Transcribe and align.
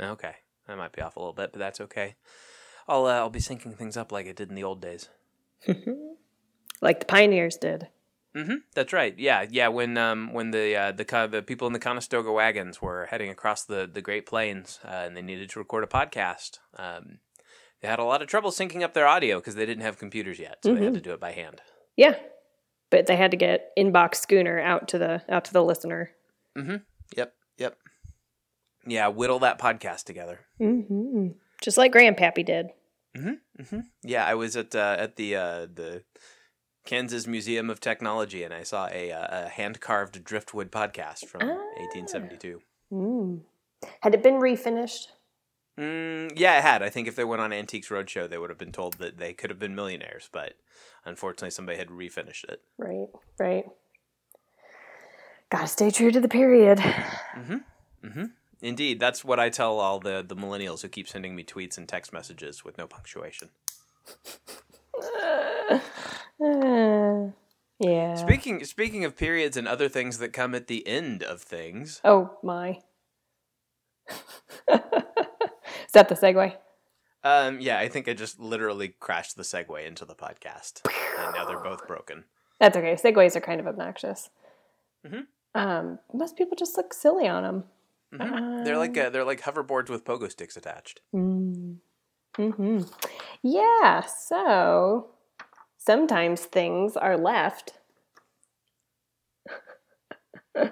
Okay, 0.00 0.34
I 0.68 0.74
might 0.74 0.92
be 0.92 1.02
off 1.02 1.16
a 1.16 1.20
little 1.20 1.34
bit, 1.34 1.52
but 1.52 1.58
that's 1.58 1.80
okay. 1.80 2.16
I'll 2.88 3.06
uh, 3.06 3.14
I'll 3.14 3.30
be 3.30 3.40
syncing 3.40 3.76
things 3.76 3.96
up 3.96 4.12
like 4.12 4.26
I 4.26 4.32
did 4.32 4.48
in 4.48 4.54
the 4.54 4.64
old 4.64 4.80
days. 4.80 5.08
like 6.80 7.00
the 7.00 7.06
pioneers 7.06 7.56
did. 7.56 7.88
Mm-hmm. 8.34 8.56
That's 8.74 8.92
right. 8.92 9.18
Yeah, 9.18 9.46
yeah. 9.50 9.68
When 9.68 9.98
um 9.98 10.32
when 10.32 10.52
the 10.52 10.76
uh, 10.76 10.92
the 10.92 11.28
the 11.30 11.42
people 11.42 11.66
in 11.66 11.72
the 11.72 11.80
Conestoga 11.80 12.30
wagons 12.30 12.80
were 12.80 13.06
heading 13.06 13.30
across 13.30 13.64
the 13.64 13.90
the 13.92 14.00
Great 14.00 14.26
Plains 14.26 14.78
uh, 14.84 15.02
and 15.06 15.16
they 15.16 15.22
needed 15.22 15.50
to 15.50 15.58
record 15.58 15.82
a 15.82 15.88
podcast, 15.88 16.58
um, 16.76 17.18
they 17.80 17.88
had 17.88 17.98
a 17.98 18.04
lot 18.04 18.22
of 18.22 18.28
trouble 18.28 18.50
syncing 18.50 18.82
up 18.82 18.94
their 18.94 19.08
audio 19.08 19.38
because 19.38 19.56
they 19.56 19.66
didn't 19.66 19.82
have 19.82 19.98
computers 19.98 20.38
yet, 20.38 20.58
so 20.62 20.74
they 20.74 20.84
had 20.84 20.94
to 20.94 21.00
do 21.00 21.12
it 21.12 21.20
by 21.20 21.32
hand. 21.32 21.60
Yeah, 21.96 22.14
but 22.90 23.06
they 23.06 23.16
had 23.16 23.32
to 23.32 23.36
get 23.36 23.70
inbox 23.76 24.16
schooner 24.16 24.60
out 24.60 24.86
to 24.88 24.98
the 24.98 25.22
out 25.28 25.44
to 25.46 25.52
the 25.52 25.64
listener. 25.64 26.10
Mm-hmm. 26.56 26.76
Yep. 27.16 27.34
Yeah, 28.90 29.08
whittle 29.08 29.38
that 29.40 29.58
podcast 29.60 30.04
together. 30.04 30.40
Mm-hmm. 30.60 31.28
Just 31.62 31.78
like 31.78 31.92
Grandpappy 31.92 32.44
did. 32.44 32.66
Mm-hmm. 33.16 33.80
Yeah, 34.02 34.24
I 34.24 34.34
was 34.34 34.56
at 34.56 34.74
uh, 34.74 34.96
at 34.98 35.16
the 35.16 35.36
uh, 35.36 35.66
the 35.72 36.02
Kansas 36.84 37.26
Museum 37.26 37.70
of 37.70 37.78
Technology, 37.80 38.42
and 38.42 38.54
I 38.54 38.62
saw 38.62 38.88
a, 38.90 39.12
uh, 39.12 39.44
a 39.46 39.48
hand 39.48 39.80
carved 39.80 40.24
driftwood 40.24 40.70
podcast 40.72 41.26
from 41.26 41.42
Ah. 41.42 41.56
1872. 41.78 42.60
Mm. 42.92 43.40
Had 44.00 44.14
it 44.14 44.22
been 44.22 44.34
refinished? 44.40 45.08
Mm, 45.78 46.32
yeah, 46.36 46.58
it 46.58 46.62
had. 46.62 46.82
I 46.82 46.88
think 46.90 47.06
if 47.08 47.16
they 47.16 47.24
went 47.24 47.40
on 47.42 47.52
Antiques 47.52 47.88
Roadshow, 47.88 48.28
they 48.28 48.38
would 48.38 48.50
have 48.50 48.58
been 48.58 48.72
told 48.72 48.94
that 48.94 49.18
they 49.18 49.32
could 49.32 49.50
have 49.50 49.58
been 49.58 49.74
millionaires, 49.74 50.28
but 50.32 50.54
unfortunately, 51.04 51.50
somebody 51.50 51.78
had 51.78 51.88
refinished 51.88 52.44
it. 52.44 52.60
Right, 52.78 53.08
right. 53.38 53.64
Gotta 55.50 55.66
stay 55.68 55.90
true 55.90 56.10
to 56.10 56.20
the 56.20 56.28
period. 56.28 56.78
Mm-hmm. 56.78 57.56
Mm-hmm. 58.06 58.24
Indeed, 58.62 59.00
that's 59.00 59.24
what 59.24 59.40
I 59.40 59.48
tell 59.48 59.78
all 59.78 59.98
the 60.00 60.24
the 60.26 60.36
millennials 60.36 60.82
who 60.82 60.88
keep 60.88 61.08
sending 61.08 61.34
me 61.34 61.44
tweets 61.44 61.78
and 61.78 61.88
text 61.88 62.12
messages 62.12 62.64
with 62.64 62.76
no 62.76 62.86
punctuation. 62.86 63.48
Uh, 65.02 65.80
yeah. 67.78 68.14
Speaking 68.14 68.64
speaking 68.64 69.04
of 69.04 69.16
periods 69.16 69.56
and 69.56 69.66
other 69.66 69.88
things 69.88 70.18
that 70.18 70.32
come 70.32 70.54
at 70.54 70.66
the 70.66 70.86
end 70.86 71.22
of 71.22 71.40
things, 71.42 72.00
oh 72.04 72.38
my. 72.42 72.78
Is 74.68 75.92
that 75.94 76.08
the 76.08 76.14
segue? 76.14 76.54
um, 77.24 77.60
yeah, 77.60 77.78
I 77.78 77.88
think 77.88 78.08
I 78.08 78.14
just 78.14 78.38
literally 78.40 78.94
crashed 79.00 79.36
the 79.36 79.42
segue 79.42 79.86
into 79.86 80.04
the 80.04 80.14
podcast, 80.14 80.80
and 81.18 81.34
now 81.34 81.44
they're 81.46 81.58
both 81.58 81.86
broken. 81.86 82.24
That's 82.58 82.76
okay. 82.76 82.94
Segways 82.94 83.36
are 83.36 83.40
kind 83.40 83.60
of 83.60 83.66
obnoxious. 83.66 84.30
Mhm. 85.06 85.26
Um, 85.54 85.98
most 86.12 86.36
people 86.36 86.56
just 86.56 86.76
look 86.76 86.92
silly 86.92 87.26
on 87.26 87.42
them. 87.42 87.64
Mhm. 88.14 88.64
they're 88.64 88.76
like 88.78 88.96
uh, 88.98 89.10
they're 89.10 89.24
like 89.24 89.40
hoverboards 89.42 89.88
with 89.88 90.04
pogo 90.04 90.30
sticks 90.30 90.56
attached. 90.56 91.00
Mm-hmm. 91.14 92.80
Yeah. 93.42 94.00
So 94.02 95.10
sometimes 95.78 96.40
things 96.44 96.96
are 96.96 97.16
left. 97.16 97.74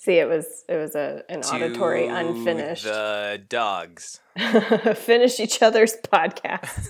See, 0.00 0.14
it 0.18 0.28
was 0.28 0.64
it 0.68 0.76
was 0.76 0.94
a 0.94 1.24
an 1.28 1.40
auditory 1.42 2.06
unfinished. 2.06 2.84
The 2.84 3.42
dogs. 3.48 4.20
Finish 4.94 5.40
each 5.40 5.60
other's 5.60 5.94
podcast. 6.12 6.86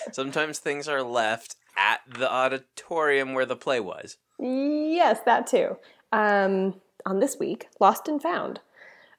Sometimes 0.12 0.58
things 0.58 0.88
are 0.88 1.02
left 1.02 1.54
at 1.76 2.00
the 2.08 2.28
auditorium 2.30 3.34
where 3.34 3.46
the 3.46 3.54
play 3.56 3.78
was. 3.78 4.16
yes, 4.40 5.20
that 5.26 5.46
too. 5.46 5.76
Um, 6.10 6.74
on 7.08 7.20
this 7.20 7.38
week, 7.38 7.68
Lost 7.80 8.06
and 8.06 8.20
Found. 8.22 8.60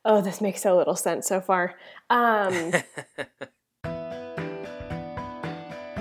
Oh, 0.05 0.21
this 0.21 0.39
makes 0.39 0.61
so 0.61 0.77
little 0.77 0.95
sense 0.95 1.27
so 1.27 1.41
far. 1.41 1.75
Um, 2.09 2.73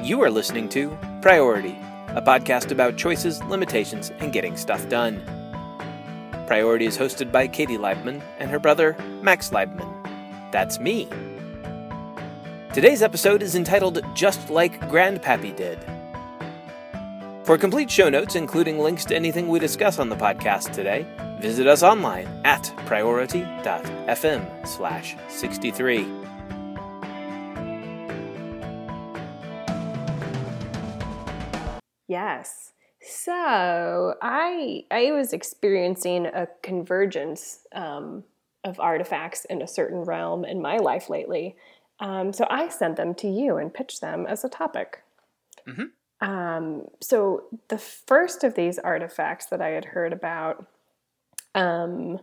You 0.03 0.23
are 0.23 0.31
listening 0.31 0.71
to 0.71 0.97
Priority, 1.21 1.77
a 2.09 2.23
podcast 2.23 2.71
about 2.71 2.97
choices, 2.97 3.43
limitations, 3.45 4.11
and 4.21 4.33
getting 4.33 4.57
stuff 4.57 4.89
done. 4.89 5.21
Priority 6.47 6.87
is 6.87 6.97
hosted 6.97 7.31
by 7.31 7.47
Katie 7.47 7.77
Leibman 7.77 8.23
and 8.39 8.51
her 8.51 8.59
brother, 8.59 8.97
Max 9.21 9.51
Leibman. 9.51 9.93
That's 10.51 10.81
me. 10.81 11.09
Today's 12.73 13.03
episode 13.03 13.43
is 13.43 13.55
entitled 13.55 14.01
Just 14.15 14.49
Like 14.49 14.81
Grandpappy 14.89 15.55
Did. 15.55 15.79
For 17.45 17.59
complete 17.59 17.91
show 17.91 18.09
notes, 18.09 18.35
including 18.35 18.79
links 18.79 19.05
to 19.07 19.17
anything 19.17 19.49
we 19.49 19.59
discuss 19.59 19.99
on 19.99 20.09
the 20.09 20.17
podcast 20.17 20.73
today, 20.73 21.07
visit 21.41 21.67
us 21.67 21.83
online 21.83 22.27
at 22.45 22.73
priority.fm 22.87 24.67
slash 24.67 25.17
63. 25.29 26.07
Yes. 32.09 32.73
So 33.01 34.15
I 34.21 34.85
I 34.91 35.13
was 35.13 35.33
experiencing 35.33 36.27
a 36.27 36.49
convergence 36.63 37.61
um, 37.73 38.25
of 38.65 38.81
artifacts 38.81 39.45
in 39.45 39.63
a 39.63 39.69
certain 39.69 40.03
realm 40.03 40.45
in 40.45 40.61
my 40.61 40.79
life 40.79 41.09
lately. 41.09 41.57
Um, 42.01 42.33
so 42.33 42.47
I 42.51 42.69
sent 42.69 42.97
them 42.97 43.15
to 43.17 43.29
you 43.29 43.57
and 43.57 43.73
pitched 43.73 44.01
them 44.01 44.27
as 44.27 44.45
a 44.45 44.49
topic. 44.49 45.03
Mhm. 45.67 45.91
Um, 46.21 46.89
so 47.01 47.45
the 47.69 47.79
first 47.79 48.43
of 48.43 48.55
these 48.55 48.79
artifacts 48.79 49.47
that 49.47 49.61
I 49.61 49.69
had 49.69 49.87
heard 49.87 50.13
about. 50.13 50.67
Um, 51.55 52.19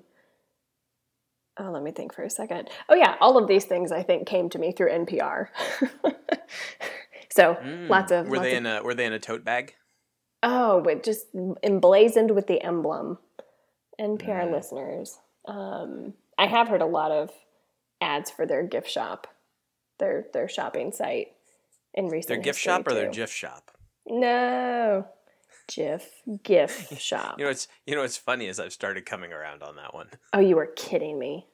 oh, 1.60 1.72
let 1.72 1.84
me 1.84 1.92
think 1.92 2.14
for 2.14 2.24
a 2.24 2.30
second. 2.30 2.70
Oh 2.90 2.96
yeah, 2.96 3.16
all 3.20 3.38
of 3.38 3.48
these 3.48 3.66
things 3.66 3.92
I 3.92 4.04
think 4.04 4.28
came 4.28 4.50
to 4.50 4.60
me 4.60 4.72
through 4.72 4.92
NPR. 4.92 5.48
so 7.32 7.58
lots 7.90 8.12
of 8.12 8.26
Mm. 8.26 8.30
Were 8.30 8.38
lots 8.38 8.48
they 8.48 8.52
of- 8.54 8.58
in 8.58 8.66
a 8.66 8.84
Were 8.84 8.94
they 8.94 9.06
in 9.06 9.14
a 9.14 9.20
tote 9.20 9.44
bag? 9.44 9.76
Oh, 10.44 10.82
but 10.82 11.04
just 11.04 11.26
emblazoned 11.64 12.32
with 12.32 12.48
the 12.48 12.62
emblem. 12.62 13.18
NPR 14.00 14.44
Mm. 14.48 14.52
listeners. 14.52 15.18
Um, 15.46 16.14
I 16.38 16.48
have 16.48 16.68
heard 16.68 16.82
a 16.82 16.86
lot 16.86 17.12
of 17.12 17.32
ads 18.02 18.30
for 18.30 18.46
their 18.46 18.62
gift 18.64 18.90
shop, 18.90 19.28
their 20.00 20.28
their 20.34 20.48
shopping 20.50 20.92
site 20.92 21.30
in 21.94 22.08
recent. 22.10 22.28
Their 22.28 22.38
gift 22.44 22.60
shop 22.60 22.88
or 22.88 22.94
their 22.94 23.10
gift 23.10 23.34
shop? 23.34 23.72
No, 24.06 25.08
GIF 25.68 26.22
gift 26.44 27.00
shop. 27.02 27.36
You 27.38 27.46
know 27.46 27.50
what's 27.50 27.68
You 27.86 27.96
know 27.96 28.02
what's 28.02 28.18
funny 28.18 28.48
is 28.48 28.60
I've 28.60 28.74
started 28.74 29.06
coming 29.06 29.34
around 29.34 29.64
on 29.64 29.76
that 29.78 29.94
one. 29.94 30.10
oh, 30.34 30.40
you 30.40 30.56
were 30.56 30.68
kidding 30.76 31.18
me. 31.20 31.48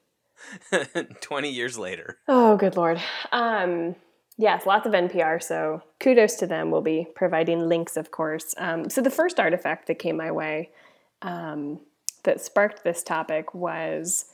Twenty 1.22 1.52
years 1.52 1.78
later. 1.78 2.18
Oh, 2.28 2.58
good 2.58 2.76
lord. 2.76 3.00
Um, 3.32 3.96
yes, 4.38 4.66
lots 4.66 4.88
of 4.88 4.94
NPR. 4.94 5.42
So 5.42 5.84
kudos 6.00 6.36
to 6.36 6.48
them. 6.48 6.72
We'll 6.72 6.82
be 6.82 7.08
providing 7.16 7.68
links, 7.68 7.96
of 7.96 8.12
course. 8.12 8.56
Um, 8.58 8.90
so 8.90 9.02
the 9.02 9.12
first 9.12 9.40
artifact 9.40 9.88
that 9.88 10.00
came 10.00 10.18
my 10.18 10.32
way 10.32 10.72
um, 11.22 11.80
that 12.24 12.42
sparked 12.42 12.84
this 12.84 13.04
topic 13.04 13.54
was 13.54 14.26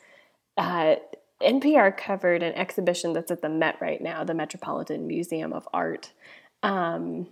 uh, 0.57 0.95
NPR 1.41 1.95
covered 1.95 2.41
an 2.41 2.53
exhibition 2.53 3.13
that's 3.13 3.31
at 3.31 3.41
the 3.41 3.49
Met 3.49 3.79
right 3.79 4.01
now, 4.01 4.23
the 4.23 4.33
Metropolitan 4.33 5.07
Museum 5.07 5.53
of 5.53 5.67
Art 5.73 6.11
um, 6.63 7.27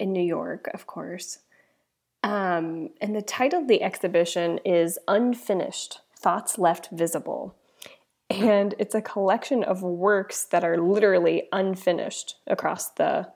in 0.00 0.12
New 0.12 0.22
York, 0.22 0.68
of 0.74 0.86
course. 0.86 1.38
Um, 2.24 2.90
and 3.00 3.14
the 3.14 3.22
title 3.22 3.60
of 3.60 3.68
the 3.68 3.82
exhibition 3.82 4.58
is 4.64 4.98
Unfinished 5.06 6.00
Thoughts 6.16 6.58
Left 6.58 6.88
Visible 6.90 7.54
and 8.30 8.74
it's 8.78 8.94
a 8.94 9.02
collection 9.02 9.62
of 9.62 9.82
works 9.82 10.44
that 10.46 10.64
are 10.64 10.78
literally 10.78 11.44
unfinished 11.52 12.36
across 12.46 12.90
the 12.90 13.28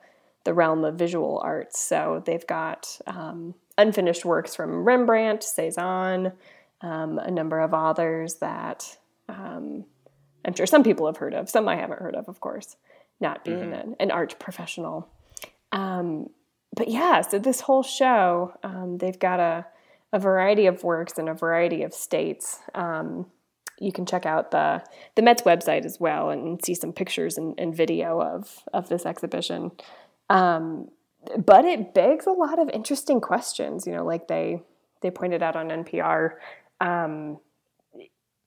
the 0.45 0.53
realm 0.53 0.85
of 0.85 0.95
visual 0.95 1.41
arts. 1.43 1.79
So 1.81 2.23
they've 2.25 2.47
got 2.47 2.97
um, 3.05 3.55
unfinished 3.77 4.23
works 4.23 4.55
from 4.55 4.85
Rembrandt, 4.85 5.43
Cezanne, 5.43 6.31
um, 6.81 7.19
a 7.19 7.29
number 7.29 7.59
of 7.59 7.73
authors 7.73 8.35
that 8.35 8.97
um, 9.27 9.83
I'm 10.45 10.55
sure 10.55 10.65
some 10.65 10.83
people 10.83 11.07
have 11.07 11.17
heard 11.17 11.33
of. 11.33 11.49
Some 11.49 11.67
I 11.67 11.75
haven't 11.75 11.99
heard 11.99 12.15
of, 12.15 12.29
of 12.29 12.39
course, 12.39 12.77
not 13.19 13.43
being 13.43 13.73
an, 13.73 13.97
an 13.99 14.11
art 14.11 14.39
professional. 14.39 15.09
Um, 15.73 16.29
but 16.75 16.87
yeah, 16.87 17.21
so 17.21 17.39
this 17.39 17.61
whole 17.61 17.83
show, 17.83 18.53
um, 18.63 18.97
they've 18.99 19.19
got 19.19 19.39
a, 19.39 19.65
a 20.13 20.19
variety 20.19 20.65
of 20.67 20.83
works 20.83 21.17
in 21.17 21.27
a 21.27 21.33
variety 21.33 21.83
of 21.83 21.93
states. 21.93 22.59
Um, 22.75 23.27
you 23.79 23.91
can 23.91 24.05
check 24.05 24.25
out 24.25 24.51
the 24.51 24.83
the 25.15 25.21
Met's 25.21 25.43
website 25.43 25.85
as 25.85 25.99
well 25.99 26.29
and 26.29 26.63
see 26.63 26.73
some 26.73 26.91
pictures 26.93 27.37
and, 27.37 27.55
and 27.57 27.75
video 27.75 28.21
of 28.21 28.63
of 28.73 28.89
this 28.89 29.05
exhibition. 29.05 29.71
Um, 30.29 30.89
but 31.37 31.65
it 31.65 31.93
begs 31.93 32.25
a 32.27 32.31
lot 32.31 32.59
of 32.59 32.69
interesting 32.69 33.21
questions. 33.21 33.87
You 33.87 33.93
know, 33.93 34.05
like 34.05 34.27
they 34.27 34.61
they 35.01 35.11
pointed 35.11 35.41
out 35.41 35.55
on 35.55 35.69
NPR. 35.69 36.31
Um, 36.81 37.39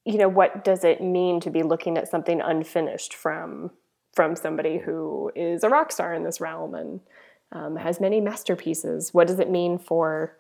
you 0.05 0.19
know, 0.19 0.29
what 0.29 0.65
does 0.65 0.85
it 0.85 1.01
mean 1.01 1.41
to 1.41 1.51
be 1.51 1.63
looking 1.63 1.97
at 1.97 2.09
something 2.09 2.41
unfinished 2.41 3.15
from 3.15 3.71
from 4.15 4.37
somebody 4.37 4.79
who 4.79 5.31
is 5.35 5.65
a 5.65 5.69
rock 5.69 5.91
star 5.91 6.13
in 6.13 6.23
this 6.23 6.41
realm 6.41 6.75
and 6.75 7.01
um, 7.53 7.77
has 7.77 8.01
many 8.01 8.21
masterpieces? 8.21 9.15
What 9.15 9.27
does 9.27 9.39
it 9.39 9.51
mean 9.51 9.79
for 9.79 10.37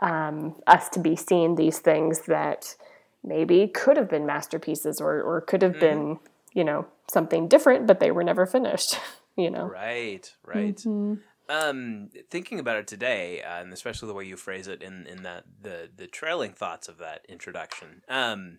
um, 0.00 0.56
us 0.66 0.88
to 0.90 1.00
be 1.00 1.16
seeing 1.16 1.54
these 1.54 1.78
things 1.78 2.22
that 2.26 2.76
maybe 3.24 3.66
could 3.68 3.96
have 3.96 4.08
been 4.08 4.26
masterpieces 4.26 5.00
or, 5.00 5.20
or 5.22 5.40
could 5.40 5.62
have 5.62 5.80
been 5.80 6.18
you 6.56 6.64
know, 6.64 6.86
something 7.06 7.48
different, 7.48 7.86
but 7.86 8.00
they 8.00 8.10
were 8.10 8.24
never 8.24 8.46
finished, 8.46 8.98
you 9.36 9.50
know. 9.50 9.66
Right, 9.66 10.34
right. 10.42 10.74
Mm-hmm. 10.74 11.14
Um, 11.48 12.08
thinking 12.30 12.58
about 12.58 12.78
it 12.78 12.86
today, 12.88 13.42
uh, 13.42 13.60
and 13.60 13.72
especially 13.72 14.08
the 14.08 14.14
way 14.14 14.24
you 14.24 14.36
phrase 14.36 14.66
it 14.66 14.82
in 14.82 15.06
in 15.06 15.22
that 15.22 15.44
the 15.60 15.90
the 15.94 16.08
trailing 16.08 16.52
thoughts 16.52 16.88
of 16.88 16.98
that 16.98 17.24
introduction. 17.28 18.02
Um, 18.08 18.58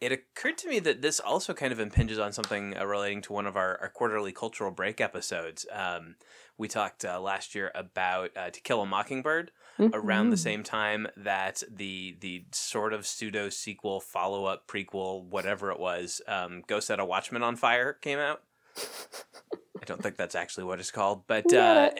it 0.00 0.12
occurred 0.12 0.56
to 0.58 0.68
me 0.68 0.78
that 0.80 1.02
this 1.02 1.20
also 1.20 1.52
kind 1.52 1.72
of 1.72 1.80
impinges 1.80 2.18
on 2.18 2.32
something 2.32 2.76
uh, 2.76 2.84
relating 2.86 3.20
to 3.22 3.32
one 3.32 3.46
of 3.46 3.56
our, 3.56 3.78
our 3.80 3.88
quarterly 3.90 4.32
cultural 4.32 4.70
break 4.70 5.00
episodes. 5.00 5.66
Um, 5.70 6.16
we 6.56 6.68
talked 6.68 7.04
uh, 7.04 7.20
last 7.20 7.54
year 7.54 7.70
about 7.74 8.30
uh, 8.36 8.50
To 8.50 8.60
Kill 8.60 8.80
a 8.80 8.86
Mockingbird 8.86 9.50
mm-hmm. 9.78 9.94
around 9.94 10.30
the 10.30 10.36
same 10.36 10.62
time 10.62 11.06
that 11.16 11.62
the 11.70 12.16
the 12.20 12.44
sort 12.52 12.92
of 12.92 13.06
pseudo 13.06 13.50
sequel, 13.50 14.00
follow 14.00 14.46
up, 14.46 14.66
prequel, 14.66 15.24
whatever 15.24 15.70
it 15.70 15.78
was, 15.78 16.22
um, 16.26 16.62
Go 16.66 16.80
Set 16.80 16.98
a 16.98 17.04
Watchman 17.04 17.42
on 17.42 17.56
Fire 17.56 17.92
came 17.92 18.18
out. 18.18 18.42
I 18.76 19.84
don't 19.84 20.02
think 20.02 20.16
that's 20.16 20.34
actually 20.34 20.64
what 20.64 20.80
it's 20.80 20.90
called, 20.90 21.26
but 21.26 21.52
uh, 21.54 21.90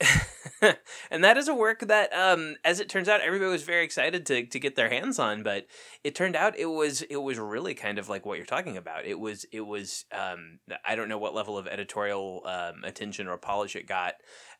and 1.10 1.24
that 1.24 1.36
is 1.36 1.48
a 1.48 1.54
work 1.54 1.80
that, 1.80 2.12
um, 2.12 2.56
as 2.64 2.80
it 2.80 2.88
turns 2.88 3.08
out, 3.08 3.20
everybody 3.20 3.50
was 3.50 3.62
very 3.62 3.84
excited 3.84 4.26
to, 4.26 4.46
to 4.46 4.58
get 4.58 4.76
their 4.76 4.88
hands 4.88 5.18
on. 5.18 5.42
But 5.42 5.66
it 6.02 6.14
turned 6.14 6.36
out 6.36 6.58
it 6.58 6.66
was 6.66 7.02
it 7.02 7.16
was 7.16 7.38
really 7.38 7.74
kind 7.74 7.98
of 7.98 8.08
like 8.08 8.26
what 8.26 8.36
you're 8.36 8.46
talking 8.46 8.76
about. 8.76 9.04
It 9.04 9.18
was 9.18 9.46
it 9.52 9.60
was 9.60 10.04
um, 10.12 10.58
I 10.84 10.94
don't 10.94 11.08
know 11.08 11.18
what 11.18 11.34
level 11.34 11.58
of 11.58 11.66
editorial 11.66 12.42
um, 12.44 12.84
attention 12.84 13.28
or 13.28 13.36
polish 13.36 13.76
it 13.76 13.86
got 13.86 14.14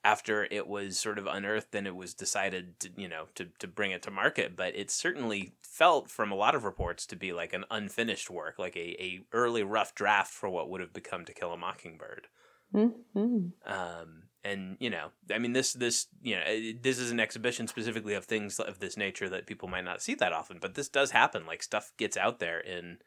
after 0.04 0.46
it 0.50 0.66
was 0.66 0.98
sort 0.98 1.18
of 1.18 1.26
unearthed 1.26 1.74
and 1.74 1.86
it 1.86 1.96
was 1.96 2.12
decided 2.12 2.78
to 2.80 2.90
you 2.96 3.08
know 3.08 3.26
to 3.34 3.46
to 3.58 3.66
bring 3.66 3.90
it 3.90 4.02
to 4.02 4.10
market. 4.10 4.56
But 4.56 4.76
it 4.76 4.90
certainly 4.90 5.54
felt 5.62 6.10
from 6.10 6.30
a 6.30 6.36
lot 6.36 6.54
of 6.54 6.64
reports 6.64 7.06
to 7.06 7.16
be 7.16 7.32
like 7.32 7.52
an 7.52 7.64
unfinished 7.70 8.30
work, 8.30 8.58
like 8.58 8.76
a, 8.76 9.02
a 9.02 9.20
early 9.32 9.62
rough 9.62 9.94
draft 9.94 10.32
for 10.32 10.48
what 10.48 10.70
would 10.70 10.80
have 10.80 10.92
become 10.92 11.24
To 11.24 11.34
Kill 11.34 11.52
a 11.52 11.56
Mockingbird. 11.56 12.28
Mm-hmm. 12.74 13.46
Um, 13.66 14.22
and 14.44 14.76
you 14.78 14.90
know, 14.90 15.08
I 15.32 15.38
mean, 15.38 15.54
this 15.54 15.72
this 15.72 16.06
you 16.22 16.36
know, 16.36 16.42
this 16.80 16.98
is 16.98 17.10
an 17.10 17.18
exhibition 17.18 17.66
specifically 17.66 18.14
of 18.14 18.26
things 18.26 18.60
of 18.60 18.78
this 18.78 18.96
nature 18.96 19.28
that 19.30 19.46
people 19.46 19.68
might 19.68 19.84
not 19.84 20.02
see 20.02 20.14
that 20.16 20.32
often, 20.32 20.58
but 20.60 20.74
this 20.74 20.88
does 20.88 21.10
happen. 21.12 21.46
Like 21.46 21.62
stuff 21.62 21.92
gets 21.96 22.16
out 22.16 22.38
there 22.38 22.60
in 22.60 22.98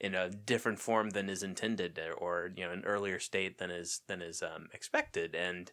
in 0.00 0.14
a 0.14 0.30
different 0.30 0.78
form 0.78 1.10
than 1.10 1.28
is 1.28 1.42
intended, 1.42 1.98
or 2.16 2.50
you 2.56 2.64
know, 2.64 2.72
an 2.72 2.84
earlier 2.84 3.18
state 3.18 3.58
than 3.58 3.70
is 3.70 4.02
than 4.06 4.22
is 4.22 4.42
um, 4.42 4.68
expected, 4.72 5.34
and. 5.34 5.72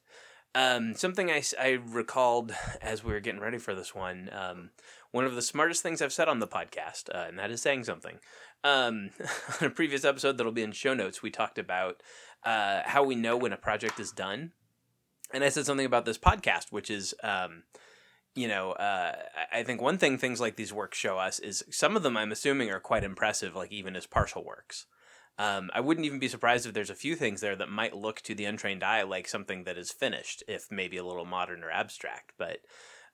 Um, 0.54 0.96
something 0.96 1.32
I, 1.32 1.44
I 1.58 1.80
recalled 1.82 2.52
as 2.82 3.06
we 3.06 3.14
were 3.14 3.22
getting 3.22 3.40
ready 3.40 3.58
for 3.58 3.74
this 3.74 3.96
one, 3.96 4.30
um, 4.34 4.72
one 5.12 5.24
of 5.24 5.34
the 5.34 5.42
smartest 5.42 5.82
things 5.82 6.02
I've 6.02 6.12
said 6.12 6.28
on 6.28 6.40
the 6.40 6.48
podcast, 6.48 7.04
uh, 7.16 7.26
and 7.30 7.40
that 7.40 7.52
is 7.52 7.62
saying 7.62 7.86
something. 7.86 8.20
Um, 8.62 9.12
on 9.62 9.68
a 9.68 9.70
previous 9.70 10.04
episode 10.04 10.38
that'll 10.38 10.52
be 10.52 10.62
in 10.62 10.74
show 10.74 10.94
notes, 10.94 11.22
we 11.22 11.32
talked 11.32 11.58
about 11.58 12.04
uh, 12.44 12.82
how 12.84 13.02
we 13.02 13.16
know 13.16 13.38
when 13.38 13.54
a 13.54 13.58
project 13.58 13.98
is 13.98 14.12
done. 14.12 14.52
And 15.34 15.44
I 15.44 15.50
said 15.50 15.66
something 15.66 15.86
about 15.86 16.06
this 16.06 16.18
podcast, 16.18 16.72
which 16.72 16.90
is, 16.90 17.14
um, 17.24 17.64
you 18.36 18.48
know, 18.48 18.72
uh, 18.72 19.16
I 19.52 19.64
think 19.64 19.82
one 19.82 19.98
thing 19.98 20.18
things 20.18 20.40
like 20.40 20.56
these 20.56 20.74
works 20.74 20.98
show 20.98 21.18
us 21.18 21.40
is 21.40 21.64
some 21.70 21.96
of 21.96 22.04
them 22.04 22.18
I'm 22.18 22.32
assuming 22.32 22.70
are 22.72 22.80
quite 22.80 23.04
impressive, 23.04 23.56
like 23.56 23.72
even 23.72 23.96
as 23.96 24.06
partial 24.06 24.44
works. 24.44 24.86
Um, 25.38 25.72
I 25.74 25.80
wouldn't 25.80 26.06
even 26.06 26.20
be 26.20 26.28
surprised 26.28 26.66
if 26.66 26.74
there's 26.74 26.90
a 26.90 26.96
few 26.96 27.16
things 27.16 27.42
there 27.42 27.56
that 27.56 27.70
might 27.70 27.96
look 27.96 28.22
to 28.22 28.36
the 28.36 28.46
untrained 28.46 28.84
eye 28.84 29.02
like 29.04 29.28
something 29.28 29.64
that 29.64 29.78
is 29.78 29.92
finished, 29.92 30.44
if 30.48 30.72
maybe 30.72 30.98
a 30.98 31.06
little 31.06 31.26
modern 31.26 31.64
or 31.64 31.72
abstract. 31.72 32.34
But 32.38 32.60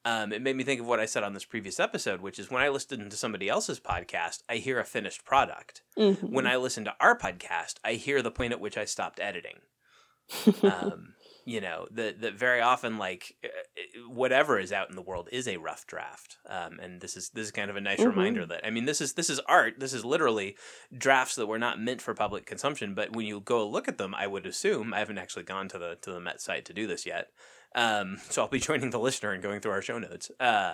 um, 0.03 0.31
it 0.31 0.41
made 0.41 0.55
me 0.55 0.63
think 0.63 0.81
of 0.81 0.87
what 0.87 0.99
I 0.99 1.05
said 1.05 1.23
on 1.23 1.33
this 1.33 1.45
previous 1.45 1.79
episode, 1.79 2.21
which 2.21 2.39
is 2.39 2.49
when 2.49 2.63
I 2.63 2.69
listen 2.69 3.09
to 3.09 3.17
somebody 3.17 3.49
else's 3.49 3.79
podcast, 3.79 4.41
I 4.49 4.55
hear 4.55 4.79
a 4.79 4.85
finished 4.85 5.25
product. 5.25 5.81
Mm-hmm. 5.97 6.33
When 6.33 6.47
I 6.47 6.55
listen 6.55 6.85
to 6.85 6.95
our 6.99 7.17
podcast, 7.17 7.75
I 7.83 7.93
hear 7.93 8.21
the 8.21 8.31
point 8.31 8.53
at 8.53 8.59
which 8.59 8.77
I 8.77 8.85
stopped 8.85 9.19
editing. 9.19 9.59
um, 10.63 11.13
you 11.47 11.61
know 11.61 11.88
that 11.91 12.21
that 12.21 12.33
very 12.33 12.61
often 12.61 12.97
like 12.97 13.35
uh, 13.44 13.47
uh, 13.47 14.09
whatever 14.09 14.59
is 14.59 14.71
out 14.71 14.89
in 14.89 14.95
the 14.95 15.01
world 15.01 15.29
is 15.31 15.47
a 15.47 15.57
rough 15.57 15.88
draft 15.88 16.38
um, 16.49 16.79
and 16.79 17.01
this 17.01 17.15
is 17.15 17.29
this 17.29 17.45
is 17.45 17.51
kind 17.51 17.69
of 17.69 17.75
a 17.75 17.81
nice 17.81 17.99
mm-hmm. 17.99 18.09
reminder 18.09 18.45
that 18.45 18.65
i 18.65 18.69
mean 18.69 18.85
this 18.85 19.01
is 19.01 19.13
this 19.13 19.29
is 19.29 19.39
art 19.47 19.79
this 19.79 19.94
is 19.94 20.03
literally 20.03 20.57
drafts 20.95 21.35
that 21.35 21.47
were 21.47 21.57
not 21.57 21.79
meant 21.79 22.01
for 22.01 22.13
public 22.13 22.45
consumption 22.45 22.94
but 22.94 23.15
when 23.15 23.25
you 23.25 23.39
go 23.39 23.67
look 23.67 23.88
at 23.88 23.97
them 23.97 24.13
i 24.15 24.27
would 24.27 24.45
assume 24.45 24.94
i 24.94 24.99
haven't 24.99 25.17
actually 25.17 25.44
gone 25.44 25.67
to 25.67 25.77
the 25.77 25.97
to 26.01 26.11
the 26.11 26.19
met 26.19 26.41
site 26.41 26.65
to 26.65 26.73
do 26.73 26.85
this 26.85 27.05
yet 27.05 27.29
um, 27.75 28.17
so 28.29 28.41
I'll 28.41 28.47
be 28.50 28.59
joining 28.59 28.89
the 28.89 29.00
listener 29.00 29.31
and 29.31 29.43
going 29.43 29.61
through 29.61 29.71
our 29.71 29.81
show 29.81 30.00
notes. 30.00 30.31
Uh, 30.39 30.73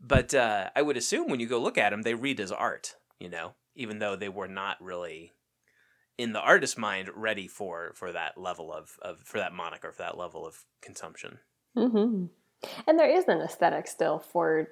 but 0.00 0.32
uh, 0.32 0.70
I 0.74 0.82
would 0.82 0.96
assume 0.96 1.28
when 1.28 1.40
you 1.40 1.48
go 1.48 1.58
look 1.58 1.76
at 1.76 1.90
them, 1.90 2.02
they 2.02 2.14
read 2.14 2.40
as 2.40 2.52
art, 2.52 2.94
you 3.18 3.28
know, 3.28 3.54
even 3.74 3.98
though 3.98 4.16
they 4.16 4.28
were 4.28 4.48
not 4.48 4.80
really 4.80 5.32
in 6.18 6.32
the 6.32 6.40
artist's 6.40 6.76
mind 6.76 7.08
ready 7.14 7.46
for 7.46 7.92
for 7.94 8.12
that 8.12 8.36
level 8.36 8.72
of, 8.72 8.98
of 9.00 9.20
for 9.20 9.38
that 9.38 9.52
moniker 9.52 9.92
for 9.92 10.02
that 10.02 10.18
level 10.18 10.46
of 10.46 10.64
consumption. 10.82 11.38
Mm-hmm. 11.76 12.26
And 12.86 12.98
there 12.98 13.08
is 13.08 13.24
an 13.28 13.40
aesthetic 13.40 13.86
still 13.86 14.18
for 14.18 14.68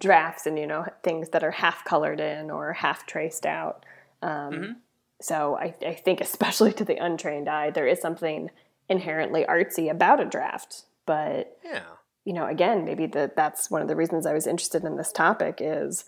drafts 0.00 0.46
and 0.46 0.58
you 0.58 0.66
know 0.66 0.84
things 1.04 1.28
that 1.30 1.44
are 1.44 1.52
half 1.52 1.84
colored 1.84 2.20
in 2.20 2.50
or 2.50 2.72
half 2.72 3.06
traced 3.06 3.46
out. 3.46 3.86
Um, 4.20 4.52
mm-hmm. 4.52 4.72
So 5.20 5.56
I, 5.56 5.74
I 5.86 5.94
think 5.94 6.20
especially 6.20 6.72
to 6.74 6.84
the 6.84 6.96
untrained 6.96 7.48
eye, 7.48 7.70
there 7.70 7.86
is 7.86 8.00
something 8.00 8.50
inherently 8.88 9.44
artsy 9.48 9.88
about 9.88 10.20
a 10.20 10.24
draft. 10.24 10.82
But 11.06 11.56
yeah, 11.64 11.84
you 12.24 12.32
know, 12.32 12.46
again, 12.46 12.84
maybe 12.84 13.06
that 13.06 13.36
that's 13.36 13.70
one 13.70 13.82
of 13.82 13.88
the 13.88 13.96
reasons 13.96 14.26
I 14.26 14.32
was 14.32 14.46
interested 14.46 14.84
in 14.84 14.96
this 14.96 15.12
topic 15.12 15.58
is, 15.60 16.04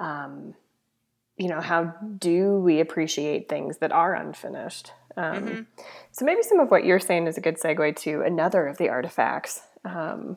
um, 0.00 0.54
you 1.38 1.48
know, 1.48 1.60
how 1.60 1.94
do 2.18 2.58
we 2.58 2.80
appreciate 2.80 3.48
things 3.48 3.78
that 3.78 3.92
are 3.92 4.14
unfinished? 4.14 4.92
Um, 5.16 5.34
mm-hmm. 5.34 5.60
So 6.12 6.24
maybe 6.24 6.42
some 6.42 6.60
of 6.60 6.70
what 6.70 6.84
you're 6.84 7.00
saying 7.00 7.26
is 7.26 7.38
a 7.38 7.40
good 7.40 7.58
segue 7.58 7.96
to 7.96 8.22
another 8.22 8.66
of 8.66 8.78
the 8.78 8.88
artifacts 8.88 9.62
um, 9.84 10.36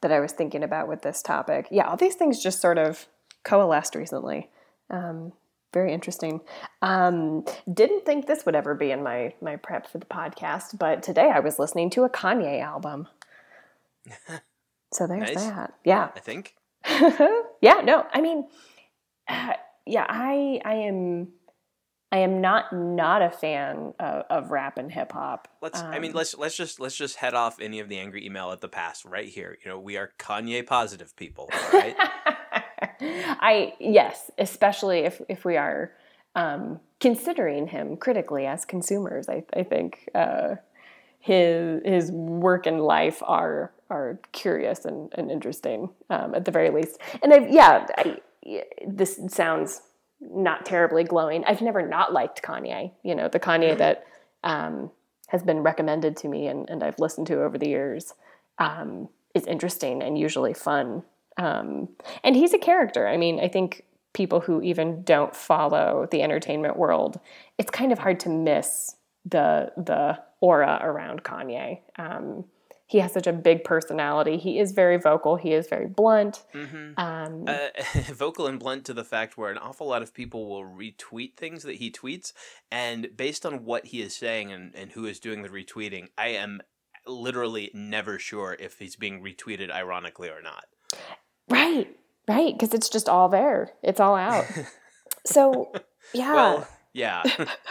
that 0.00 0.12
I 0.12 0.20
was 0.20 0.32
thinking 0.32 0.62
about 0.62 0.88
with 0.88 1.02
this 1.02 1.22
topic. 1.22 1.68
Yeah, 1.70 1.88
all 1.88 1.96
these 1.96 2.14
things 2.14 2.42
just 2.42 2.60
sort 2.60 2.78
of 2.78 3.06
coalesced 3.44 3.94
recently. 3.94 4.50
Um, 4.90 5.32
very 5.72 5.92
interesting. 5.92 6.40
Um, 6.82 7.44
didn't 7.72 8.04
think 8.04 8.26
this 8.26 8.44
would 8.44 8.54
ever 8.54 8.74
be 8.74 8.90
in 8.90 9.02
my 9.02 9.34
my 9.40 9.56
prep 9.56 9.86
for 9.86 9.98
the 9.98 10.06
podcast, 10.06 10.78
but 10.78 11.02
today 11.02 11.30
I 11.34 11.40
was 11.40 11.58
listening 11.58 11.88
to 11.90 12.04
a 12.04 12.10
Kanye 12.10 12.62
album. 12.62 13.08
so 14.92 15.06
there's 15.06 15.34
nice. 15.34 15.46
that. 15.46 15.74
Yeah, 15.84 16.10
I 16.14 16.20
think. 16.20 16.54
yeah, 17.60 17.80
no, 17.84 18.06
I 18.12 18.20
mean, 18.20 18.48
uh, 19.28 19.54
yeah, 19.86 20.06
I 20.08 20.60
I 20.64 20.74
am 20.74 21.28
I 22.12 22.18
am 22.18 22.42
not 22.42 22.72
not 22.72 23.22
a 23.22 23.30
fan 23.30 23.94
of, 23.98 24.24
of 24.28 24.50
rap 24.50 24.76
and 24.76 24.92
hip 24.92 25.12
hop. 25.12 25.48
Let's. 25.62 25.80
Um, 25.80 25.90
I 25.90 25.98
mean, 25.98 26.10
um, 26.10 26.18
let's 26.18 26.36
let's 26.36 26.56
just 26.56 26.78
let's 26.78 26.96
just 26.96 27.16
head 27.16 27.32
off 27.34 27.58
any 27.58 27.80
of 27.80 27.88
the 27.88 27.98
angry 27.98 28.26
email 28.26 28.52
at 28.52 28.60
the 28.60 28.68
past 28.68 29.06
right 29.06 29.28
here. 29.28 29.56
You 29.64 29.70
know, 29.70 29.78
we 29.80 29.96
are 29.96 30.12
Kanye 30.18 30.66
positive 30.66 31.16
people, 31.16 31.48
right? 31.72 31.96
I 33.00 33.72
yes, 33.80 34.30
especially 34.38 35.00
if 35.00 35.22
if 35.30 35.46
we 35.46 35.56
are 35.56 35.92
um, 36.34 36.80
considering 37.00 37.66
him 37.68 37.96
critically 37.96 38.46
as 38.46 38.66
consumers. 38.66 39.30
I 39.30 39.44
I 39.54 39.62
think 39.62 40.10
uh, 40.14 40.56
his 41.18 41.80
his 41.82 42.12
work 42.12 42.66
and 42.66 42.82
life 42.82 43.22
are 43.22 43.72
are 43.88 44.20
curious 44.32 44.84
and, 44.84 45.10
and 45.16 45.30
interesting 45.30 45.88
um, 46.10 46.34
at 46.34 46.44
the 46.44 46.50
very 46.50 46.68
least. 46.68 46.98
And 47.22 47.32
I've 47.32 47.48
yeah, 47.50 47.86
I, 47.96 48.18
this 48.86 49.20
sounds 49.28 49.82
not 50.20 50.64
terribly 50.64 51.04
glowing. 51.04 51.44
I've 51.44 51.62
never 51.62 51.86
not 51.86 52.12
liked 52.12 52.42
Kanye. 52.42 52.92
You 53.02 53.14
know, 53.14 53.28
the 53.28 53.40
Kanye 53.40 53.70
mm-hmm. 53.70 53.78
that 53.78 54.06
um, 54.44 54.90
has 55.28 55.42
been 55.42 55.62
recommended 55.62 56.16
to 56.18 56.28
me 56.28 56.46
and, 56.46 56.68
and 56.70 56.82
I've 56.82 56.98
listened 56.98 57.26
to 57.28 57.42
over 57.42 57.58
the 57.58 57.68
years 57.68 58.14
um, 58.58 59.08
is 59.34 59.46
interesting 59.46 60.02
and 60.02 60.18
usually 60.18 60.54
fun. 60.54 61.02
Um, 61.38 61.88
and 62.22 62.36
he's 62.36 62.52
a 62.52 62.58
character. 62.58 63.08
I 63.08 63.16
mean, 63.16 63.40
I 63.40 63.48
think 63.48 63.84
people 64.12 64.40
who 64.40 64.60
even 64.62 65.02
don't 65.02 65.34
follow 65.34 66.06
the 66.10 66.22
entertainment 66.22 66.76
world, 66.76 67.18
it's 67.58 67.70
kind 67.70 67.92
of 67.92 67.98
hard 67.98 68.20
to 68.20 68.28
miss 68.28 68.96
the 69.24 69.72
the 69.76 70.18
aura 70.40 70.80
around 70.82 71.22
Kanye. 71.22 71.80
He 72.92 72.98
has 72.98 73.10
such 73.10 73.26
a 73.26 73.32
big 73.32 73.64
personality. 73.64 74.36
He 74.36 74.58
is 74.58 74.72
very 74.72 74.98
vocal. 74.98 75.36
He 75.36 75.54
is 75.54 75.66
very 75.66 75.86
blunt. 75.86 76.44
Mm-hmm. 76.52 77.00
Um, 77.00 77.44
uh, 77.46 77.68
vocal 78.12 78.46
and 78.46 78.60
blunt 78.60 78.84
to 78.84 78.92
the 78.92 79.02
fact 79.02 79.38
where 79.38 79.50
an 79.50 79.56
awful 79.56 79.88
lot 79.88 80.02
of 80.02 80.12
people 80.12 80.46
will 80.46 80.62
retweet 80.62 81.34
things 81.34 81.62
that 81.62 81.76
he 81.76 81.90
tweets, 81.90 82.34
and 82.70 83.16
based 83.16 83.46
on 83.46 83.64
what 83.64 83.86
he 83.86 84.02
is 84.02 84.14
saying 84.14 84.52
and, 84.52 84.74
and 84.74 84.92
who 84.92 85.06
is 85.06 85.20
doing 85.20 85.40
the 85.40 85.48
retweeting, 85.48 86.08
I 86.18 86.28
am 86.28 86.60
literally 87.06 87.70
never 87.72 88.18
sure 88.18 88.58
if 88.60 88.78
he's 88.78 88.96
being 88.96 89.22
retweeted 89.22 89.70
ironically 89.70 90.28
or 90.28 90.42
not. 90.42 90.66
Right, 91.48 91.96
right, 92.28 92.52
because 92.52 92.74
it's 92.74 92.90
just 92.90 93.08
all 93.08 93.30
there. 93.30 93.70
It's 93.82 94.00
all 94.00 94.16
out. 94.16 94.44
so, 95.24 95.72
yeah. 96.12 96.34
Well, 96.34 96.68
yeah, 96.92 97.22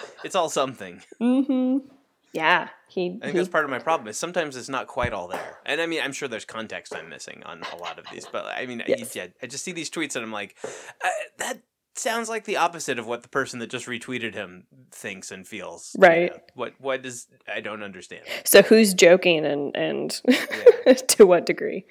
it's 0.24 0.34
all 0.34 0.50
something. 0.50 1.04
Mm-hmm. 1.22 1.90
Yeah, 2.34 2.70
he. 2.88 3.08
I 3.08 3.26
think 3.26 3.34
he, 3.34 3.38
that's 3.38 3.50
part 3.50 3.66
of 3.66 3.72
my 3.72 3.80
problem. 3.80 4.08
Is 4.08 4.18
sometimes 4.18 4.56
it's 4.56 4.70
not 4.70 4.88
quite 4.88 5.14
all 5.14 5.28
there, 5.28 5.58
and 5.66 5.82
I 5.82 5.86
mean, 5.86 6.02
I'm 6.02 6.14
sure 6.14 6.28
there's 6.28 6.46
context 6.46 6.96
I'm 6.96 7.10
missing 7.10 7.44
on 7.46 7.62
a 7.74 7.76
lot 7.78 8.00
of 8.00 8.06
these, 8.12 8.26
but 8.26 8.46
I 8.46 8.66
mean, 8.66 8.84
yes. 8.88 9.16
I, 9.16 9.20
yeah, 9.20 9.28
I 9.44 9.48
just 9.48 9.64
see 9.64 9.74
these 9.74 9.90
tweets 9.90 10.16
and 10.16 10.24
I'm 10.24 10.32
like, 10.32 10.56
uh, 11.04 11.10
that 11.40 11.60
sounds 11.96 12.30
like 12.30 12.46
the 12.46 12.58
opposite 12.58 12.98
of 13.00 13.08
what 13.08 13.22
the 13.22 13.30
person 13.30 13.60
that 13.60 13.70
just 13.70 13.86
retweeted 13.86 14.34
him 14.34 14.66
thinks 14.92 15.32
and 15.32 15.48
feels. 15.48 15.96
Right. 15.98 16.32
Yeah. 16.34 16.40
What 16.56 16.74
what 16.80 17.02
does 17.02 17.28
I 17.54 17.62
don't 17.62 17.84
understand. 17.84 18.26
So 18.44 18.62
who's 18.62 18.94
joking 18.94 19.46
and 19.46 19.76
and 19.76 20.22
yeah. 20.28 20.94
to 21.10 21.26
what 21.26 21.46
degree? 21.46 21.86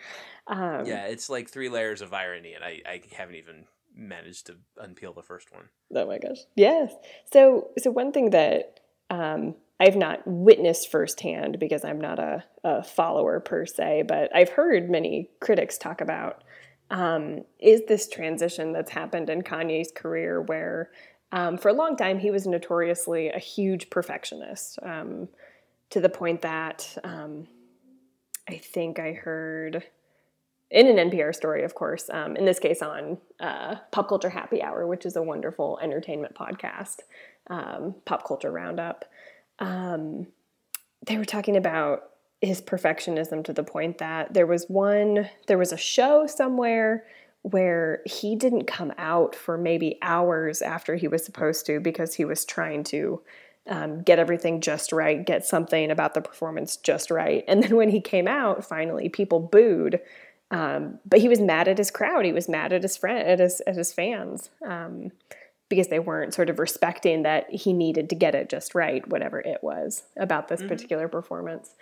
Um, 0.47 0.85
yeah, 0.85 1.05
it's 1.07 1.31
like 1.31 1.49
three 1.49 1.69
layers 1.69 2.03
of 2.03 2.13
irony, 2.13 2.55
and 2.55 2.65
I 2.65 2.81
I 2.87 3.03
haven't 3.15 3.37
even 3.37 3.67
managed 3.95 4.47
to 4.47 4.57
unpeel 4.83 5.15
the 5.15 5.23
first 5.23 5.53
one. 5.53 5.69
Oh 5.95 6.07
my 6.07 6.19
gosh! 6.19 6.39
Yes. 6.57 6.93
So 7.33 7.69
so 7.79 7.91
one 7.91 8.11
thing 8.13 8.31
that 8.31 8.81
um, 9.11 9.55
I've 9.81 9.97
not 9.97 10.21
witnessed 10.27 10.91
firsthand 10.91 11.59
because 11.59 11.85
I'm 11.85 12.01
not 12.01 12.19
a, 12.19 12.45
a 12.63 12.83
follower 12.83 13.41
per 13.41 13.65
se, 13.65 14.05
but 14.07 14.35
I've 14.37 14.51
heard 14.51 14.91
many 14.91 15.31
critics 15.41 15.79
talk 15.79 16.03
about 16.03 16.45
um, 16.91 17.45
is 17.59 17.83
this 17.89 18.09
transition 18.09 18.73
that's 18.73 18.91
happened 18.91 19.31
in 19.31 19.43
Kanye's 19.43 19.91
career 19.91 20.43
where 20.43 20.91
um, 21.33 21.57
for 21.57 21.69
a 21.69 21.73
long 21.73 21.97
time 21.97 22.19
he 22.19 22.31
was 22.31 22.47
notoriously 22.47 23.29
a 23.29 23.39
huge 23.39 23.89
perfectionist 23.89 24.79
um, 24.83 25.29
to 25.91 26.01
the 26.01 26.09
point 26.09 26.43
that 26.43 26.99
um, 27.03 27.47
I 28.49 28.57
think 28.59 28.99
I 28.99 29.13
heard 29.13 29.85
in 30.71 30.87
an 30.87 31.11
NPR 31.11 31.35
story, 31.35 31.65
of 31.65 31.75
course, 31.75 32.11
um, 32.13 32.37
in 32.37 32.45
this 32.45 32.59
case 32.59 32.83
on 32.83 33.19
uh, 33.41 33.77
Pop 33.93 34.09
Culture 34.09 34.29
Happy 34.31 34.63
Hour, 34.63 34.87
which 34.87 35.07
is 35.07 35.17
a 35.17 35.23
wonderful 35.23 35.79
entertainment 35.83 36.35
podcast, 36.35 36.99
um, 37.49 37.95
Pop 38.05 38.27
Culture 38.27 38.51
Roundup. 38.51 39.05
They 39.61 41.19
were 41.19 41.25
talking 41.25 41.57
about 41.57 42.11
his 42.41 42.63
perfectionism 42.63 43.45
to 43.45 43.53
the 43.53 43.63
point 43.63 43.99
that 43.99 44.33
there 44.33 44.47
was 44.47 44.65
one 44.69 45.29
there 45.47 45.59
was 45.59 45.73
a 45.73 45.77
show 45.77 46.27
somewhere 46.27 47.05
where 47.43 48.03
he 48.05 48.37
didn't 48.37 48.67
come 48.67 48.93
out 48.99 49.35
for 49.35 49.57
maybe 49.57 49.99
hours 50.03 50.61
after 50.63 50.97
he 50.97 51.09
was 51.09 51.25
supposed 51.25 51.67
to 51.67 51.81
because 51.81 52.15
he 52.15 52.25
was 52.25 52.45
trying 52.45 52.85
to 52.85 53.21
um, 53.69 54.03
get 54.03 54.19
everything 54.19 54.61
just 54.61 54.93
right, 54.93 55.25
get 55.25 55.47
something 55.47 55.91
about 55.91 56.15
the 56.15 56.21
performance 56.21 56.77
just 56.77 57.11
right. 57.11 57.45
And 57.49 57.63
then 57.63 57.77
when 57.77 57.91
he 57.91 58.01
came 58.01 58.29
out, 58.29 58.65
finally, 58.65 59.09
people 59.09 59.41
booed. 59.41 60.01
Um, 60.51 60.99
but 61.07 61.21
he 61.21 61.29
was 61.29 61.41
mad 61.41 61.69
at 61.69 61.79
his 61.79 61.91
crowd. 61.91 62.25
He 62.25 62.33
was 62.33 62.49
mad 62.49 62.73
at 62.73 62.83
his 62.83 62.97
friend, 62.97 63.27
at 63.27 63.39
his 63.39 63.63
at 63.67 63.77
his 63.77 63.93
fans, 63.93 64.51
um, 64.67 65.13
because 65.71 65.89
they 65.89 65.99
weren't 65.99 66.35
sort 66.35 66.51
of 66.51 66.59
respecting 66.59 67.23
that 67.23 67.49
he 67.51 67.73
needed 67.73 68.11
to 68.11 68.15
get 68.15 68.35
it 68.35 68.51
just 68.51 68.75
right, 68.75 69.09
whatever 69.09 69.41
it 69.41 69.61
was 69.63 70.03
about 70.19 70.49
this 70.49 70.61
mm-hmm. 70.61 70.69
particular 70.69 71.09
performance. 71.09 71.75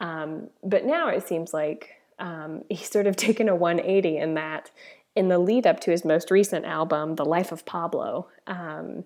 Um, 0.00 0.48
but 0.64 0.84
now 0.84 1.08
it 1.08 1.28
seems 1.28 1.54
like 1.54 1.90
um, 2.18 2.62
he's 2.68 2.90
sort 2.90 3.06
of 3.06 3.14
taken 3.14 3.48
a 3.48 3.54
180 3.54 4.16
in 4.16 4.34
that 4.34 4.72
in 5.14 5.28
the 5.28 5.38
lead 5.38 5.64
up 5.64 5.78
to 5.80 5.92
his 5.92 6.04
most 6.04 6.32
recent 6.32 6.64
album, 6.64 7.14
The 7.14 7.24
Life 7.24 7.52
of 7.52 7.64
Pablo, 7.64 8.26
um, 8.48 9.04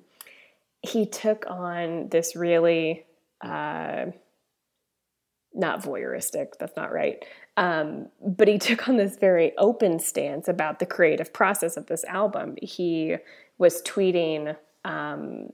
he 0.81 1.05
took 1.05 1.45
on 1.51 2.09
this 2.09 2.35
really 2.35 3.05
uh, 3.45 4.07
not 5.55 5.83
voyeuristic, 5.83 6.53
that's 6.59 6.77
not 6.77 6.93
right. 6.93 7.25
Um, 7.57 8.07
but 8.25 8.49
he 8.49 8.59
took 8.59 8.89
on 8.89 8.97
this 8.97 9.17
very 9.17 9.53
open 9.59 9.99
stance 9.99 10.49
about 10.49 10.79
the 10.79 10.87
creative 10.87 11.33
process 11.33 11.77
of 11.77 11.87
this 11.87 12.05
album. 12.05 12.57
He 12.63 13.17
was 13.59 13.83
tweeting 13.83 14.57
um, 14.85 15.51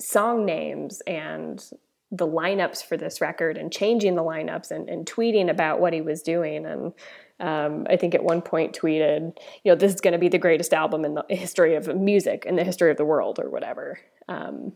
song 0.00 0.44
names 0.44 1.02
and 1.06 1.64
the 2.10 2.26
lineups 2.26 2.84
for 2.84 2.96
this 2.96 3.20
record 3.20 3.58
and 3.58 3.72
changing 3.72 4.14
the 4.14 4.22
lineups 4.22 4.70
and, 4.70 4.88
and 4.88 5.06
tweeting 5.06 5.50
about 5.50 5.80
what 5.80 5.92
he 5.92 6.00
was 6.00 6.22
doing. 6.22 6.64
And 6.64 6.92
um, 7.40 7.86
I 7.90 7.96
think 7.96 8.14
at 8.14 8.24
one 8.24 8.42
point 8.42 8.78
tweeted, 8.80 9.36
you 9.64 9.72
know, 9.72 9.76
this 9.76 9.92
is 9.92 10.00
going 10.00 10.12
to 10.12 10.18
be 10.18 10.28
the 10.28 10.38
greatest 10.38 10.72
album 10.72 11.04
in 11.04 11.14
the 11.14 11.24
history 11.28 11.74
of 11.74 11.94
music, 11.94 12.44
in 12.46 12.56
the 12.56 12.64
history 12.64 12.90
of 12.90 12.96
the 12.96 13.04
world, 13.04 13.38
or 13.38 13.50
whatever. 13.50 13.98
Um, 14.28 14.72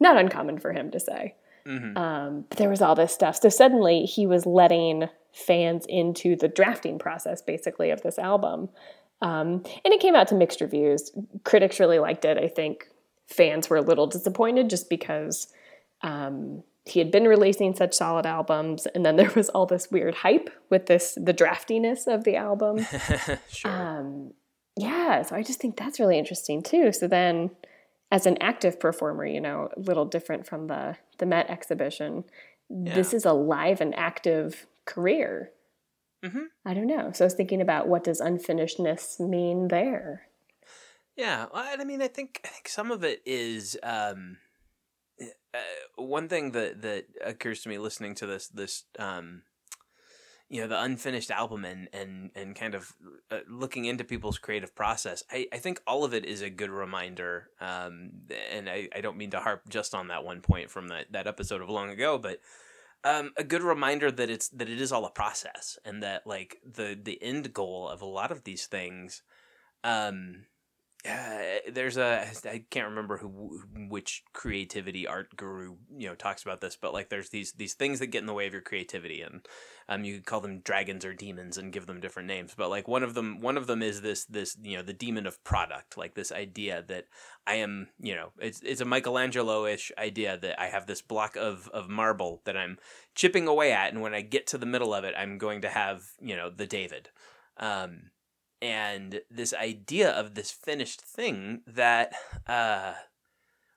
not 0.00 0.16
uncommon 0.16 0.58
for 0.58 0.72
him 0.72 0.90
to 0.92 1.00
say. 1.00 1.34
Mm-hmm. 1.66 1.98
Um, 1.98 2.44
but 2.48 2.58
there 2.58 2.70
was 2.70 2.80
all 2.80 2.94
this 2.94 3.12
stuff. 3.12 3.36
So 3.36 3.48
suddenly 3.48 4.04
he 4.04 4.26
was 4.26 4.46
letting 4.46 5.08
fans 5.32 5.84
into 5.88 6.36
the 6.36 6.48
drafting 6.48 6.98
process, 6.98 7.42
basically, 7.42 7.90
of 7.90 8.02
this 8.02 8.18
album. 8.18 8.70
Um, 9.20 9.64
and 9.84 9.92
it 9.92 10.00
came 10.00 10.14
out 10.14 10.28
to 10.28 10.34
mixed 10.34 10.60
reviews. 10.60 11.10
Critics 11.44 11.80
really 11.80 11.98
liked 11.98 12.24
it. 12.24 12.38
I 12.38 12.48
think 12.48 12.88
fans 13.26 13.68
were 13.68 13.76
a 13.76 13.82
little 13.82 14.06
disappointed 14.06 14.70
just 14.70 14.88
because 14.88 15.48
um, 16.02 16.62
he 16.84 16.98
had 16.98 17.10
been 17.10 17.24
releasing 17.26 17.74
such 17.74 17.94
solid 17.94 18.26
albums, 18.26 18.86
and 18.86 19.04
then 19.04 19.16
there 19.16 19.32
was 19.34 19.48
all 19.50 19.66
this 19.66 19.90
weird 19.90 20.16
hype 20.16 20.50
with 20.70 20.86
this 20.86 21.16
the 21.20 21.34
draftiness 21.34 22.06
of 22.06 22.24
the 22.24 22.36
album. 22.36 22.86
sure. 23.48 23.70
Um, 23.70 24.32
yeah, 24.76 25.22
so 25.22 25.34
I 25.34 25.42
just 25.42 25.60
think 25.60 25.76
that's 25.76 25.98
really 25.98 26.18
interesting 26.18 26.62
too. 26.62 26.92
So 26.92 27.08
then, 27.08 27.50
as 28.12 28.26
an 28.26 28.38
active 28.40 28.78
performer, 28.78 29.26
you 29.26 29.40
know, 29.40 29.68
a 29.76 29.80
little 29.80 30.04
different 30.04 30.46
from 30.46 30.68
the 30.68 30.96
the 31.18 31.26
Met 31.26 31.50
exhibition. 31.50 32.24
Yeah. 32.70 32.94
This 32.94 33.14
is 33.14 33.24
a 33.24 33.32
live 33.32 33.80
and 33.80 33.96
active 33.96 34.66
career. 34.84 35.50
Mm-hmm. 36.24 36.44
I 36.64 36.74
don't 36.74 36.86
know. 36.86 37.12
So 37.12 37.24
I 37.24 37.26
was 37.26 37.34
thinking 37.34 37.60
about 37.60 37.88
what 37.88 38.04
does 38.04 38.20
unfinishedness 38.20 39.20
mean 39.20 39.68
there. 39.68 40.22
Yeah, 41.16 41.46
I 41.52 41.82
mean, 41.84 42.02
I 42.02 42.08
think 42.08 42.40
I 42.44 42.48
think 42.48 42.68
some 42.68 42.90
of 42.90 43.04
it 43.04 43.22
is. 43.24 43.76
Um 43.82 44.38
uh, 45.54 45.58
one 45.96 46.28
thing 46.28 46.52
that 46.52 46.82
that 46.82 47.06
occurs 47.24 47.62
to 47.62 47.68
me 47.68 47.78
listening 47.78 48.14
to 48.14 48.26
this 48.26 48.48
this 48.48 48.84
um, 48.98 49.42
you 50.48 50.60
know 50.60 50.68
the 50.68 50.80
unfinished 50.80 51.30
album 51.30 51.64
and 51.64 51.88
and 51.92 52.30
and 52.34 52.54
kind 52.54 52.74
of 52.74 52.94
uh, 53.30 53.40
looking 53.48 53.86
into 53.86 54.04
people's 54.04 54.38
creative 54.38 54.74
process 54.74 55.22
I, 55.30 55.48
I 55.52 55.56
think 55.56 55.80
all 55.86 56.04
of 56.04 56.14
it 56.14 56.24
is 56.24 56.42
a 56.42 56.50
good 56.50 56.70
reminder 56.70 57.48
um, 57.60 58.10
and 58.52 58.68
I, 58.68 58.88
I 58.94 59.00
don't 59.00 59.16
mean 59.16 59.30
to 59.30 59.40
harp 59.40 59.68
just 59.68 59.94
on 59.94 60.08
that 60.08 60.24
one 60.24 60.40
point 60.40 60.70
from 60.70 60.88
that, 60.88 61.12
that 61.12 61.26
episode 61.26 61.62
of 61.62 61.68
long 61.68 61.90
ago 61.90 62.18
but 62.18 62.40
um, 63.04 63.32
a 63.36 63.44
good 63.44 63.62
reminder 63.62 64.10
that 64.10 64.30
it's 64.30 64.48
that 64.50 64.68
it 64.68 64.80
is 64.80 64.92
all 64.92 65.04
a 65.04 65.10
process 65.10 65.78
and 65.84 66.02
that 66.02 66.26
like 66.26 66.58
the 66.64 66.98
the 67.00 67.22
end 67.22 67.52
goal 67.52 67.88
of 67.88 68.02
a 68.02 68.06
lot 68.06 68.32
of 68.32 68.44
these 68.44 68.66
things 68.66 69.22
um, 69.84 70.44
uh, 71.06 71.60
there's 71.70 71.96
a 71.96 72.26
I 72.44 72.64
can't 72.70 72.88
remember 72.88 73.18
who 73.18 73.60
which 73.88 74.24
creativity 74.32 75.06
art 75.06 75.36
guru 75.36 75.76
you 75.96 76.08
know 76.08 76.16
talks 76.16 76.42
about 76.42 76.60
this, 76.60 76.76
but 76.76 76.92
like 76.92 77.08
there's 77.08 77.28
these 77.28 77.52
these 77.52 77.74
things 77.74 78.00
that 78.00 78.08
get 78.08 78.18
in 78.18 78.26
the 78.26 78.34
way 78.34 78.48
of 78.48 78.52
your 78.52 78.62
creativity, 78.62 79.22
and 79.22 79.46
um 79.88 80.02
you 80.02 80.16
could 80.16 80.26
call 80.26 80.40
them 80.40 80.58
dragons 80.58 81.04
or 81.04 81.14
demons 81.14 81.56
and 81.56 81.72
give 81.72 81.86
them 81.86 82.00
different 82.00 82.26
names. 82.26 82.52
But 82.56 82.68
like 82.68 82.88
one 82.88 83.04
of 83.04 83.14
them 83.14 83.40
one 83.40 83.56
of 83.56 83.68
them 83.68 83.80
is 83.80 84.00
this 84.00 84.24
this 84.24 84.56
you 84.60 84.76
know 84.76 84.82
the 84.82 84.92
demon 84.92 85.26
of 85.26 85.42
product, 85.44 85.96
like 85.96 86.14
this 86.14 86.32
idea 86.32 86.84
that 86.88 87.04
I 87.46 87.54
am 87.54 87.90
you 88.00 88.16
know 88.16 88.32
it's 88.40 88.60
it's 88.64 88.80
a 88.80 88.84
Michelangelo 88.84 89.66
ish 89.66 89.92
idea 89.98 90.36
that 90.36 90.60
I 90.60 90.66
have 90.66 90.86
this 90.86 91.00
block 91.00 91.36
of 91.36 91.68
of 91.68 91.88
marble 91.88 92.42
that 92.44 92.56
I'm 92.56 92.76
chipping 93.14 93.46
away 93.46 93.72
at, 93.72 93.92
and 93.92 94.02
when 94.02 94.14
I 94.14 94.22
get 94.22 94.48
to 94.48 94.58
the 94.58 94.66
middle 94.66 94.92
of 94.92 95.04
it, 95.04 95.14
I'm 95.16 95.38
going 95.38 95.60
to 95.60 95.68
have 95.68 96.02
you 96.20 96.34
know 96.34 96.50
the 96.50 96.66
David. 96.66 97.10
Um, 97.56 98.10
and 98.60 99.20
this 99.30 99.54
idea 99.54 100.10
of 100.10 100.34
this 100.34 100.50
finished 100.50 101.00
thing 101.00 101.62
that 101.66 102.12
uh, 102.46 102.94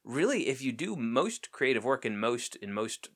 really 0.04 0.48
if 0.48 0.62
you 0.62 0.72
do 0.72 0.96
most 0.96 1.52
creative 1.52 1.84
work 1.86 2.06
in 2.06 2.18
most 2.18 2.56
in 2.58 2.74
most 2.74 3.10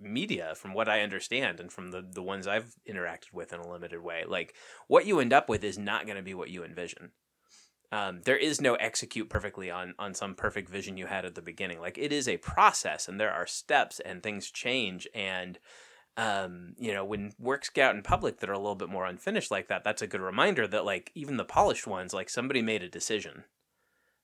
media 0.00 0.54
from 0.54 0.72
what 0.72 0.88
i 0.88 1.00
understand 1.00 1.58
and 1.58 1.72
from 1.72 1.90
the, 1.90 2.00
the 2.00 2.22
ones 2.22 2.46
i've 2.46 2.76
interacted 2.88 3.32
with 3.32 3.52
in 3.52 3.58
a 3.58 3.68
limited 3.68 4.00
way 4.00 4.22
like 4.26 4.54
what 4.86 5.04
you 5.04 5.18
end 5.18 5.32
up 5.32 5.48
with 5.48 5.64
is 5.64 5.78
not 5.78 6.06
going 6.06 6.16
to 6.16 6.22
be 6.22 6.34
what 6.34 6.50
you 6.50 6.64
envision. 6.64 7.10
Um, 7.92 8.20
there 8.24 8.36
is 8.36 8.60
no 8.60 8.74
execute 8.74 9.28
perfectly 9.28 9.70
on 9.70 9.94
on 9.98 10.14
some 10.14 10.36
perfect 10.36 10.68
vision 10.68 10.96
you 10.96 11.06
had 11.06 11.24
at 11.24 11.34
the 11.34 11.42
beginning. 11.42 11.80
Like 11.80 11.98
it 11.98 12.12
is 12.12 12.28
a 12.28 12.36
process 12.36 13.08
and 13.08 13.18
there 13.18 13.32
are 13.32 13.46
steps 13.46 13.98
and 14.00 14.22
things 14.22 14.50
change 14.50 15.08
and 15.12 15.58
um, 16.20 16.74
you 16.78 16.92
know, 16.92 17.02
when 17.02 17.32
works 17.38 17.70
get 17.70 17.88
out 17.88 17.96
in 17.96 18.02
public 18.02 18.40
that 18.40 18.50
are 18.50 18.52
a 18.54 18.58
little 18.58 18.74
bit 18.74 18.90
more 18.90 19.06
unfinished 19.06 19.50
like 19.50 19.68
that, 19.68 19.84
that's 19.84 20.02
a 20.02 20.06
good 20.06 20.20
reminder 20.20 20.66
that 20.66 20.84
like 20.84 21.10
even 21.14 21.38
the 21.38 21.46
polished 21.46 21.86
ones, 21.86 22.12
like 22.12 22.28
somebody 22.28 22.60
made 22.60 22.82
a 22.82 22.90
decision. 22.90 23.44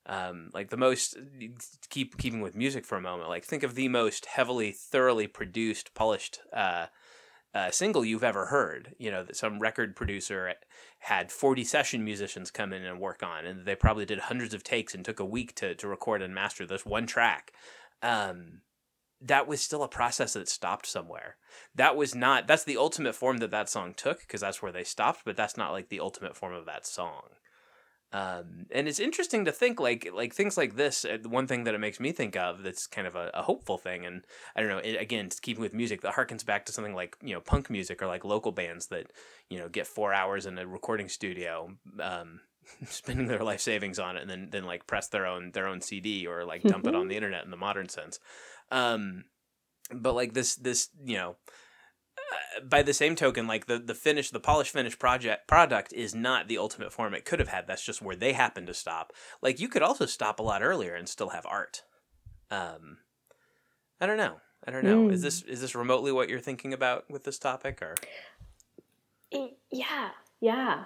Um, 0.05 0.51
like 0.53 0.69
the 0.69 0.77
most 0.77 1.17
keep 1.89 2.17
keeping 2.19 2.41
with 2.41 2.55
music 2.55 2.85
for 2.85 2.99
a 2.99 3.01
moment, 3.01 3.29
like 3.29 3.45
think 3.45 3.63
of 3.63 3.73
the 3.73 3.87
most 3.87 4.27
heavily, 4.27 4.71
thoroughly 4.71 5.25
produced, 5.25 5.95
polished 5.95 6.39
uh, 6.53 6.85
uh, 7.55 7.71
single 7.71 8.05
you've 8.05 8.23
ever 8.23 8.45
heard. 8.45 8.93
You 8.99 9.09
know 9.09 9.23
that 9.23 9.35
some 9.35 9.57
record 9.57 9.95
producer 9.95 10.53
had 10.99 11.31
forty 11.31 11.63
session 11.63 12.05
musicians 12.05 12.51
come 12.51 12.73
in 12.73 12.85
and 12.85 12.99
work 12.99 13.23
on, 13.23 13.47
and 13.47 13.65
they 13.65 13.75
probably 13.75 14.05
did 14.05 14.19
hundreds 14.19 14.53
of 14.53 14.63
takes 14.63 14.93
and 14.93 15.03
took 15.03 15.19
a 15.19 15.25
week 15.25 15.55
to 15.55 15.73
to 15.73 15.87
record 15.87 16.21
and 16.21 16.35
master 16.35 16.67
this 16.67 16.85
one 16.85 17.07
track. 17.07 17.53
Um, 18.03 18.61
that 19.21 19.47
was 19.47 19.61
still 19.61 19.83
a 19.83 19.87
process 19.87 20.33
that 20.33 20.49
stopped 20.49 20.85
somewhere. 20.85 21.37
That 21.75 21.95
was 21.95 22.13
not 22.13 22.47
that's 22.47 22.63
the 22.63 22.77
ultimate 22.77 23.15
form 23.15 23.37
that 23.37 23.51
that 23.51 23.69
song 23.69 23.93
took 23.95 24.19
because 24.21 24.41
that's 24.41 24.61
where 24.61 24.71
they 24.71 24.83
stopped, 24.83 25.21
but 25.25 25.35
that's 25.35 25.57
not 25.57 25.71
like 25.71 25.89
the 25.89 25.99
ultimate 25.99 26.35
form 26.35 26.53
of 26.53 26.65
that 26.65 26.85
song. 26.85 27.23
Um, 28.13 28.67
and 28.71 28.87
it's 28.87 28.99
interesting 28.99 29.43
to 29.45 29.51
think 29.51 29.81
like 29.81 30.07
like 30.13 30.33
things 30.33 30.55
like 30.55 30.75
this. 30.75 31.03
Uh, 31.03 31.17
one 31.25 31.45
thing 31.45 31.65
that 31.65 31.73
it 31.73 31.79
makes 31.79 31.99
me 31.99 32.13
think 32.13 32.37
of 32.37 32.63
that's 32.63 32.87
kind 32.87 33.05
of 33.05 33.15
a, 33.15 33.31
a 33.33 33.41
hopeful 33.41 33.77
thing, 33.77 34.05
and 34.05 34.23
I 34.55 34.61
don't 34.61 34.69
know. 34.69 34.77
It, 34.77 34.95
again, 35.01 35.29
keeping 35.41 35.61
with 35.61 35.73
music, 35.73 36.01
that 36.01 36.13
harkens 36.13 36.45
back 36.45 36.65
to 36.65 36.71
something 36.71 36.95
like 36.95 37.17
you 37.21 37.33
know 37.33 37.41
punk 37.41 37.69
music 37.69 38.01
or 38.01 38.07
like 38.07 38.23
local 38.23 38.53
bands 38.53 38.87
that 38.87 39.11
you 39.49 39.57
know 39.57 39.67
get 39.67 39.87
four 39.87 40.13
hours 40.13 40.45
in 40.45 40.57
a 40.57 40.65
recording 40.65 41.09
studio. 41.09 41.75
Um, 41.99 42.39
spending 42.85 43.27
their 43.27 43.43
life 43.43 43.61
savings 43.61 43.99
on 43.99 44.17
it 44.17 44.21
and 44.21 44.29
then 44.29 44.49
then 44.51 44.63
like 44.63 44.87
press 44.87 45.07
their 45.07 45.25
own 45.25 45.51
their 45.51 45.67
own 45.67 45.81
CD 45.81 46.27
or 46.27 46.45
like 46.45 46.63
dump 46.63 46.87
it 46.87 46.95
on 46.95 47.07
the 47.07 47.15
internet 47.15 47.45
in 47.45 47.51
the 47.51 47.57
modern 47.57 47.89
sense. 47.89 48.19
Um, 48.71 49.25
but 49.91 50.13
like 50.13 50.33
this 50.33 50.55
this 50.55 50.89
you 51.03 51.17
know 51.17 51.35
uh, 52.17 52.61
by 52.63 52.83
the 52.83 52.93
same 52.93 53.15
token 53.15 53.47
like 53.47 53.67
the 53.67 53.79
the 53.79 53.93
finish 53.93 54.29
the 54.29 54.39
polished 54.39 54.71
finished 54.71 54.99
project 54.99 55.47
product 55.47 55.93
is 55.93 56.13
not 56.13 56.47
the 56.47 56.57
ultimate 56.57 56.91
form 56.91 57.13
it 57.13 57.25
could 57.25 57.39
have 57.39 57.49
had. 57.49 57.67
That's 57.67 57.85
just 57.85 58.01
where 58.01 58.15
they 58.15 58.33
happen 58.33 58.65
to 58.65 58.73
stop. 58.73 59.13
Like 59.41 59.59
you 59.59 59.67
could 59.67 59.81
also 59.81 60.05
stop 60.05 60.39
a 60.39 60.43
lot 60.43 60.61
earlier 60.61 60.95
and 60.95 61.07
still 61.07 61.29
have 61.29 61.45
art. 61.45 61.83
Um 62.51 62.97
i 63.99 64.05
don't 64.05 64.17
know. 64.17 64.37
I 64.65 64.71
don't 64.71 64.83
know. 64.83 65.07
Mm. 65.07 65.13
is 65.13 65.21
this 65.21 65.41
is 65.43 65.61
this 65.61 65.75
remotely 65.75 66.11
what 66.11 66.29
you're 66.29 66.39
thinking 66.39 66.73
about 66.73 67.09
with 67.09 67.23
this 67.23 67.39
topic 67.39 67.81
or? 67.81 67.95
Yeah 69.71 70.09
yeah 70.39 70.85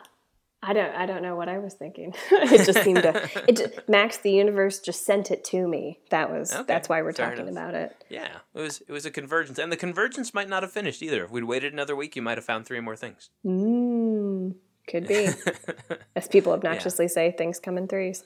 I 0.63 0.74
don't 0.74 0.94
I 0.96 1.06
don't 1.08 1.24
know 1.24 1.36
what 1.36 1.50
I 1.50 1.58
was 1.58 1.74
thinking. 1.74 2.13
it 2.32 2.65
just 2.65 2.84
seemed 2.84 3.01
to 3.01 3.30
it 3.48 3.58
just, 3.58 3.89
Max 3.89 4.18
the 4.18 4.32
universe 4.32 4.80
just 4.80 5.06
sent 5.06 5.32
it 5.32 5.44
to 5.46 5.68
me. 5.68 6.00
That 6.12 6.32
was 6.32 6.53
okay, 6.53 6.63
that's 6.68 6.88
why 6.88 7.01
we're 7.01 7.13
talking 7.13 7.48
enough. 7.48 7.51
about 7.51 7.74
it. 7.74 8.03
Yeah. 8.10 8.38
It 8.53 8.62
was 8.62 8.82
it 8.82 8.91
was 8.91 9.06
a 9.06 9.12
convergence 9.12 9.58
and 9.58 9.72
the 9.72 9.77
convergence 9.77 10.34
might 10.34 10.50
not 10.50 10.62
have 10.62 10.72
finished 10.72 11.01
either. 11.01 11.24
If 11.25 11.32
we'd 11.32 11.46
waited 11.46 11.74
another 11.74 11.96
week, 11.96 12.15
you 12.15 12.22
might 12.22 12.38
have 12.38 12.46
found 12.46 12.65
three 12.65 12.80
more 12.80 12.96
things. 12.96 13.32
Mm, 13.44 14.56
could 14.88 15.08
be. 15.08 15.30
As 16.15 16.27
people 16.27 16.53
obnoxiously 16.53 17.06
yeah. 17.06 17.10
say, 17.12 17.32
things 17.32 17.60
come 17.60 17.77
in 17.77 17.88
3s 17.88 18.24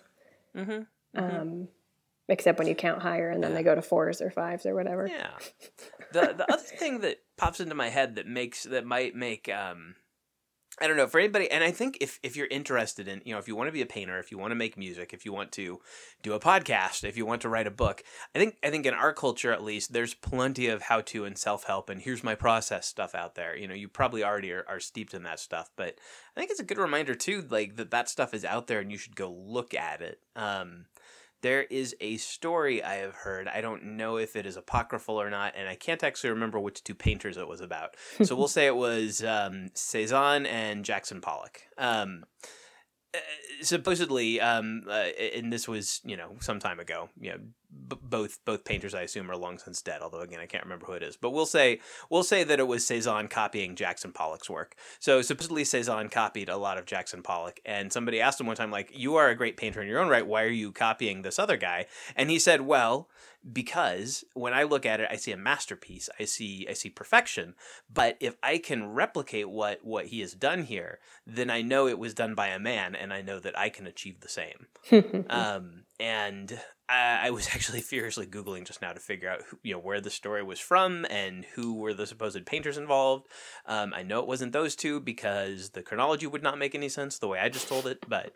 mm-hmm, 0.55 0.71
mm-hmm. 0.71 1.17
Um, 1.17 1.67
except 2.27 2.59
when 2.59 2.67
you 2.67 2.75
count 2.75 3.01
higher 3.01 3.29
and 3.29 3.41
then 3.41 3.51
yeah. 3.51 3.57
they 3.57 3.63
go 3.63 3.75
to 3.75 3.81
fours 3.81 4.21
or 4.21 4.29
fives 4.29 4.65
or 4.65 4.75
whatever. 4.75 5.07
Yeah. 5.07 5.31
The 6.11 6.33
the 6.37 6.49
other 6.49 6.63
thing 6.63 7.01
that 7.01 7.17
pops 7.35 7.59
into 7.59 7.75
my 7.75 7.89
head 7.89 8.15
that 8.15 8.25
makes 8.25 8.63
that 8.63 8.85
might 8.85 9.15
make 9.15 9.49
um 9.49 9.95
I 10.79 10.87
don't 10.87 10.97
know 10.97 11.07
for 11.07 11.19
anybody, 11.19 11.49
and 11.49 11.63
I 11.63 11.71
think 11.71 11.97
if 12.01 12.19
if 12.21 12.35
you're 12.35 12.47
interested 12.47 13.07
in, 13.07 13.21
you 13.23 13.33
know, 13.33 13.39
if 13.39 13.47
you 13.47 13.55
want 13.55 13.69
to 13.69 13.71
be 13.71 13.81
a 13.81 13.85
painter, 13.85 14.19
if 14.19 14.29
you 14.31 14.37
want 14.37 14.51
to 14.51 14.55
make 14.55 14.77
music, 14.77 15.13
if 15.13 15.25
you 15.25 15.31
want 15.31 15.53
to 15.53 15.79
do 16.21 16.33
a 16.33 16.39
podcast, 16.39 17.05
if 17.05 17.15
you 17.15 17.25
want 17.25 17.41
to 17.43 17.49
write 17.49 17.67
a 17.67 17.71
book, 17.71 18.03
I 18.35 18.39
think 18.39 18.57
I 18.61 18.69
think 18.69 18.85
in 18.85 18.93
our 18.93 19.13
culture 19.13 19.53
at 19.53 19.63
least, 19.63 19.93
there's 19.93 20.13
plenty 20.13 20.67
of 20.67 20.83
how 20.83 21.01
to 21.01 21.23
and 21.23 21.37
self 21.37 21.63
help 21.63 21.89
and 21.89 22.01
here's 22.01 22.23
my 22.23 22.35
process 22.35 22.85
stuff 22.87 23.15
out 23.15 23.35
there. 23.35 23.55
You 23.55 23.67
know, 23.67 23.73
you 23.73 23.87
probably 23.87 24.23
already 24.23 24.51
are, 24.51 24.65
are 24.67 24.81
steeped 24.81 25.13
in 25.13 25.23
that 25.23 25.39
stuff, 25.39 25.69
but 25.77 25.95
I 26.35 26.39
think 26.39 26.51
it's 26.51 26.59
a 26.59 26.65
good 26.65 26.77
reminder 26.77 27.15
too, 27.15 27.45
like 27.49 27.77
that 27.77 27.91
that 27.91 28.09
stuff 28.09 28.33
is 28.33 28.43
out 28.43 28.67
there 28.67 28.79
and 28.79 28.91
you 28.91 28.97
should 28.97 29.15
go 29.15 29.31
look 29.31 29.73
at 29.73 30.01
it. 30.01 30.19
Um, 30.35 30.87
there 31.45 31.61
is 31.61 31.95
a 32.01 32.17
story 32.17 32.83
I 32.83 32.95
have 32.95 33.13
heard. 33.13 33.47
I 33.47 33.61
don't 33.61 33.97
know 33.97 34.17
if 34.17 34.35
it 34.35 34.47
is 34.47 34.57
apocryphal 34.57 35.21
or 35.21 35.29
not, 35.29 35.53
and 35.55 35.69
I 35.69 35.75
can't 35.75 36.03
actually 36.03 36.31
remember 36.31 36.59
which 36.59 36.83
two 36.83 36.95
painters 36.95 37.37
it 37.37 37.47
was 37.47 37.61
about. 37.61 37.95
So 38.23 38.35
we'll 38.35 38.47
say 38.47 38.65
it 38.65 38.75
was 38.75 39.23
um, 39.23 39.69
Cezanne 39.75 40.47
and 40.47 40.83
Jackson 40.83 41.21
Pollock. 41.21 41.61
Um, 41.77 42.23
uh, 43.13 43.19
supposedly, 43.61 44.41
um, 44.41 44.85
uh, 44.87 45.09
and 45.35 45.53
this 45.53 45.67
was 45.67 46.01
you 46.03 46.17
know 46.17 46.31
some 46.39 46.57
time 46.57 46.79
ago. 46.79 47.09
You 47.19 47.29
know, 47.29 47.37
b- 47.87 47.97
both 48.01 48.43
both 48.45 48.63
painters 48.63 48.93
I 48.93 49.01
assume 49.01 49.29
are 49.29 49.37
long 49.37 49.57
since 49.57 49.81
dead. 49.81 50.01
Although 50.01 50.21
again, 50.21 50.39
I 50.39 50.45
can't 50.45 50.63
remember 50.63 50.85
who 50.85 50.93
it 50.93 51.03
is. 51.03 51.17
But 51.17 51.31
we'll 51.31 51.45
say 51.45 51.79
we'll 52.09 52.23
say 52.23 52.43
that 52.43 52.59
it 52.59 52.67
was 52.67 52.85
Cezanne 52.85 53.27
copying 53.27 53.75
Jackson 53.75 54.11
Pollock's 54.11 54.49
work. 54.49 54.75
So 54.99 55.21
supposedly 55.21 55.63
Cezanne 55.63 56.09
copied 56.09 56.49
a 56.49 56.57
lot 56.57 56.77
of 56.77 56.85
Jackson 56.85 57.21
Pollock, 57.21 57.59
and 57.65 57.91
somebody 57.91 58.21
asked 58.21 58.39
him 58.39 58.47
one 58.47 58.55
time, 58.55 58.71
like, 58.71 58.91
"You 58.93 59.15
are 59.15 59.29
a 59.29 59.35
great 59.35 59.57
painter 59.57 59.81
in 59.81 59.87
your 59.87 59.99
own 59.99 60.09
right. 60.09 60.25
Why 60.25 60.43
are 60.43 60.47
you 60.47 60.71
copying 60.71 61.21
this 61.21 61.39
other 61.39 61.57
guy?" 61.57 61.85
And 62.15 62.29
he 62.29 62.39
said, 62.39 62.61
"Well." 62.61 63.09
because 63.51 64.23
when 64.33 64.53
I 64.53 64.63
look 64.63 64.85
at 64.85 64.99
it, 64.99 65.07
I 65.11 65.17
see 65.17 65.31
a 65.31 65.37
masterpiece. 65.37 66.09
I 66.19 66.25
see 66.25 66.65
I 66.69 66.73
see 66.73 66.89
perfection. 66.89 67.55
But 67.93 68.17
if 68.19 68.35
I 68.41 68.57
can 68.57 68.93
replicate 68.93 69.49
what 69.49 69.83
what 69.83 70.07
he 70.07 70.21
has 70.21 70.33
done 70.33 70.63
here, 70.63 70.99
then 71.27 71.49
I 71.49 71.61
know 71.61 71.87
it 71.87 71.99
was 71.99 72.13
done 72.13 72.33
by 72.33 72.47
a 72.47 72.59
man, 72.59 72.95
and 72.95 73.13
I 73.13 73.21
know 73.21 73.39
that 73.39 73.57
I 73.57 73.69
can 73.69 73.85
achieve 73.85 74.21
the 74.21 74.29
same. 74.29 75.25
um, 75.29 75.83
and 75.99 76.59
I, 76.89 77.27
I, 77.27 77.29
was 77.31 77.47
actually 77.53 77.81
furiously 77.81 78.25
googling 78.25 78.65
just 78.65 78.81
now 78.81 78.93
to 78.93 78.99
figure 78.99 79.29
out 79.29 79.41
who, 79.49 79.59
you 79.63 79.73
know 79.73 79.79
where 79.79 80.01
the 80.01 80.09
story 80.09 80.43
was 80.43 80.59
from 80.59 81.05
and 81.09 81.45
who 81.55 81.75
were 81.75 81.93
the 81.93 82.07
supposed 82.07 82.45
painters 82.45 82.77
involved. 82.77 83.27
Um, 83.65 83.93
I 83.93 84.03
know 84.03 84.19
it 84.19 84.27
wasn't 84.27 84.53
those 84.53 84.75
two 84.75 84.99
because 84.99 85.71
the 85.71 85.81
chronology 85.81 86.27
would 86.27 86.43
not 86.43 86.59
make 86.59 86.75
any 86.75 86.89
sense 86.89 87.17
the 87.17 87.27
way 87.27 87.39
I 87.39 87.49
just 87.49 87.67
told 87.67 87.87
it, 87.87 87.99
but 88.07 88.33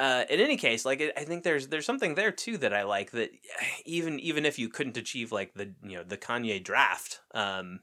uh, 0.00 0.24
in 0.28 0.40
any 0.40 0.56
case, 0.56 0.84
like 0.84 1.02
I 1.16 1.24
think 1.24 1.44
there's 1.44 1.68
there's 1.68 1.86
something 1.86 2.14
there 2.14 2.32
too 2.32 2.58
that 2.58 2.74
I 2.74 2.82
like 2.82 3.12
that 3.12 3.30
even 3.84 4.18
even 4.20 4.44
if 4.44 4.58
you 4.58 4.68
couldn't 4.68 4.96
achieve 4.96 5.32
like 5.32 5.54
the 5.54 5.72
you 5.82 5.96
know 5.96 6.04
the 6.04 6.16
Kanye 6.16 6.62
draft, 6.62 7.20
um, 7.32 7.80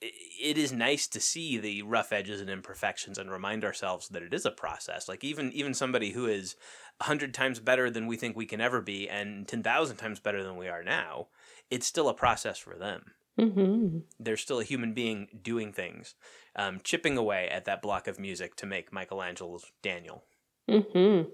it 0.00 0.56
is 0.56 0.72
nice 0.72 1.08
to 1.08 1.20
see 1.20 1.58
the 1.58 1.82
rough 1.82 2.12
edges 2.12 2.40
and 2.40 2.50
imperfections 2.50 3.18
and 3.18 3.30
remind 3.30 3.64
ourselves 3.64 4.08
that 4.08 4.22
it 4.22 4.32
is 4.32 4.46
a 4.46 4.50
process. 4.50 5.08
Like 5.08 5.22
even 5.22 5.52
even 5.52 5.74
somebody 5.74 6.10
who 6.10 6.26
is 6.26 6.56
a 7.00 7.04
hundred 7.04 7.34
times 7.34 7.60
better 7.60 7.90
than 7.90 8.06
we 8.06 8.16
think 8.16 8.36
we 8.36 8.46
can 8.46 8.60
ever 8.60 8.80
be 8.80 9.08
and 9.08 9.46
ten 9.46 9.62
thousand 9.62 9.96
times 9.96 10.20
better 10.20 10.42
than 10.42 10.56
we 10.56 10.68
are 10.68 10.82
now, 10.82 11.28
it's 11.70 11.86
still 11.86 12.08
a 12.08 12.14
process 12.14 12.58
for 12.58 12.76
them. 12.76 13.12
Mm-hmm. 13.38 13.98
They're 14.18 14.36
still 14.36 14.58
a 14.58 14.64
human 14.64 14.94
being 14.94 15.28
doing 15.42 15.72
things, 15.72 16.14
um, 16.56 16.80
chipping 16.82 17.16
away 17.16 17.48
at 17.48 17.66
that 17.66 17.82
block 17.82 18.08
of 18.08 18.18
music 18.18 18.56
to 18.56 18.66
make 18.66 18.92
Michelangelo's 18.92 19.70
Daniel. 19.80 20.24
Mm-hmm. 20.68 21.28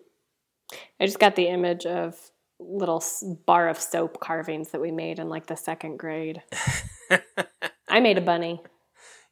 I 1.00 1.06
just 1.06 1.18
got 1.18 1.36
the 1.36 1.48
image 1.48 1.86
of 1.86 2.30
little 2.58 3.02
bar 3.46 3.68
of 3.68 3.80
soap 3.80 4.20
carvings 4.20 4.70
that 4.70 4.80
we 4.80 4.90
made 4.90 5.18
in 5.18 5.28
like 5.28 5.46
the 5.46 5.56
second 5.56 5.98
grade. 5.98 6.42
I 7.88 8.00
made 8.00 8.18
a 8.18 8.22
bunny. 8.22 8.60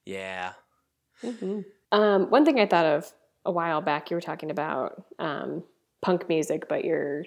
Yeah. 0.04 0.52
Mm-hmm. 1.22 1.60
Um, 1.92 2.30
one 2.30 2.44
thing 2.44 2.58
I 2.58 2.66
thought 2.66 2.86
of 2.86 3.12
a 3.44 3.52
while 3.52 3.80
back, 3.80 4.10
you 4.10 4.16
were 4.16 4.22
talking 4.22 4.50
about 4.50 5.04
um, 5.18 5.62
punk 6.02 6.28
music, 6.28 6.68
but 6.68 6.84
your 6.84 7.24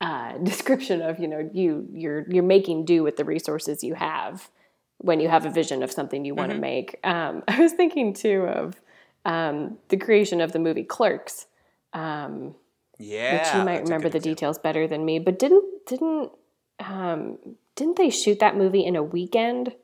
uh, 0.00 0.38
description 0.42 1.02
of 1.02 1.20
you 1.20 1.28
know 1.28 1.48
you 1.52 1.86
you're 1.92 2.24
you're 2.28 2.42
making 2.42 2.84
do 2.84 3.02
with 3.02 3.16
the 3.16 3.24
resources 3.24 3.84
you 3.84 3.94
have 3.94 4.50
when 4.98 5.20
you 5.20 5.28
have 5.28 5.46
a 5.46 5.50
vision 5.50 5.82
of 5.82 5.90
something 5.90 6.24
you 6.24 6.34
want 6.34 6.50
to 6.50 6.54
mm-hmm. 6.54 6.62
make. 6.62 7.00
Um, 7.04 7.42
I 7.48 7.60
was 7.60 7.72
thinking 7.72 8.12
too 8.12 8.42
of 8.46 8.80
um, 9.24 9.78
the 9.88 9.96
creation 9.96 10.40
of 10.40 10.52
the 10.52 10.58
movie 10.58 10.84
Clerks 10.84 11.46
um, 11.92 12.54
yeah, 12.98 13.38
which 13.38 13.54
you 13.54 13.64
might 13.64 13.82
remember 13.82 14.08
the 14.08 14.18
example. 14.18 14.34
details 14.34 14.58
better 14.58 14.86
than 14.86 15.04
me. 15.04 15.18
But 15.18 15.38
didn't 15.38 15.64
didn't 15.86 16.32
um, 16.78 17.38
didn't 17.76 17.96
they 17.96 18.10
shoot 18.10 18.38
that 18.40 18.56
movie 18.56 18.84
in 18.84 18.96
a 18.96 19.02
weekend? 19.02 19.74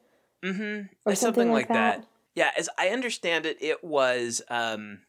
Mm-hmm. 0.44 0.86
Or 1.04 1.14
something, 1.14 1.16
something, 1.16 1.52
like 1.52 1.68
that? 1.68 2.00
that? 2.00 2.06
Yeah, 2.34 2.50
as 2.58 2.68
I 2.78 2.90
understand 2.90 3.46
it, 3.46 3.56
it 3.60 3.82
was 3.82 4.42
um, 4.50 5.00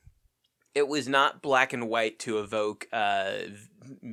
it 0.76 0.88
was 0.88 1.08
not 1.08 1.42
black 1.42 1.74
and 1.74 1.90
white 1.90 2.20
to 2.20 2.40
evoke 2.40 2.88
uh, 2.94 3.34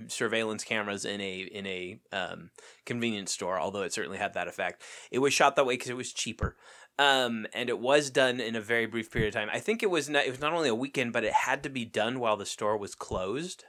surveillance 0.08 0.64
cameras 0.64 1.04
in 1.04 1.20
a 1.20 1.40
in 1.40 1.66
a 1.66 2.00
um, 2.12 2.50
convenience 2.86 3.32
store, 3.32 3.58
although 3.58 3.82
it 3.82 3.92
certainly 3.92 4.18
had 4.18 4.34
that 4.34 4.48
effect. 4.48 4.82
It 5.10 5.18
was 5.18 5.34
shot 5.34 5.56
that 5.56 5.66
way 5.66 5.74
because 5.74 5.90
it 5.90 5.96
was 5.96 6.12
cheaper. 6.12 6.56
Um, 6.96 7.46
and 7.52 7.68
it 7.68 7.80
was 7.80 8.08
done 8.10 8.38
in 8.38 8.54
a 8.54 8.60
very 8.60 8.86
brief 8.86 9.10
period 9.10 9.28
of 9.28 9.34
time. 9.34 9.48
I 9.52 9.58
think 9.58 9.82
it 9.82 9.90
was 9.90 10.08
not, 10.08 10.26
it 10.26 10.30
was 10.30 10.40
not 10.40 10.52
only 10.52 10.68
a 10.68 10.74
weekend, 10.74 11.12
but 11.12 11.24
it 11.24 11.32
had 11.32 11.64
to 11.64 11.68
be 11.68 11.84
done 11.84 12.20
while 12.20 12.36
the 12.36 12.46
store 12.46 12.76
was 12.76 12.94
closed. 12.94 13.64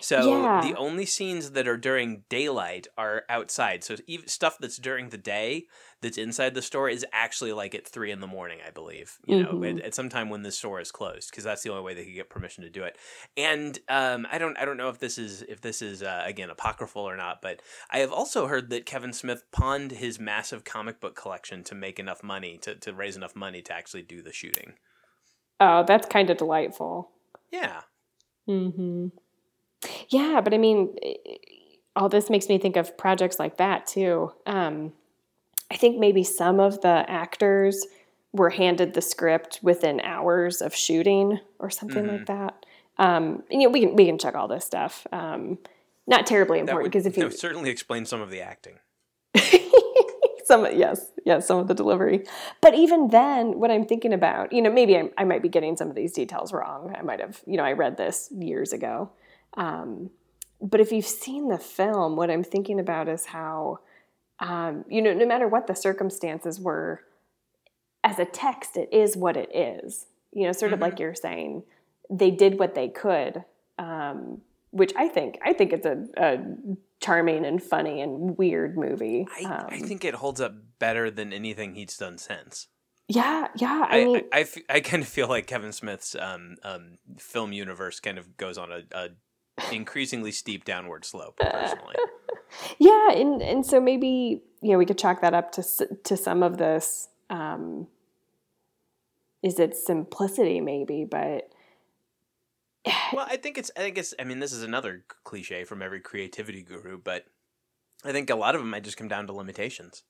So 0.00 0.42
yeah. 0.42 0.60
the 0.62 0.76
only 0.76 1.06
scenes 1.06 1.52
that 1.52 1.66
are 1.66 1.76
during 1.76 2.24
daylight 2.28 2.86
are 2.96 3.24
outside. 3.28 3.84
So 3.84 3.96
even 4.06 4.28
stuff 4.28 4.56
that's 4.58 4.76
during 4.76 5.08
the 5.08 5.18
day 5.18 5.66
that's 6.02 6.18
inside 6.18 6.54
the 6.54 6.62
store 6.62 6.88
is 6.88 7.04
actually 7.12 7.52
like 7.52 7.74
at 7.74 7.86
three 7.86 8.10
in 8.10 8.20
the 8.20 8.26
morning, 8.26 8.58
I 8.66 8.70
believe. 8.70 9.18
You 9.26 9.44
mm-hmm. 9.44 9.60
know, 9.60 9.68
at, 9.68 9.80
at, 9.80 9.94
some 9.94 10.08
time 10.08 10.30
when 10.30 10.42
the 10.42 10.52
store 10.52 10.80
is 10.80 10.90
closed, 10.90 11.30
because 11.30 11.44
that's 11.44 11.62
the 11.62 11.70
only 11.70 11.82
way 11.82 11.94
they 11.94 12.04
could 12.04 12.14
get 12.14 12.30
permission 12.30 12.64
to 12.64 12.70
do 12.70 12.84
it. 12.84 12.96
And 13.36 13.78
um, 13.88 14.26
I 14.30 14.38
don't, 14.38 14.56
I 14.58 14.64
don't 14.64 14.76
know 14.76 14.88
if 14.88 14.98
this 14.98 15.18
is 15.18 15.42
if 15.42 15.60
this 15.60 15.82
is 15.82 16.02
uh, 16.02 16.22
again 16.24 16.50
apocryphal 16.50 17.02
or 17.02 17.16
not, 17.16 17.42
but 17.42 17.60
I 17.90 17.98
have 17.98 18.12
also 18.12 18.46
heard 18.46 18.70
that 18.70 18.86
Kevin 18.86 19.12
Smith 19.12 19.44
pawned 19.50 19.92
his 19.92 20.18
massive 20.18 20.64
comic 20.64 21.00
book 21.00 21.14
collection 21.14 21.64
to 21.64 21.74
make 21.74 21.98
enough 21.98 22.22
money 22.22 22.58
to 22.62 22.74
to 22.76 22.92
raise 22.92 23.16
enough 23.16 23.36
money 23.36 23.62
to 23.62 23.72
actually 23.72 24.02
do 24.02 24.22
the 24.22 24.32
shooting. 24.32 24.74
Oh, 25.60 25.84
that's 25.86 26.06
kind 26.06 26.30
of 26.30 26.38
delightful. 26.38 27.10
Yeah. 27.52 27.82
Hmm. 28.46 29.08
Yeah, 30.08 30.40
but 30.42 30.54
I 30.54 30.58
mean, 30.58 30.94
all 31.96 32.08
this 32.08 32.30
makes 32.30 32.48
me 32.48 32.58
think 32.58 32.76
of 32.76 32.96
projects 32.96 33.38
like 33.38 33.56
that 33.58 33.86
too. 33.86 34.32
Um, 34.46 34.92
I 35.70 35.76
think 35.76 35.98
maybe 35.98 36.24
some 36.24 36.60
of 36.60 36.80
the 36.80 37.04
actors 37.08 37.86
were 38.32 38.50
handed 38.50 38.94
the 38.94 39.02
script 39.02 39.60
within 39.62 40.00
hours 40.00 40.62
of 40.62 40.74
shooting 40.74 41.40
or 41.58 41.70
something 41.70 42.04
mm-hmm. 42.04 42.16
like 42.16 42.26
that. 42.26 42.66
Um, 42.98 43.42
and, 43.50 43.62
you 43.62 43.68
know, 43.68 43.72
we 43.72 43.80
can 43.80 43.96
we 43.96 44.06
can 44.06 44.18
check 44.18 44.34
all 44.34 44.48
this 44.48 44.64
stuff. 44.64 45.06
Um, 45.12 45.58
not 46.06 46.26
terribly 46.26 46.58
important 46.58 46.92
because 46.92 47.06
if 47.06 47.16
you 47.16 47.30
certainly 47.30 47.70
explain 47.70 48.04
some 48.04 48.20
of 48.20 48.30
the 48.30 48.40
acting. 48.40 48.78
some 50.44 50.66
yes, 50.76 51.06
yes, 51.24 51.46
some 51.46 51.58
of 51.58 51.68
the 51.68 51.74
delivery. 51.74 52.24
But 52.60 52.74
even 52.74 53.08
then, 53.08 53.58
what 53.58 53.70
I'm 53.70 53.86
thinking 53.86 54.12
about, 54.12 54.52
you 54.52 54.60
know, 54.60 54.70
maybe 54.70 54.96
I, 54.96 55.10
I 55.16 55.24
might 55.24 55.42
be 55.42 55.48
getting 55.48 55.76
some 55.76 55.88
of 55.88 55.94
these 55.94 56.12
details 56.12 56.52
wrong. 56.52 56.94
I 56.98 57.02
might 57.02 57.20
have, 57.20 57.40
you 57.46 57.56
know, 57.56 57.64
I 57.64 57.72
read 57.72 57.96
this 57.96 58.28
years 58.36 58.72
ago. 58.72 59.10
Um, 59.56 60.10
but 60.60 60.80
if 60.80 60.92
you've 60.92 61.06
seen 61.06 61.48
the 61.48 61.58
film, 61.58 62.16
what 62.16 62.30
I'm 62.30 62.44
thinking 62.44 62.78
about 62.78 63.08
is 63.08 63.26
how, 63.26 63.80
um, 64.38 64.84
you 64.88 65.00
know, 65.00 65.14
no 65.14 65.26
matter 65.26 65.48
what 65.48 65.66
the 65.66 65.74
circumstances 65.74 66.60
were, 66.60 67.02
as 68.04 68.18
a 68.18 68.24
text, 68.24 68.76
it 68.76 68.88
is 68.92 69.16
what 69.16 69.36
it 69.36 69.54
is. 69.54 70.06
You 70.32 70.46
know, 70.46 70.52
sort 70.52 70.68
mm-hmm. 70.68 70.74
of 70.74 70.80
like 70.80 70.94
mm-hmm. 70.94 71.02
you're 71.02 71.14
saying, 71.14 71.62
they 72.08 72.30
did 72.30 72.58
what 72.58 72.74
they 72.74 72.88
could, 72.88 73.44
um, 73.78 74.42
which 74.70 74.92
I 74.96 75.08
think 75.08 75.38
I 75.44 75.52
think 75.52 75.72
it's 75.72 75.86
a, 75.86 76.04
a, 76.16 76.38
charming 77.00 77.46
and 77.46 77.62
funny 77.62 78.00
and 78.02 78.36
weird 78.36 78.76
movie. 78.76 79.26
I, 79.38 79.44
um, 79.44 79.66
I 79.70 79.78
think 79.78 80.04
it 80.04 80.14
holds 80.14 80.40
up 80.40 80.54
better 80.78 81.10
than 81.10 81.32
anything 81.32 81.74
he's 81.74 81.96
done 81.96 82.18
since. 82.18 82.68
Yeah, 83.08 83.48
yeah. 83.56 83.86
I, 83.88 84.00
I 84.00 84.04
mean, 84.04 84.22
I, 84.32 84.40
I, 84.40 84.46
I, 84.76 84.80
kind 84.80 85.02
of 85.02 85.08
feel 85.08 85.26
like 85.26 85.48
Kevin 85.48 85.72
Smith's 85.72 86.14
um, 86.14 86.56
um, 86.62 86.98
film 87.18 87.52
universe 87.52 87.98
kind 87.98 88.18
of 88.18 88.36
goes 88.36 88.56
on 88.56 88.70
a, 88.70 88.82
a 88.92 89.08
increasingly 89.72 90.32
steep 90.32 90.64
downward 90.64 91.04
slope. 91.04 91.36
Personally, 91.40 91.96
yeah, 92.78 93.12
and 93.12 93.42
and 93.42 93.64
so 93.64 93.80
maybe 93.80 94.42
you 94.60 94.72
know 94.72 94.78
we 94.78 94.86
could 94.86 94.98
chalk 94.98 95.20
that 95.20 95.34
up 95.34 95.52
to 95.52 95.62
to 96.04 96.16
some 96.16 96.42
of 96.42 96.58
this. 96.58 97.08
Um, 97.28 97.86
is 99.42 99.58
it 99.58 99.76
simplicity 99.76 100.60
maybe, 100.60 101.04
but 101.04 101.50
well, 103.12 103.26
I 103.28 103.36
think 103.36 103.58
it's 103.58 103.70
I 103.76 103.80
think 103.80 103.98
it's 103.98 104.14
I 104.18 104.24
mean 104.24 104.40
this 104.40 104.52
is 104.52 104.62
another 104.62 105.04
cliche 105.24 105.64
from 105.64 105.82
every 105.82 106.00
creativity 106.00 106.62
guru, 106.62 106.98
but 106.98 107.26
I 108.04 108.12
think 108.12 108.30
a 108.30 108.34
lot 108.34 108.54
of 108.54 108.60
them 108.60 108.70
might 108.70 108.84
just 108.84 108.96
come 108.96 109.08
down 109.08 109.26
to 109.26 109.32
limitations. 109.32 110.02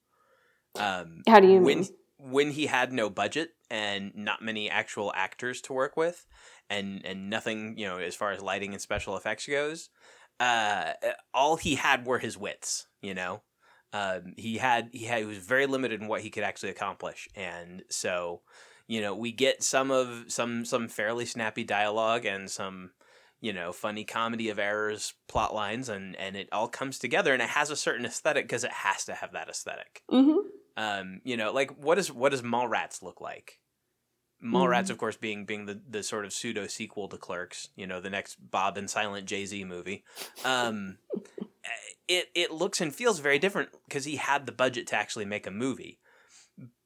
Um, 0.76 1.22
How 1.28 1.40
do 1.40 1.48
you 1.48 1.60
when, 1.60 1.80
mean? 1.80 1.88
When 2.18 2.50
he 2.52 2.66
had 2.66 2.92
no 2.92 3.10
budget 3.10 3.54
and 3.70 4.12
not 4.14 4.42
many 4.42 4.68
actual 4.68 5.12
actors 5.14 5.60
to 5.62 5.72
work 5.72 5.96
with, 5.96 6.26
and 6.68 7.04
and 7.04 7.30
nothing 7.30 7.76
you 7.78 7.86
know 7.86 7.98
as 7.98 8.14
far 8.14 8.32
as 8.32 8.42
lighting 8.42 8.72
and 8.72 8.82
special 8.82 9.16
effects 9.16 9.46
goes, 9.46 9.90
uh, 10.38 10.92
all 11.34 11.56
he 11.56 11.74
had 11.76 12.06
were 12.06 12.18
his 12.18 12.36
wits. 12.36 12.86
You 13.02 13.14
know, 13.14 13.42
um, 13.92 14.34
he 14.36 14.58
had 14.58 14.90
he 14.92 15.04
had 15.04 15.20
he 15.20 15.24
was 15.26 15.38
very 15.38 15.66
limited 15.66 16.00
in 16.00 16.08
what 16.08 16.22
he 16.22 16.30
could 16.30 16.44
actually 16.44 16.70
accomplish, 16.70 17.28
and 17.34 17.82
so 17.88 18.42
you 18.90 19.00
know 19.00 19.14
we 19.14 19.30
get 19.30 19.62
some 19.62 19.92
of 19.92 20.24
some 20.26 20.64
some 20.64 20.88
fairly 20.88 21.24
snappy 21.24 21.62
dialogue 21.62 22.26
and 22.26 22.50
some 22.50 22.90
you 23.40 23.52
know 23.52 23.72
funny 23.72 24.04
comedy 24.04 24.50
of 24.50 24.58
errors 24.58 25.14
plot 25.28 25.54
lines 25.54 25.88
and 25.88 26.16
and 26.16 26.36
it 26.36 26.48
all 26.50 26.66
comes 26.66 26.98
together 26.98 27.32
and 27.32 27.40
it 27.40 27.48
has 27.48 27.70
a 27.70 27.76
certain 27.76 28.04
aesthetic 28.04 28.44
because 28.44 28.64
it 28.64 28.72
has 28.72 29.04
to 29.04 29.14
have 29.14 29.32
that 29.32 29.48
esthetic 29.48 30.02
mm-hmm. 30.10 30.38
um 30.76 31.20
you 31.22 31.36
know 31.36 31.52
like 31.52 31.70
what 31.82 31.98
is 31.98 32.12
what 32.12 32.30
does 32.30 32.42
mallrats 32.42 33.00
look 33.00 33.20
like 33.20 33.59
mallrats 34.42 34.84
mm-hmm. 34.84 34.92
of 34.92 34.98
course 34.98 35.16
being 35.16 35.44
being 35.44 35.66
the 35.66 35.80
the 35.88 36.02
sort 36.02 36.24
of 36.24 36.32
pseudo 36.32 36.66
sequel 36.66 37.08
to 37.08 37.16
clerks 37.16 37.68
you 37.76 37.86
know 37.86 38.00
the 38.00 38.10
next 38.10 38.36
bob 38.50 38.76
and 38.76 38.88
silent 38.90 39.26
jay-z 39.26 39.64
movie. 39.64 40.04
Um 40.44 40.98
it 42.08 42.28
it 42.34 42.50
looks 42.50 42.80
and 42.80 42.94
feels 42.94 43.20
very 43.20 43.38
different 43.38 43.70
because 43.86 44.04
he 44.04 44.16
had 44.16 44.46
the 44.46 44.52
budget 44.52 44.86
to 44.88 44.96
actually 44.96 45.24
make 45.24 45.46
a 45.46 45.50
movie 45.50 45.98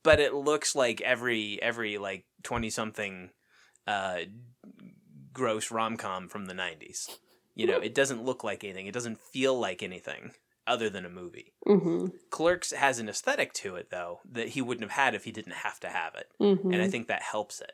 but 0.03 0.21
it 0.21 0.35
looks 0.35 0.75
like 0.75 1.01
every 1.01 1.61
every 1.63 1.97
like 1.99 2.27
20 2.43 2.71
something 2.71 3.31
uh 3.87 4.19
gross 5.33 5.71
rom-com 5.71 6.29
from 6.29 6.47
the 6.47 6.55
90s 6.55 7.09
you 7.55 7.67
know 7.67 7.79
it 7.79 7.95
doesn't 7.95 8.25
look 8.25 8.45
like 8.45 8.65
anything. 8.65 8.87
It 8.87 8.95
doesn't 8.95 9.21
feel 9.21 9.59
like 9.59 9.83
anything 9.83 10.33
other 10.67 10.89
than 10.89 11.05
a 11.05 11.11
movie 11.11 11.53
mm-hmm. 11.67 12.07
clerks 12.31 12.73
has 12.73 12.99
an 12.99 13.09
aesthetic 13.09 13.53
to 13.53 13.77
it 13.77 13.91
though 13.91 14.21
that 14.31 14.49
he 14.49 14.63
wouldn't 14.63 14.91
have 14.91 15.05
had 15.05 15.15
if 15.15 15.25
he 15.25 15.33
didn't 15.33 15.53
have 15.53 15.79
to 15.81 15.89
have 15.89 16.15
it 16.15 16.29
mm-hmm. 16.41 16.73
and 16.73 16.83
i 16.83 16.89
think 16.89 17.09
that 17.09 17.23
helps 17.23 17.61
it 17.61 17.73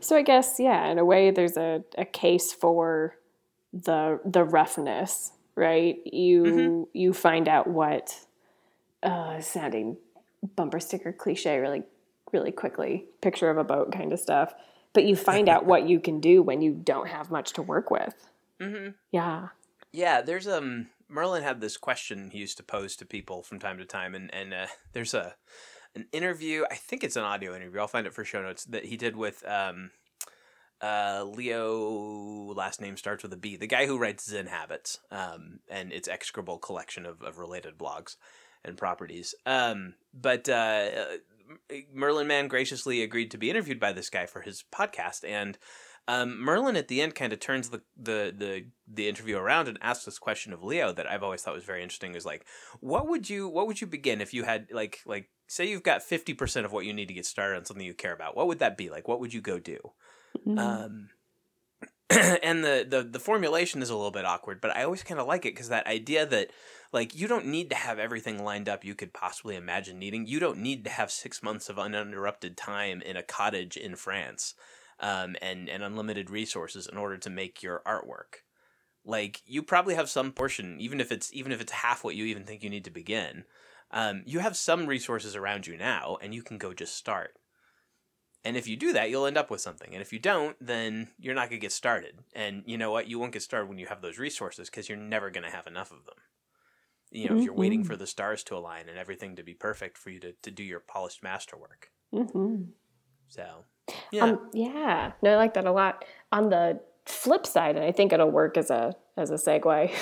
so 0.00 0.16
i 0.16 0.22
guess 0.22 0.56
yeah 0.58 0.86
in 0.88 0.98
a 0.98 1.04
way 1.04 1.30
there's 1.30 1.56
a, 1.56 1.82
a 1.98 2.04
case 2.04 2.52
for 2.52 3.16
the 3.72 4.20
the 4.24 4.44
roughness 4.44 5.32
right 5.54 5.98
you 6.04 6.42
mm-hmm. 6.42 6.82
you 6.92 7.12
find 7.12 7.48
out 7.48 7.66
what 7.66 8.18
uh 9.02 9.40
sounding 9.40 9.96
bumper 10.56 10.80
sticker 10.80 11.12
cliche 11.12 11.58
really 11.58 11.82
really 12.32 12.52
quickly 12.52 13.04
picture 13.20 13.50
of 13.50 13.58
a 13.58 13.64
boat 13.64 13.92
kind 13.92 14.12
of 14.12 14.18
stuff 14.18 14.54
but 14.92 15.04
you 15.04 15.14
find 15.14 15.48
out 15.48 15.66
what 15.66 15.88
you 15.88 16.00
can 16.00 16.20
do 16.20 16.42
when 16.42 16.60
you 16.62 16.72
don't 16.72 17.08
have 17.08 17.30
much 17.30 17.52
to 17.52 17.62
work 17.62 17.90
with 17.90 18.14
mm-hmm. 18.60 18.90
yeah 19.12 19.48
yeah 19.92 20.20
there's 20.20 20.48
um 20.48 20.86
merlin 21.10 21.42
had 21.42 21.60
this 21.60 21.76
question 21.76 22.30
he 22.30 22.38
used 22.38 22.56
to 22.56 22.62
pose 22.62 22.96
to 22.96 23.04
people 23.04 23.42
from 23.42 23.58
time 23.58 23.78
to 23.78 23.84
time 23.84 24.14
and 24.14 24.32
and 24.34 24.54
uh, 24.54 24.66
there's 24.92 25.14
a 25.14 25.34
an 25.94 26.06
interview 26.12 26.64
i 26.70 26.74
think 26.74 27.02
it's 27.02 27.16
an 27.16 27.24
audio 27.24 27.54
interview 27.54 27.80
i'll 27.80 27.88
find 27.88 28.06
it 28.06 28.14
for 28.14 28.24
show 28.24 28.42
notes 28.42 28.64
that 28.64 28.86
he 28.86 28.96
did 28.96 29.16
with 29.16 29.44
um 29.48 29.90
uh, 30.82 31.24
Leo 31.24 32.54
last 32.54 32.80
name 32.80 32.96
starts 32.96 33.22
with 33.22 33.32
a 33.32 33.36
B, 33.36 33.56
the 33.56 33.66
guy 33.66 33.86
who 33.86 33.98
writes 33.98 34.30
Zen 34.30 34.46
Habits, 34.46 34.98
um, 35.10 35.60
and 35.68 35.92
its 35.92 36.08
execrable 36.08 36.58
collection 36.58 37.04
of, 37.04 37.20
of 37.22 37.38
related 37.38 37.76
blogs 37.76 38.16
and 38.64 38.78
properties. 38.78 39.34
Um, 39.44 39.94
but 40.14 40.48
uh, 40.48 40.88
Merlin 41.92 42.26
Mann 42.26 42.48
graciously 42.48 43.02
agreed 43.02 43.30
to 43.32 43.38
be 43.38 43.50
interviewed 43.50 43.80
by 43.80 43.92
this 43.92 44.10
guy 44.10 44.26
for 44.26 44.40
his 44.40 44.64
podcast, 44.72 45.28
and 45.28 45.58
um, 46.10 46.40
Merlin 46.40 46.74
at 46.74 46.88
the 46.88 47.00
end 47.00 47.14
kind 47.14 47.32
of 47.32 47.38
turns 47.38 47.68
the, 47.68 47.82
the 47.96 48.34
the 48.36 48.66
the 48.92 49.08
interview 49.08 49.36
around 49.36 49.68
and 49.68 49.78
asks 49.80 50.04
this 50.04 50.18
question 50.18 50.52
of 50.52 50.64
Leo 50.64 50.92
that 50.92 51.06
I've 51.08 51.22
always 51.22 51.42
thought 51.42 51.54
was 51.54 51.62
very 51.62 51.84
interesting. 51.84 52.16
Is 52.16 52.26
like, 52.26 52.44
what 52.80 53.08
would 53.08 53.30
you 53.30 53.48
what 53.48 53.68
would 53.68 53.80
you 53.80 53.86
begin 53.86 54.20
if 54.20 54.34
you 54.34 54.42
had 54.42 54.66
like 54.72 55.00
like 55.06 55.30
say 55.46 55.68
you've 55.68 55.84
got 55.84 56.02
fifty 56.02 56.34
percent 56.34 56.66
of 56.66 56.72
what 56.72 56.84
you 56.84 56.92
need 56.92 57.06
to 57.06 57.14
get 57.14 57.26
started 57.26 57.56
on 57.58 57.64
something 57.64 57.86
you 57.86 57.94
care 57.94 58.12
about? 58.12 58.36
What 58.36 58.48
would 58.48 58.58
that 58.58 58.76
be? 58.76 58.90
Like, 58.90 59.06
what 59.06 59.20
would 59.20 59.32
you 59.32 59.40
go 59.40 59.60
do? 59.60 59.78
Mm-hmm. 60.44 60.58
Um, 60.58 61.10
and 62.42 62.64
the, 62.64 62.84
the 62.88 63.04
the 63.04 63.20
formulation 63.20 63.80
is 63.80 63.88
a 63.88 63.94
little 63.94 64.10
bit 64.10 64.24
awkward, 64.24 64.60
but 64.60 64.76
I 64.76 64.82
always 64.82 65.04
kind 65.04 65.20
of 65.20 65.28
like 65.28 65.46
it 65.46 65.54
because 65.54 65.68
that 65.68 65.86
idea 65.86 66.26
that 66.26 66.50
like 66.92 67.14
you 67.14 67.28
don't 67.28 67.46
need 67.46 67.70
to 67.70 67.76
have 67.76 68.00
everything 68.00 68.42
lined 68.42 68.68
up 68.68 68.84
you 68.84 68.96
could 68.96 69.12
possibly 69.12 69.54
imagine 69.54 70.00
needing. 70.00 70.26
You 70.26 70.40
don't 70.40 70.58
need 70.58 70.82
to 70.84 70.90
have 70.90 71.12
six 71.12 71.40
months 71.40 71.68
of 71.68 71.78
uninterrupted 71.78 72.56
time 72.56 73.00
in 73.00 73.16
a 73.16 73.22
cottage 73.22 73.76
in 73.76 73.94
France, 73.94 74.54
um, 75.00 75.36
and 75.42 75.68
and 75.68 75.82
unlimited 75.82 76.30
resources 76.30 76.86
in 76.86 76.96
order 76.96 77.16
to 77.18 77.30
make 77.30 77.62
your 77.62 77.82
artwork. 77.86 78.42
Like 79.04 79.42
you 79.46 79.62
probably 79.62 79.94
have 79.94 80.10
some 80.10 80.32
portion, 80.32 80.76
even 80.78 81.00
if 81.00 81.10
it's 81.10 81.32
even 81.32 81.52
if 81.52 81.60
it's 81.60 81.72
half 81.72 82.04
what 82.04 82.14
you 82.14 82.24
even 82.26 82.44
think 82.44 82.62
you 82.62 82.70
need 82.70 82.84
to 82.84 82.90
begin. 82.90 83.44
Um, 83.92 84.22
you 84.24 84.38
have 84.38 84.56
some 84.56 84.86
resources 84.86 85.34
around 85.34 85.66
you 85.66 85.76
now, 85.76 86.16
and 86.22 86.32
you 86.32 86.42
can 86.42 86.58
go 86.58 86.72
just 86.72 86.94
start. 86.94 87.34
And 88.44 88.56
if 88.56 88.66
you 88.66 88.76
do 88.76 88.92
that, 88.92 89.10
you'll 89.10 89.26
end 89.26 89.36
up 89.36 89.50
with 89.50 89.60
something. 89.60 89.92
And 89.92 90.00
if 90.00 90.12
you 90.12 90.18
don't, 90.18 90.56
then 90.60 91.08
you're 91.18 91.34
not 91.34 91.50
going 91.50 91.60
to 91.60 91.64
get 91.64 91.72
started. 91.72 92.20
And 92.34 92.62
you 92.66 92.78
know 92.78 92.90
what? 92.90 93.06
You 93.06 93.18
won't 93.18 93.32
get 93.32 93.42
started 93.42 93.68
when 93.68 93.78
you 93.78 93.86
have 93.86 94.00
those 94.00 94.18
resources 94.18 94.70
because 94.70 94.88
you're 94.88 94.96
never 94.96 95.30
going 95.30 95.44
to 95.44 95.54
have 95.54 95.66
enough 95.66 95.90
of 95.90 96.06
them. 96.06 96.14
You 97.10 97.24
know, 97.24 97.30
mm-hmm. 97.32 97.38
if 97.40 97.44
you're 97.44 97.54
waiting 97.54 97.80
mm-hmm. 97.80 97.90
for 97.90 97.96
the 97.96 98.06
stars 98.06 98.42
to 98.44 98.56
align 98.56 98.88
and 98.88 98.96
everything 98.96 99.36
to 99.36 99.42
be 99.42 99.52
perfect 99.52 99.98
for 99.98 100.10
you 100.10 100.20
to, 100.20 100.32
to 100.42 100.50
do 100.50 100.62
your 100.62 100.80
polished 100.80 101.22
masterwork. 101.22 101.90
Mm-hmm. 102.14 102.70
So, 103.28 103.64
yeah. 104.10 104.24
Um, 104.24 104.48
yeah. 104.52 105.12
No, 105.22 105.32
I 105.32 105.36
like 105.36 105.54
that 105.54 105.66
a 105.66 105.72
lot. 105.72 106.04
On 106.32 106.50
the 106.50 106.80
flip 107.06 107.46
side, 107.46 107.76
and 107.76 107.84
I 107.84 107.92
think 107.92 108.12
it'll 108.12 108.30
work 108.30 108.56
as 108.56 108.70
a 108.70 108.94
as 109.16 109.30
a 109.30 109.34
segue. 109.34 109.92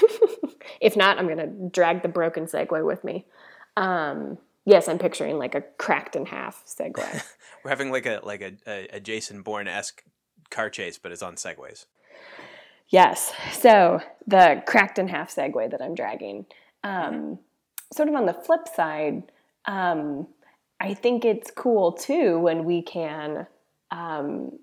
if 0.81 0.97
not, 0.97 1.19
I'm 1.19 1.27
going 1.27 1.39
to 1.39 1.71
drag 1.71 2.03
the 2.03 2.09
broken 2.09 2.47
segue 2.47 2.85
with 2.85 3.05
me. 3.05 3.27
Um, 3.77 4.39
Yes, 4.69 4.87
I'm 4.87 4.99
picturing 4.99 5.39
like 5.39 5.55
a 5.55 5.63
cracked 5.79 6.15
in 6.15 6.27
half 6.27 6.63
segue. 6.67 6.99
We're 7.65 7.71
having 7.71 7.91
like 7.91 8.05
a 8.05 8.21
like 8.23 8.43
a, 8.43 8.53
a, 8.67 8.97
a 8.97 9.01
Jason 9.01 9.41
Bourne 9.41 9.67
esque 9.67 10.05
car 10.51 10.69
chase, 10.69 10.99
but 10.99 11.11
it's 11.11 11.23
on 11.23 11.37
segways. 11.37 11.87
Yes. 12.91 13.33
So 13.51 14.01
the 14.27 14.63
cracked 14.67 14.99
in 14.99 15.09
half 15.09 15.35
segue 15.35 15.71
that 15.71 15.81
I'm 15.81 15.95
dragging. 15.95 16.45
Um. 16.85 17.39
Sort 17.95 18.11
of 18.11 18.15
on 18.15 18.27
the 18.27 18.35
flip 18.35 18.69
side, 18.69 19.33
um, 19.65 20.27
I 20.79 20.93
think 20.93 21.25
it's 21.25 21.51
cool 21.51 21.93
too 21.93 22.39
when 22.39 22.67
we 22.67 22.83
can 22.83 23.47
um, 23.91 24.59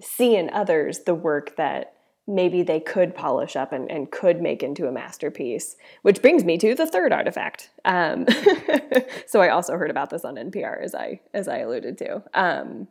see 0.00 0.36
in 0.36 0.50
others 0.50 1.00
the 1.00 1.14
work 1.14 1.56
that 1.56 1.94
maybe 2.26 2.62
they 2.62 2.78
could 2.78 3.14
polish 3.14 3.56
up 3.56 3.72
and, 3.72 3.90
and 3.90 4.10
could 4.10 4.40
make 4.40 4.62
into 4.62 4.86
a 4.86 4.92
masterpiece. 4.92 5.76
Which 6.02 6.22
brings 6.22 6.44
me 6.44 6.56
to 6.58 6.74
the 6.74 6.86
third 6.86 7.12
artifact. 7.12 7.70
Um, 7.84 8.26
so 9.26 9.40
I 9.40 9.48
also 9.48 9.76
heard 9.76 9.90
about 9.90 10.10
this 10.10 10.24
on 10.24 10.36
NPR, 10.36 10.82
as 10.82 10.94
I 10.94 11.20
as 11.34 11.48
I 11.48 11.58
alluded 11.58 11.98
to. 11.98 12.22
Um, 12.34 12.88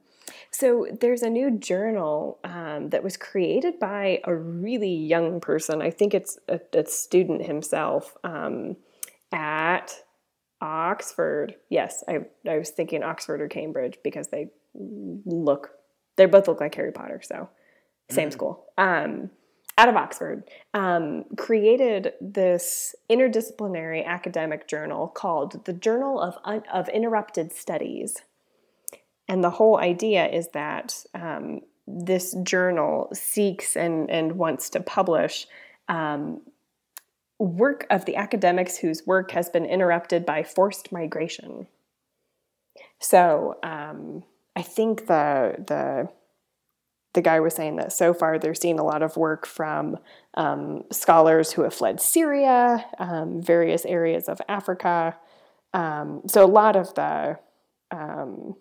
so 0.52 0.88
there's 1.00 1.22
a 1.22 1.30
new 1.30 1.52
journal 1.52 2.40
um, 2.44 2.90
that 2.90 3.04
was 3.04 3.18
created 3.18 3.80
by 3.80 4.20
a 4.26 4.36
really 4.36 4.94
young 4.94 5.40
person. 5.40 5.82
I 5.82 5.92
think 5.92 6.14
it's 6.14 6.38
a, 6.48 6.60
a 6.74 6.86
student 6.86 7.46
himself 7.46 8.16
um, 8.24 8.76
at 9.32 9.94
Oxford. 10.60 11.56
Yes, 11.70 12.04
I, 12.08 12.26
I 12.48 12.58
was 12.58 12.70
thinking 12.70 13.02
Oxford 13.02 13.42
or 13.42 13.48
Cambridge 13.48 13.98
because 14.04 14.28
they 14.28 14.50
look 14.74 15.72
they 16.18 16.26
both 16.26 16.48
look 16.48 16.60
like 16.60 16.76
Harry 16.76 16.92
Potter. 16.92 17.22
So 17.24 17.50
same 18.10 18.28
mm-hmm. 18.28 18.32
school, 18.32 18.66
um, 18.78 19.30
out 19.78 19.90
of 19.90 19.96
Oxford, 19.96 20.44
um, 20.74 21.24
created 21.38 22.14
this 22.20 22.94
interdisciplinary 23.10 24.06
academic 24.06 24.68
journal 24.68 25.08
called 25.08 25.66
the 25.66 25.74
Journal 25.74 26.20
of, 26.20 26.38
Un- 26.44 26.64
of 26.72 26.90
Interrupted 26.90 27.54
Studies. 27.54 28.18
And 29.28 29.44
the 29.44 29.50
whole 29.50 29.80
idea 29.80 30.28
is 30.28 30.50
that 30.54 31.06
um, 31.16 31.62
this 31.88 32.36
journal 32.44 33.10
seeks 33.14 33.78
and, 33.78 34.10
and 34.12 34.34
wants 34.34 34.70
to 34.72 34.82
publish 34.82 35.48
um, 35.88 36.42
work 37.40 37.88
of 37.90 38.06
the 38.06 38.18
academics 38.18 38.78
whose 38.78 39.08
work 39.08 39.32
has 39.32 39.50
been 39.50 39.66
interrupted 39.66 40.26
by 40.26 40.44
forced 40.44 40.92
migration. 40.92 41.68
So 43.00 43.58
um, 43.64 44.24
I 44.56 44.62
think 44.62 45.08
the 45.08 45.56
the 45.68 46.10
the 47.14 47.22
guy 47.22 47.40
was 47.40 47.54
saying 47.54 47.76
that 47.76 47.92
so 47.92 48.14
far 48.14 48.40
they're 48.40 48.56
seeing 48.56 48.80
a 48.80 48.84
lot 48.84 49.04
of 49.04 49.18
work 49.18 49.46
from 49.46 49.98
um, 50.36 50.84
scholars 50.92 51.52
who 51.52 51.64
have 51.64 51.74
fled 51.74 52.00
Syria, 52.00 52.86
um, 53.00 53.42
various 53.42 53.86
areas 53.86 54.30
of 54.30 54.42
Africa. 54.48 55.18
Um, 55.74 56.22
so 56.28 56.46
a 56.46 56.48
lot 56.48 56.76
of 56.76 56.94
the 56.94 57.38
um, 57.92 58.56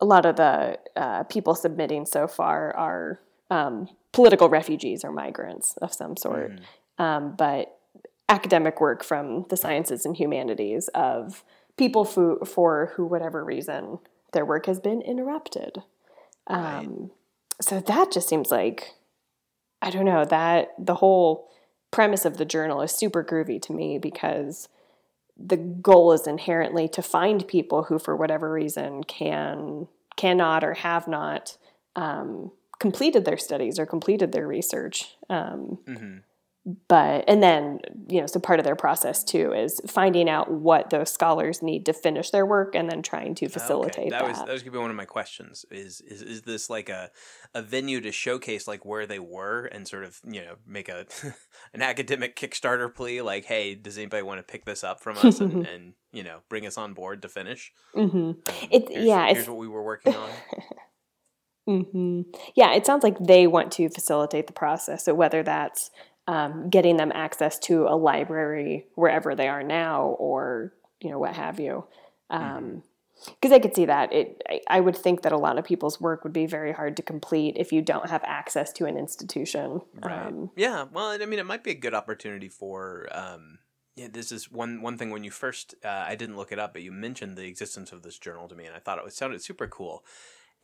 a 0.00 0.04
lot 0.04 0.26
of 0.26 0.36
the 0.36 0.78
uh, 0.96 1.22
people 1.24 1.54
submitting 1.54 2.06
so 2.06 2.26
far 2.26 2.74
are 2.76 3.20
um, 3.50 3.88
political 4.12 4.48
refugees 4.48 5.04
or 5.04 5.12
migrants 5.12 5.76
of 5.80 5.94
some 5.94 6.16
sort, 6.16 6.60
mm. 6.98 7.36
but 7.36 7.78
academic 8.28 8.80
work 8.80 9.04
from 9.04 9.44
the 9.50 9.56
sciences 9.56 10.04
and 10.04 10.16
humanities 10.16 10.88
of 10.88 11.44
people 11.76 12.04
for, 12.04 12.44
for 12.44 12.92
who 12.94 13.04
whatever 13.04 13.44
reason 13.44 13.98
their 14.32 14.44
work 14.44 14.66
has 14.66 14.80
been 14.80 15.00
interrupted. 15.02 15.82
Right. 16.48 16.78
Um, 16.78 17.10
so 17.60 17.80
that 17.80 18.12
just 18.12 18.28
seems 18.28 18.50
like, 18.50 18.94
I 19.80 19.90
don't 19.90 20.04
know, 20.04 20.24
that 20.24 20.74
the 20.78 20.96
whole 20.96 21.50
premise 21.90 22.24
of 22.24 22.36
the 22.36 22.44
journal 22.44 22.82
is 22.82 22.92
super 22.92 23.24
groovy 23.24 23.62
to 23.62 23.72
me 23.72 23.98
because 23.98 24.68
the 25.36 25.56
goal 25.56 26.12
is 26.12 26.26
inherently 26.26 26.88
to 26.88 27.02
find 27.02 27.46
people 27.46 27.84
who, 27.84 27.98
for 27.98 28.16
whatever 28.16 28.52
reason, 28.52 29.04
can 29.04 29.88
cannot 30.16 30.62
or 30.62 30.74
have 30.74 31.08
not 31.08 31.56
um, 31.96 32.52
completed 32.78 33.24
their 33.24 33.36
studies 33.36 33.80
or 33.80 33.86
completed 33.86 34.30
their 34.30 34.46
research. 34.46 35.16
Um, 35.28 35.78
mm-hmm 35.86 36.18
but 36.88 37.24
and 37.28 37.42
then 37.42 37.78
you 38.08 38.20
know 38.20 38.26
so 38.26 38.40
part 38.40 38.58
of 38.58 38.64
their 38.64 38.76
process 38.76 39.22
too 39.22 39.52
is 39.52 39.80
finding 39.86 40.30
out 40.30 40.50
what 40.50 40.88
those 40.88 41.10
scholars 41.10 41.62
need 41.62 41.84
to 41.84 41.92
finish 41.92 42.30
their 42.30 42.46
work 42.46 42.74
and 42.74 42.90
then 42.90 43.02
trying 43.02 43.34
to 43.34 43.48
facilitate 43.48 44.06
okay. 44.06 44.10
that, 44.10 44.22
that. 44.22 44.28
was 44.28 44.38
that 44.38 44.48
was 44.48 44.62
gonna 44.62 44.72
be 44.72 44.78
one 44.78 44.90
of 44.90 44.96
my 44.96 45.04
questions 45.04 45.66
is 45.70 46.00
is 46.00 46.22
is 46.22 46.42
this 46.42 46.70
like 46.70 46.88
a 46.88 47.10
a 47.54 47.60
venue 47.60 48.00
to 48.00 48.10
showcase 48.10 48.66
like 48.66 48.84
where 48.86 49.06
they 49.06 49.18
were 49.18 49.66
and 49.66 49.86
sort 49.86 50.04
of 50.04 50.20
you 50.26 50.40
know 50.40 50.54
make 50.66 50.88
a 50.88 51.04
an 51.74 51.82
academic 51.82 52.34
kickstarter 52.34 52.92
plea 52.92 53.20
like 53.20 53.44
hey 53.44 53.74
does 53.74 53.98
anybody 53.98 54.22
want 54.22 54.38
to 54.38 54.44
pick 54.44 54.64
this 54.64 54.82
up 54.82 55.02
from 55.02 55.18
us 55.18 55.40
and, 55.40 55.66
and 55.68 55.92
you 56.12 56.22
know 56.22 56.38
bring 56.48 56.66
us 56.66 56.78
on 56.78 56.94
board 56.94 57.20
to 57.20 57.28
finish 57.28 57.72
mm-hmm. 57.94 58.16
um, 58.16 58.36
it's 58.70 58.90
yeah 58.90 59.28
here's 59.28 59.48
what 59.48 59.58
we 59.58 59.68
were 59.68 59.82
working 59.82 60.14
on 60.14 60.30
mm-hmm. 61.68 62.22
yeah 62.56 62.72
it 62.72 62.86
sounds 62.86 63.02
like 63.02 63.18
they 63.18 63.46
want 63.46 63.70
to 63.70 63.90
facilitate 63.90 64.46
the 64.46 64.52
process 64.54 65.04
so 65.04 65.12
whether 65.12 65.42
that's 65.42 65.90
um, 66.26 66.70
getting 66.70 66.96
them 66.96 67.12
access 67.14 67.58
to 67.60 67.86
a 67.86 67.96
library 67.96 68.86
wherever 68.94 69.34
they 69.34 69.48
are 69.48 69.62
now 69.62 70.16
or 70.18 70.72
you 71.00 71.10
know 71.10 71.18
what 71.18 71.34
have 71.34 71.60
you 71.60 71.84
because 72.28 72.56
um, 72.56 72.82
mm-hmm. 73.42 73.52
i 73.52 73.58
could 73.58 73.74
see 73.74 73.84
that 73.84 74.12
it 74.12 74.42
I, 74.48 74.60
I, 74.68 74.80
would 74.80 74.96
think 74.96 75.22
that 75.22 75.32
a 75.32 75.36
lot 75.36 75.58
of 75.58 75.64
people's 75.64 76.00
work 76.00 76.24
would 76.24 76.32
be 76.32 76.46
very 76.46 76.72
hard 76.72 76.96
to 76.96 77.02
complete 77.02 77.56
if 77.58 77.72
you 77.72 77.82
don't 77.82 78.08
have 78.08 78.24
access 78.24 78.72
to 78.74 78.86
an 78.86 78.96
institution 78.96 79.82
right 80.02 80.26
um, 80.26 80.50
yeah 80.56 80.86
well 80.92 81.08
i 81.08 81.26
mean 81.26 81.38
it 81.38 81.46
might 81.46 81.64
be 81.64 81.72
a 81.72 81.74
good 81.74 81.94
opportunity 81.94 82.48
for 82.48 83.08
um, 83.12 83.58
yeah, 83.96 84.08
this 84.12 84.32
is 84.32 84.50
one 84.50 84.82
one 84.82 84.98
thing. 84.98 85.10
When 85.10 85.22
you 85.22 85.30
first, 85.30 85.76
uh, 85.84 86.04
I 86.08 86.16
didn't 86.16 86.36
look 86.36 86.50
it 86.50 86.58
up, 86.58 86.72
but 86.72 86.82
you 86.82 86.90
mentioned 86.90 87.36
the 87.36 87.46
existence 87.46 87.92
of 87.92 88.02
this 88.02 88.18
journal 88.18 88.48
to 88.48 88.54
me, 88.56 88.64
and 88.64 88.74
I 88.74 88.80
thought 88.80 88.98
it 88.98 89.04
was, 89.04 89.14
sounded 89.14 89.40
super 89.40 89.68
cool 89.68 90.04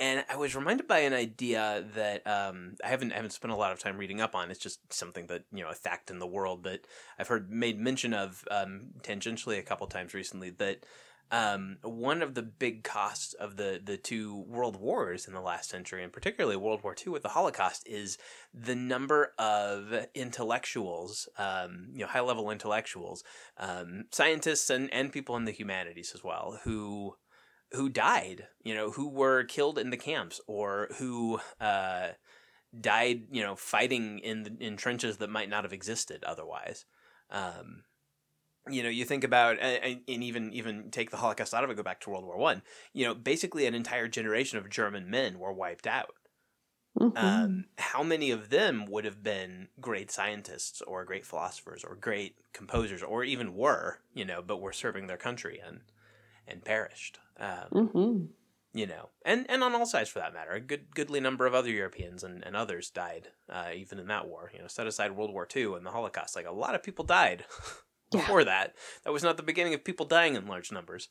and 0.01 0.25
I 0.31 0.37
was 0.37 0.57
reminded 0.57 0.89
by 0.89 1.01
an 1.01 1.13
idea 1.13 1.85
that 1.95 2.27
um, 2.27 2.77
I 2.83 2.89
haven't 2.89 3.13
haven't 3.13 3.33
spent 3.33 3.53
a 3.53 3.57
lot 3.57 3.71
of 3.71 3.79
time 3.79 3.99
reading 3.99 4.23
up 4.23 4.35
on. 4.35 4.51
It's 4.51 4.59
just 4.59 4.93
something 4.93 5.27
that 5.27 5.45
you 5.53 5.63
know 5.63 5.69
a 5.69 5.75
fact 5.75 6.11
in 6.11 6.19
the 6.19 6.27
world 6.27 6.65
that 6.65 6.87
I've 7.19 7.29
heard 7.29 7.51
made 7.51 7.79
mention 7.79 8.15
of 8.15 8.43
um, 8.51 8.89
tangentially 9.03 9.59
a 9.59 9.63
couple 9.63 9.87
times 9.87 10.15
recently. 10.15 10.49
That 10.49 10.87
um, 11.31 11.77
one 11.83 12.23
of 12.23 12.35
the 12.35 12.43
big 12.43 12.83
costs 12.83 13.35
of 13.35 13.57
the 13.57 13.79
the 13.85 13.99
two 13.99 14.45
world 14.49 14.81
wars 14.81 15.27
in 15.27 15.35
the 15.35 15.41
last 15.43 15.69
century, 15.69 16.03
and 16.03 16.13
particularly 16.13 16.57
World 16.57 16.83
War 16.83 16.97
II 17.07 17.13
with 17.13 17.23
the 17.23 17.29
Holocaust, 17.29 17.87
is 17.87 18.17
the 18.55 18.75
number 18.75 19.35
of 19.39 20.07
intellectuals, 20.15 21.29
um, 21.37 21.89
you 21.93 22.01
know, 22.01 22.07
high 22.07 22.21
level 22.21 22.51
intellectuals, 22.51 23.23
um, 23.59 24.05
scientists, 24.11 24.71
and 24.71 24.91
and 24.95 25.13
people 25.13 25.37
in 25.37 25.45
the 25.45 25.53
humanities 25.53 26.13
as 26.15 26.25
well, 26.25 26.59
who 26.65 27.17
who 27.73 27.89
died, 27.89 28.47
you 28.63 28.75
know, 28.75 28.91
who 28.91 29.09
were 29.09 29.45
killed 29.45 29.79
in 29.79 29.91
the 29.91 29.97
camps 29.97 30.41
or 30.47 30.89
who 30.99 31.41
uh, 31.61 32.09
died, 32.79 33.23
you 33.31 33.43
know, 33.43 33.55
fighting 33.55 34.19
in 34.21 34.43
the, 34.43 34.57
in 34.61 34.77
trenches 34.77 35.19
that 35.19 35.31
might 35.31 35.49
not 35.49 35.65
have 35.65 35.73
existed 35.73 36.25
otherwise. 36.25 36.85
Um, 37.31 37.85
you 38.69 38.83
know, 38.83 38.89
you 38.89 39.05
think 39.05 39.25
about 39.25 39.59
and 39.59 40.01
even 40.07 40.53
even 40.53 40.91
take 40.91 41.11
the 41.11 41.17
Holocaust 41.17 41.55
out 41.55 41.65
of 41.65 41.71
it, 41.71 41.77
go 41.77 41.83
back 41.83 42.01
to 42.01 42.11
World 42.11 42.25
War 42.25 42.37
One. 42.37 42.63
You 42.93 43.07
know, 43.07 43.15
basically 43.15 43.67
an 43.67 43.75
entire 43.75 44.09
generation 44.09 44.59
of 44.59 44.69
German 44.69 45.09
men 45.09 45.39
were 45.39 45.53
wiped 45.53 45.87
out. 45.87 46.15
Mm-hmm. 46.99 47.17
Um, 47.17 47.65
how 47.79 48.03
many 48.03 48.31
of 48.31 48.51
them 48.51 48.85
would 48.87 49.05
have 49.05 49.23
been 49.23 49.69
great 49.81 50.11
scientists 50.11 50.83
or 50.83 51.05
great 51.05 51.25
philosophers 51.25 51.85
or 51.85 51.95
great 51.95 52.35
composers 52.53 53.03
or 53.03 53.23
even 53.23 53.55
were, 53.55 54.01
you 54.13 54.25
know, 54.25 54.43
but 54.43 54.61
were 54.61 54.73
serving 54.73 55.07
their 55.07 55.17
country 55.17 55.61
and 55.65 55.81
and 56.47 56.65
perished? 56.65 57.19
Um, 57.41 57.69
mm-hmm. 57.73 58.25
You 58.73 58.87
know, 58.87 59.09
and 59.25 59.47
and 59.49 59.65
on 59.65 59.75
all 59.75 59.87
sides 59.87 60.11
for 60.11 60.21
that 60.21 60.33
matter, 60.33 60.53
a 60.53 60.61
good 60.61 60.95
goodly 60.95 61.19
number 61.19 61.45
of 61.47 61.55
other 61.55 61.71
Europeans 61.71 62.23
and, 62.23 62.45
and 62.47 62.55
others 62.55 62.89
died 62.91 63.29
uh, 63.49 63.71
even 63.75 63.99
in 63.99 64.07
that 64.07 64.29
war. 64.29 64.51
You 64.55 64.61
know, 64.61 64.69
set 64.69 64.87
aside 64.87 65.13
World 65.13 65.33
War 65.33 65.49
II 65.55 65.75
and 65.75 65.85
the 65.85 65.91
Holocaust, 65.91 66.37
like 66.37 66.47
a 66.47 66.53
lot 66.53 66.77
of 66.77 66.83
people 66.83 67.05
died 67.05 67.45
before 68.13 68.43
yeah. 68.43 68.45
that. 68.45 68.75
That 69.05 69.13
was 69.13 69.25
not 69.25 69.37
the 69.37 69.43
beginning 69.43 69.75
of 69.75 69.83
people 69.83 70.07
dying 70.07 70.37
in 70.37 70.47
large 70.47 70.71
numbers. 70.71 71.09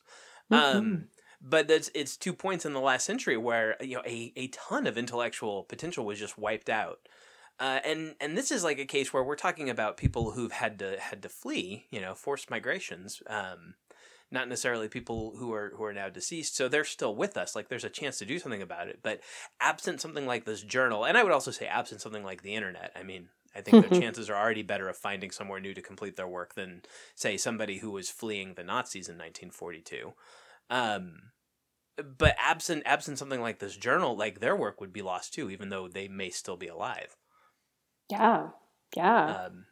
Mm-hmm. 0.50 0.78
Um, 0.78 1.04
but 1.42 1.68
that's 1.68 1.90
it's 1.94 2.16
two 2.16 2.32
points 2.32 2.64
in 2.64 2.72
the 2.72 2.80
last 2.80 3.04
century 3.04 3.36
where 3.36 3.76
you 3.82 3.96
know 3.96 4.02
a, 4.06 4.32
a 4.36 4.48
ton 4.48 4.86
of 4.86 4.96
intellectual 4.96 5.64
potential 5.64 6.04
was 6.04 6.18
just 6.18 6.38
wiped 6.38 6.70
out. 6.70 7.00
Uh, 7.58 7.80
and 7.84 8.14
and 8.20 8.38
this 8.38 8.50
is 8.50 8.64
like 8.64 8.78
a 8.78 8.86
case 8.86 9.12
where 9.12 9.22
we're 9.22 9.36
talking 9.36 9.68
about 9.68 9.98
people 9.98 10.32
who've 10.32 10.52
had 10.52 10.78
to 10.78 10.98
had 10.98 11.22
to 11.22 11.28
flee, 11.28 11.86
you 11.90 12.00
know, 12.00 12.14
forced 12.14 12.50
migrations. 12.50 13.22
Um, 13.26 13.74
not 14.30 14.48
necessarily 14.48 14.88
people 14.88 15.34
who 15.36 15.52
are 15.52 15.72
who 15.76 15.84
are 15.84 15.92
now 15.92 16.08
deceased 16.08 16.56
so 16.56 16.68
they're 16.68 16.84
still 16.84 17.14
with 17.14 17.36
us 17.36 17.54
like 17.54 17.68
there's 17.68 17.84
a 17.84 17.90
chance 17.90 18.18
to 18.18 18.24
do 18.24 18.38
something 18.38 18.62
about 18.62 18.88
it 18.88 19.00
but 19.02 19.20
absent 19.60 20.00
something 20.00 20.26
like 20.26 20.44
this 20.44 20.62
journal 20.62 21.04
and 21.04 21.16
i 21.16 21.22
would 21.22 21.32
also 21.32 21.50
say 21.50 21.66
absent 21.66 22.00
something 22.00 22.24
like 22.24 22.42
the 22.42 22.54
internet 22.54 22.92
i 22.96 23.02
mean 23.02 23.28
i 23.54 23.60
think 23.60 23.88
their 23.88 24.00
chances 24.00 24.30
are 24.30 24.36
already 24.36 24.62
better 24.62 24.88
of 24.88 24.96
finding 24.96 25.30
somewhere 25.30 25.60
new 25.60 25.74
to 25.74 25.82
complete 25.82 26.16
their 26.16 26.28
work 26.28 26.54
than 26.54 26.82
say 27.14 27.36
somebody 27.36 27.78
who 27.78 27.90
was 27.90 28.10
fleeing 28.10 28.54
the 28.54 28.64
nazis 28.64 29.08
in 29.08 29.16
1942 29.16 30.12
um, 30.70 31.14
but 32.16 32.36
absent 32.38 32.84
absent 32.86 33.18
something 33.18 33.40
like 33.40 33.58
this 33.58 33.76
journal 33.76 34.16
like 34.16 34.40
their 34.40 34.56
work 34.56 34.80
would 34.80 34.92
be 34.92 35.02
lost 35.02 35.34
too 35.34 35.50
even 35.50 35.68
though 35.68 35.88
they 35.88 36.06
may 36.06 36.30
still 36.30 36.56
be 36.56 36.68
alive. 36.68 37.16
Yeah 38.08 38.50
yeah. 38.96 39.46
Um, 39.46 39.66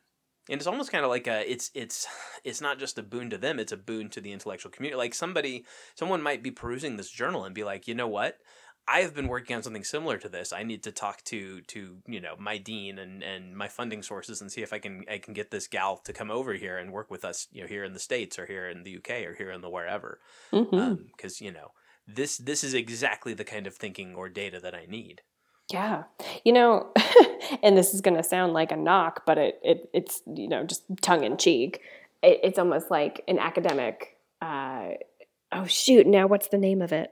and 0.48 0.58
it's 0.58 0.66
almost 0.66 0.90
kind 0.90 1.04
of 1.04 1.10
like 1.10 1.26
a 1.26 1.50
it's 1.50 1.70
it's 1.74 2.06
it's 2.44 2.60
not 2.60 2.78
just 2.78 2.98
a 2.98 3.02
boon 3.02 3.30
to 3.30 3.38
them 3.38 3.58
it's 3.58 3.72
a 3.72 3.76
boon 3.76 4.08
to 4.10 4.20
the 4.20 4.32
intellectual 4.32 4.70
community. 4.70 4.96
Like 4.96 5.14
somebody 5.14 5.64
someone 5.94 6.22
might 6.22 6.42
be 6.42 6.50
perusing 6.50 6.96
this 6.96 7.10
journal 7.10 7.44
and 7.44 7.54
be 7.54 7.64
like 7.64 7.88
you 7.88 7.94
know 7.94 8.08
what? 8.08 8.38
I 8.90 9.00
have 9.00 9.14
been 9.14 9.28
working 9.28 9.54
on 9.54 9.62
something 9.62 9.84
similar 9.84 10.16
to 10.16 10.30
this. 10.30 10.50
I 10.50 10.62
need 10.62 10.82
to 10.84 10.92
talk 10.92 11.22
to 11.24 11.60
to 11.60 11.98
you 12.06 12.20
know 12.20 12.34
my 12.38 12.56
dean 12.56 12.98
and 12.98 13.22
and 13.22 13.56
my 13.56 13.68
funding 13.68 14.02
sources 14.02 14.40
and 14.40 14.50
see 14.50 14.62
if 14.62 14.72
i 14.72 14.78
can 14.78 15.04
i 15.10 15.18
can 15.18 15.34
get 15.34 15.50
this 15.50 15.66
gal 15.66 15.98
to 15.98 16.12
come 16.12 16.30
over 16.30 16.54
here 16.54 16.78
and 16.78 16.92
work 16.92 17.10
with 17.10 17.24
us 17.24 17.48
you 17.52 17.60
know 17.60 17.68
here 17.68 17.84
in 17.84 17.92
the 17.92 17.98
states 17.98 18.38
or 18.38 18.46
here 18.46 18.68
in 18.68 18.84
the 18.84 18.96
uk 18.96 19.10
or 19.10 19.34
here 19.34 19.50
in 19.50 19.60
the 19.60 19.70
wherever. 19.70 20.20
Because 20.50 20.66
mm-hmm. 20.68 20.78
um, 20.78 21.10
you 21.40 21.52
know 21.52 21.72
this 22.06 22.38
this 22.38 22.64
is 22.64 22.72
exactly 22.72 23.34
the 23.34 23.44
kind 23.44 23.66
of 23.66 23.74
thinking 23.74 24.14
or 24.14 24.28
data 24.30 24.58
that 24.58 24.74
i 24.74 24.86
need 24.86 25.20
yeah. 25.72 26.04
You 26.44 26.52
know, 26.52 26.92
and 27.62 27.76
this 27.76 27.92
is 27.92 28.00
going 28.00 28.16
to 28.16 28.22
sound 28.22 28.52
like 28.52 28.72
a 28.72 28.76
knock, 28.76 29.24
but 29.26 29.38
it, 29.38 29.60
it 29.62 29.90
it's, 29.92 30.22
you 30.26 30.48
know, 30.48 30.64
just 30.64 30.84
tongue 31.02 31.24
in 31.24 31.36
cheek. 31.36 31.80
It, 32.22 32.40
it's 32.42 32.58
almost 32.58 32.90
like 32.90 33.22
an 33.28 33.38
academic, 33.38 34.16
uh, 34.40 34.90
oh, 35.52 35.66
shoot. 35.66 36.06
Now, 36.06 36.26
what's 36.26 36.48
the 36.48 36.58
name 36.58 36.80
of 36.80 36.92
it? 36.92 37.10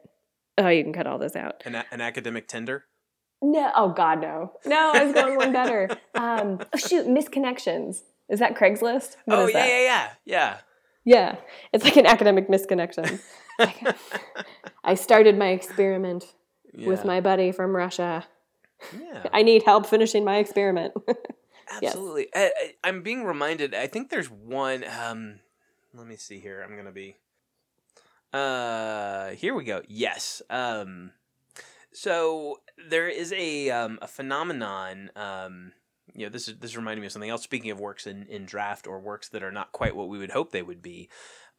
Oh, 0.58 0.68
you 0.68 0.82
can 0.82 0.92
cut 0.92 1.06
all 1.06 1.18
this 1.18 1.36
out. 1.36 1.62
An, 1.66 1.82
an 1.90 2.00
academic 2.00 2.48
Tinder? 2.48 2.84
No. 3.42 3.70
Oh, 3.76 3.90
God, 3.90 4.22
no. 4.22 4.52
No, 4.64 4.92
I 4.94 5.04
was 5.04 5.12
going 5.12 5.36
one 5.36 5.52
better. 5.52 5.90
Um, 6.14 6.60
oh, 6.72 6.78
shoot. 6.78 7.06
Misconnections. 7.06 8.00
Is 8.30 8.40
that 8.40 8.56
Craigslist? 8.56 9.16
What 9.26 9.38
oh, 9.38 9.46
yeah, 9.48 9.52
that? 9.52 9.68
yeah, 9.68 9.80
yeah. 9.80 10.08
Yeah. 10.24 10.56
Yeah. 11.04 11.36
It's 11.74 11.84
like 11.84 11.96
an 11.98 12.06
academic 12.06 12.48
misconnection. 12.48 13.20
I 14.84 14.94
started 14.94 15.36
my 15.36 15.48
experiment 15.48 16.24
yeah. 16.72 16.88
with 16.88 17.04
my 17.04 17.20
buddy 17.20 17.52
from 17.52 17.76
Russia 17.76 18.24
yeah. 18.98 19.26
I 19.32 19.42
need 19.42 19.62
help 19.62 19.86
finishing 19.86 20.24
my 20.24 20.36
experiment. 20.38 20.94
Absolutely. 21.82 22.28
yes. 22.34 22.52
I, 22.84 22.88
am 22.88 23.02
being 23.02 23.24
reminded, 23.24 23.74
I 23.74 23.86
think 23.86 24.10
there's 24.10 24.30
one. 24.30 24.84
Um, 24.84 25.40
let 25.94 26.06
me 26.06 26.16
see 26.16 26.38
here. 26.38 26.62
I'm 26.62 26.74
going 26.74 26.86
to 26.86 26.92
be. 26.92 27.16
Uh, 28.32 29.30
here 29.30 29.54
we 29.54 29.64
go. 29.64 29.82
Yes. 29.88 30.42
Um, 30.50 31.12
so 31.92 32.60
there 32.88 33.08
is 33.08 33.32
a, 33.32 33.70
um, 33.70 33.98
a 34.02 34.06
phenomenon. 34.06 35.10
Um, 35.16 35.72
you 36.14 36.26
know, 36.26 36.30
this 36.30 36.48
is 36.48 36.58
this 36.58 36.76
reminded 36.76 37.00
me 37.00 37.06
of 37.06 37.12
something 37.12 37.30
else. 37.30 37.42
Speaking 37.42 37.70
of 37.70 37.80
works 37.80 38.06
in, 38.06 38.26
in 38.28 38.46
draft 38.46 38.86
or 38.86 39.00
works 39.00 39.28
that 39.30 39.42
are 39.42 39.52
not 39.52 39.72
quite 39.72 39.96
what 39.96 40.08
we 40.08 40.18
would 40.18 40.30
hope 40.30 40.52
they 40.52 40.62
would 40.62 40.82
be, 40.82 41.08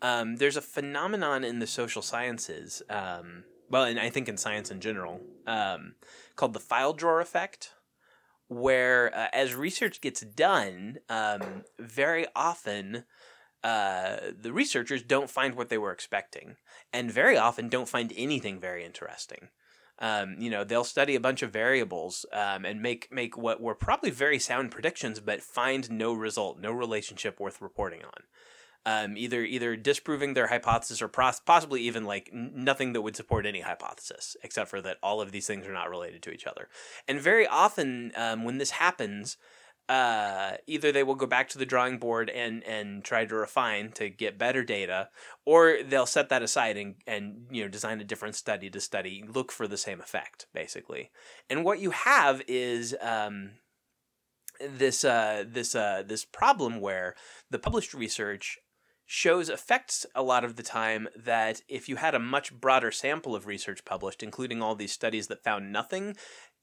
um, 0.01 0.37
there's 0.37 0.57
a 0.57 0.61
phenomenon 0.61 1.43
in 1.43 1.59
the 1.59 1.67
social 1.67 2.01
sciences 2.01 2.81
um, 2.89 3.43
well, 3.69 3.83
and 3.83 3.99
I 3.99 4.09
think 4.09 4.29
in 4.29 4.37
science 4.37 4.71
in 4.71 4.79
general, 4.79 5.21
um, 5.45 5.95
called 6.37 6.53
the 6.53 6.59
file 6.59 6.93
drawer 6.93 7.19
effect, 7.19 7.71
where 8.47 9.13
uh, 9.13 9.27
as 9.33 9.53
research 9.53 9.99
gets 9.99 10.21
done, 10.21 10.99
um, 11.09 11.65
very 11.77 12.25
often 12.33 13.03
uh, 13.63 14.17
the 14.39 14.53
researchers 14.53 15.03
don't 15.03 15.29
find 15.29 15.55
what 15.55 15.67
they 15.67 15.77
were 15.77 15.91
expecting, 15.91 16.55
and 16.93 17.11
very 17.11 17.37
often 17.37 17.67
don't 17.67 17.89
find 17.89 18.13
anything 18.15 18.59
very 18.59 18.85
interesting. 18.85 19.49
Um, 19.99 20.35
you 20.39 20.49
know, 20.49 20.63
they'll 20.63 20.83
study 20.83 21.15
a 21.15 21.19
bunch 21.19 21.41
of 21.41 21.51
variables 21.51 22.25
um, 22.31 22.65
and 22.65 22.81
make 22.81 23.11
make 23.11 23.35
what 23.35 23.59
were 23.59 23.75
probably 23.75 24.11
very 24.11 24.39
sound 24.39 24.71
predictions, 24.71 25.19
but 25.19 25.41
find 25.41 25.89
no 25.89 26.13
result, 26.13 26.59
no 26.59 26.71
relationship 26.71 27.39
worth 27.39 27.61
reporting 27.61 28.03
on. 28.03 28.23
Um, 28.87 29.17
either 29.17 29.43
either 29.43 29.75
disproving 29.75 30.33
their 30.33 30.47
hypothesis 30.47 31.01
or 31.01 31.09
pos- 31.09 31.41
possibly 31.41 31.81
even 31.81 32.05
like 32.05 32.29
n- 32.31 32.51
nothing 32.55 32.93
that 32.93 33.01
would 33.01 33.17
support 33.17 33.45
any 33.45 33.59
hypothesis, 33.59 34.37
except 34.43 34.69
for 34.69 34.79
that 34.81 34.95
all 35.03 35.19
of 35.19 35.33
these 35.33 35.45
things 35.45 35.67
are 35.67 35.73
not 35.73 35.89
related 35.89 36.21
to 36.23 36.31
each 36.31 36.47
other. 36.47 36.69
And 37.05 37.19
very 37.19 37.45
often, 37.45 38.13
um, 38.15 38.45
when 38.45 38.59
this 38.59 38.71
happens, 38.71 39.35
uh, 39.89 40.51
either 40.67 40.93
they 40.93 41.03
will 41.03 41.15
go 41.15 41.25
back 41.25 41.49
to 41.49 41.57
the 41.57 41.65
drawing 41.65 41.97
board 41.97 42.29
and 42.29 42.63
and 42.63 43.03
try 43.03 43.25
to 43.25 43.35
refine 43.35 43.91
to 43.93 44.09
get 44.09 44.37
better 44.37 44.63
data, 44.63 45.09
or 45.45 45.79
they'll 45.85 46.05
set 46.05 46.29
that 46.29 46.41
aside 46.41 46.77
and 46.77 46.95
and 47.05 47.47
you 47.51 47.63
know 47.63 47.67
design 47.67 47.99
a 47.99 48.05
different 48.05 48.35
study 48.35 48.69
to 48.69 48.79
study 48.79 49.21
look 49.27 49.51
for 49.51 49.67
the 49.67 49.77
same 49.77 49.99
effect 49.99 50.47
basically. 50.53 51.11
And 51.49 51.65
what 51.65 51.79
you 51.79 51.91
have 51.91 52.41
is 52.47 52.95
um, 53.01 53.51
this 54.61 55.03
uh, 55.03 55.43
this 55.45 55.75
uh, 55.75 56.03
this 56.05 56.23
problem 56.23 56.79
where 56.79 57.15
the 57.49 57.59
published 57.59 57.93
research 57.93 58.59
shows 59.07 59.49
effects 59.49 60.05
a 60.13 60.21
lot 60.21 60.43
of 60.43 60.57
the 60.57 60.63
time 60.63 61.07
that 61.15 61.61
if 61.67 61.87
you 61.89 61.95
had 61.95 62.13
a 62.13 62.19
much 62.19 62.53
broader 62.53 62.91
sample 62.91 63.35
of 63.35 63.47
research 63.47 63.83
published, 63.85 64.21
including 64.21 64.61
all 64.61 64.75
these 64.75 64.91
studies 64.91 65.27
that 65.27 65.43
found 65.43 65.71
nothing, 65.71 66.15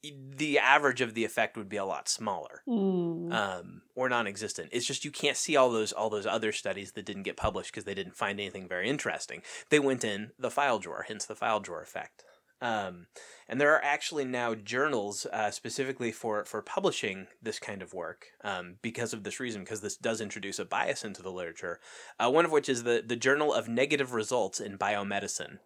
the 0.03 0.59
average 0.59 1.01
of 1.01 1.15
the 1.15 1.25
effect 1.25 1.57
would 1.57 1.67
be 1.67 1.77
a 1.77 1.85
lot 1.85 2.07
smaller 2.07 2.61
Mm. 2.67 3.33
um, 3.33 3.81
or 3.95 4.07
non-existent. 4.07 4.69
It's 4.71 4.85
just 4.85 5.03
you 5.03 5.09
can't 5.09 5.35
see 5.37 5.55
all 5.55 5.71
those 5.71 5.91
all 5.91 6.11
those 6.11 6.27
other 6.27 6.51
studies 6.51 6.91
that 6.91 7.05
didn't 7.05 7.23
get 7.23 7.35
published 7.37 7.71
because 7.71 7.85
they 7.85 7.95
didn't 7.95 8.15
find 8.15 8.39
anything 8.39 8.67
very 8.67 8.87
interesting. 8.87 9.41
They 9.71 9.79
went 9.79 10.03
in 10.03 10.31
the 10.37 10.51
file 10.51 10.77
drawer, 10.77 11.05
hence 11.07 11.25
the 11.25 11.35
file 11.35 11.59
drawer 11.59 11.81
effect. 11.81 12.23
Um, 12.65 13.07
and 13.47 13.61
there 13.61 13.73
are 13.75 13.83
actually 13.83 14.25
now 14.25 14.55
journals 14.55 15.27
uh, 15.31 15.51
specifically 15.51 16.11
for 16.11 16.45
for 16.45 16.61
publishing 16.61 17.27
this 17.41 17.59
kind 17.59 17.81
of 17.81 17.93
work 17.93 18.27
um, 18.43 18.75
because 18.81 19.13
of 19.13 19.23
this 19.23 19.39
reason, 19.39 19.61
because 19.61 19.81
this 19.81 19.97
does 19.97 20.19
introduce 20.21 20.59
a 20.59 20.65
bias 20.65 21.05
into 21.05 21.21
the 21.21 21.31
literature. 21.31 21.79
Uh, 22.19 22.31
one 22.31 22.45
of 22.45 22.51
which 22.51 22.69
is 22.69 22.83
the 22.83 23.03
the 23.05 23.15
Journal 23.15 23.53
of 23.53 23.67
Negative 23.67 24.13
Results 24.13 24.59
in 24.59 24.77
Biomedicine 24.77 25.59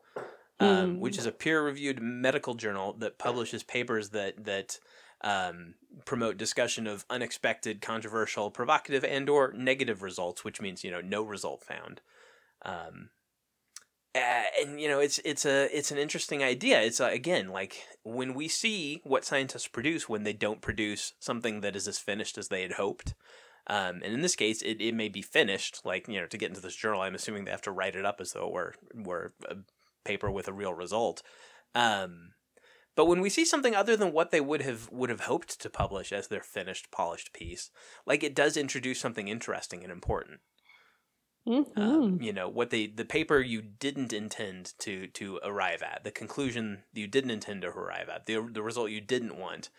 um, 0.60 0.68
Mm. 0.96 1.00
which 1.00 1.18
is 1.18 1.26
a 1.26 1.32
peer-reviewed 1.32 2.02
medical 2.02 2.54
journal 2.54 2.94
that 3.00 3.18
publishes 3.18 3.64
papers 3.64 4.10
that 4.10 4.44
that 4.46 4.80
um, 5.22 5.76
promote 6.06 6.38
discussion 6.38 6.88
of 6.88 7.06
unexpected, 7.10 7.82
controversial, 7.82 8.52
provocative, 8.52 9.04
and/or 9.04 9.54
negative 9.54 10.02
results, 10.02 10.44
which 10.44 10.62
means 10.62 10.84
you 10.84 10.92
know 10.92 11.02
no 11.02 11.24
result 11.24 11.64
found. 11.64 12.02
Um, 12.64 13.10
and 14.60 14.80
you 14.80 14.88
know 14.88 15.00
it's 15.00 15.20
it's 15.26 15.46
a 15.46 15.76
it's 15.76 15.92
an 15.92 15.98
interesting 15.98 16.44
idea. 16.44 16.82
It's 16.82 17.00
uh, 17.00 17.10
again 17.12 17.50
like 17.50 17.88
when 18.04 18.34
we 18.34 18.48
see 18.48 19.02
what 19.04 19.26
scientists 19.26 19.68
produce 19.68 20.08
when 20.08 20.24
they 20.24 20.34
don't 20.34 20.62
produce 20.62 21.14
something 21.20 21.62
that 21.62 21.76
is 21.76 21.88
as 21.88 22.00
finished 22.00 22.38
as 22.38 22.48
they 22.48 22.62
had 22.62 22.74
hoped. 22.74 23.14
Um, 23.68 24.02
and 24.04 24.14
in 24.14 24.22
this 24.22 24.36
case, 24.36 24.64
it, 24.64 24.82
it 24.82 24.96
may 24.96 25.10
be 25.10 25.22
finished. 25.22 25.82
Like 25.86 26.08
you 26.08 26.20
know, 26.20 26.28
to 26.28 26.38
get 26.38 26.50
into 26.50 26.62
this 26.62 26.76
journal, 26.76 27.02
I'm 27.02 27.16
assuming 27.16 27.46
they 27.46 27.52
have 27.52 27.62
to 27.64 27.72
write 27.72 27.96
it 27.96 28.06
up 28.06 28.20
as 28.20 28.34
though 28.34 28.48
it 28.48 28.54
were 28.54 28.76
were 28.94 29.34
a 29.50 29.58
paper 30.06 30.32
with 30.32 30.48
a 30.48 30.54
real 30.54 30.74
result. 30.74 31.22
Um, 31.76 32.32
but 32.96 33.06
when 33.06 33.22
we 33.22 33.30
see 33.30 33.46
something 33.46 33.76
other 33.76 33.96
than 33.96 34.12
what 34.12 34.32
they 34.32 34.42
would 34.42 34.62
have 34.62 34.90
would 34.92 35.10
have 35.10 35.22
hoped 35.22 35.62
to 35.62 35.70
publish 35.70 36.12
as 36.12 36.28
their 36.28 36.42
finished, 36.42 36.92
polished 36.92 37.32
piece, 37.32 37.70
like 38.06 38.24
it 38.24 38.36
does 38.36 38.58
introduce 38.58 39.00
something 39.00 39.28
interesting 39.28 39.84
and 39.84 39.92
important. 39.92 40.40
Mhm. 41.48 41.78
Um, 41.78 42.22
you 42.22 42.34
know 42.34 42.48
what 42.48 42.70
they 42.70 42.88
the 42.88 43.06
paper 43.06 43.40
you 43.40 43.62
didn't 43.62 44.14
intend 44.14 44.74
to 44.80 45.08
to 45.08 45.40
arrive 45.44 45.82
at, 45.82 46.04
the 46.04 46.12
conclusion 46.12 46.84
you 46.94 47.08
didn't 47.08 47.32
intend 47.32 47.62
to 47.64 47.70
arrive 47.70 48.10
at, 48.10 48.26
the 48.26 48.48
the 48.52 48.62
result 48.62 48.92
you 48.92 49.02
didn't 49.02 49.38
want, 49.38 49.70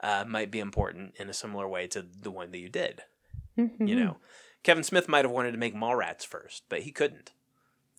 uh, 0.00 0.24
might 0.26 0.50
be 0.50 0.60
important 0.60 1.14
in 1.18 1.28
a 1.28 1.34
similar 1.34 1.68
way 1.68 1.86
to 1.88 2.02
the 2.02 2.30
one 2.30 2.50
that 2.52 2.58
you 2.58 2.68
did. 2.68 3.02
You 3.56 3.96
know, 3.96 4.16
Kevin 4.62 4.84
Smith 4.84 5.08
might 5.08 5.24
have 5.24 5.32
wanted 5.32 5.50
to 5.50 5.58
make 5.58 5.74
Mallrats 5.74 6.24
first, 6.24 6.62
but 6.68 6.82
he 6.82 6.92
couldn't, 6.92 7.32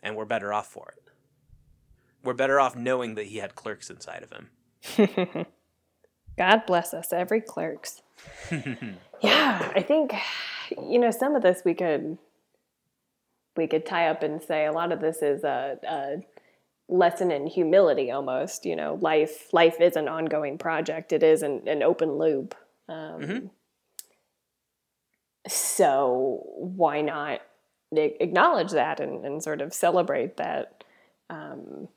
and 0.01 0.15
we're 0.15 0.23
better 0.23 0.53
off 0.53 0.67
for 0.67 0.93
it. 0.95 1.11
We're 2.23 2.33
better 2.33 2.61
off 2.61 2.77
knowing 2.77 3.15
that 3.15 3.25
he 3.25 3.37
had 3.39 3.55
clerks 3.55 3.89
inside 3.89 4.23
of 4.23 4.31
him. 4.31 5.45
God 6.37 6.65
bless 6.65 6.93
us, 6.93 7.11
every 7.11 7.41
clerks. 7.41 8.01
yeah, 9.21 9.71
I 9.75 9.81
think 9.81 10.13
you 10.71 10.97
know 10.97 11.11
some 11.11 11.35
of 11.35 11.41
this 11.43 11.63
we 11.65 11.73
could 11.73 12.17
we 13.59 13.67
could 13.67 13.85
tie 13.85 14.07
up 14.07 14.23
and 14.23 14.41
say 14.41 14.65
a 14.65 14.71
lot 14.71 14.91
of 14.91 15.01
this 15.01 15.21
is 15.21 15.43
a, 15.43 15.77
a 15.87 16.23
lesson 16.87 17.29
in 17.31 17.45
humility 17.45 18.09
almost. 18.09 18.65
You 18.65 18.75
know, 18.75 18.97
life 19.01 19.53
life 19.53 19.79
is 19.79 19.95
an 19.95 20.07
ongoing 20.07 20.57
project. 20.57 21.13
It 21.13 21.21
is 21.21 21.43
an, 21.43 21.67
an 21.67 21.83
open 21.83 22.17
loop. 22.17 22.55
Um, 22.87 23.21
Mhm. 23.21 23.49
So 25.47 26.43
why 26.57 27.01
not 27.01 27.41
acknowledge 27.91 28.71
that 28.71 28.99
and, 28.99 29.25
and 29.25 29.43
sort 29.43 29.61
of 29.61 29.73
celebrate 29.73 30.37
that? 30.37 30.83
Um, 31.29 31.87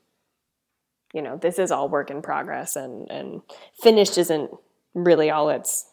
you 1.13 1.21
know, 1.21 1.37
this 1.37 1.59
is 1.59 1.71
all 1.71 1.89
work 1.89 2.09
in 2.09 2.21
progress, 2.21 2.75
and 2.75 3.09
and 3.11 3.41
finished 3.81 4.17
isn't 4.17 4.51
really 4.95 5.29
all 5.29 5.49
it's 5.49 5.85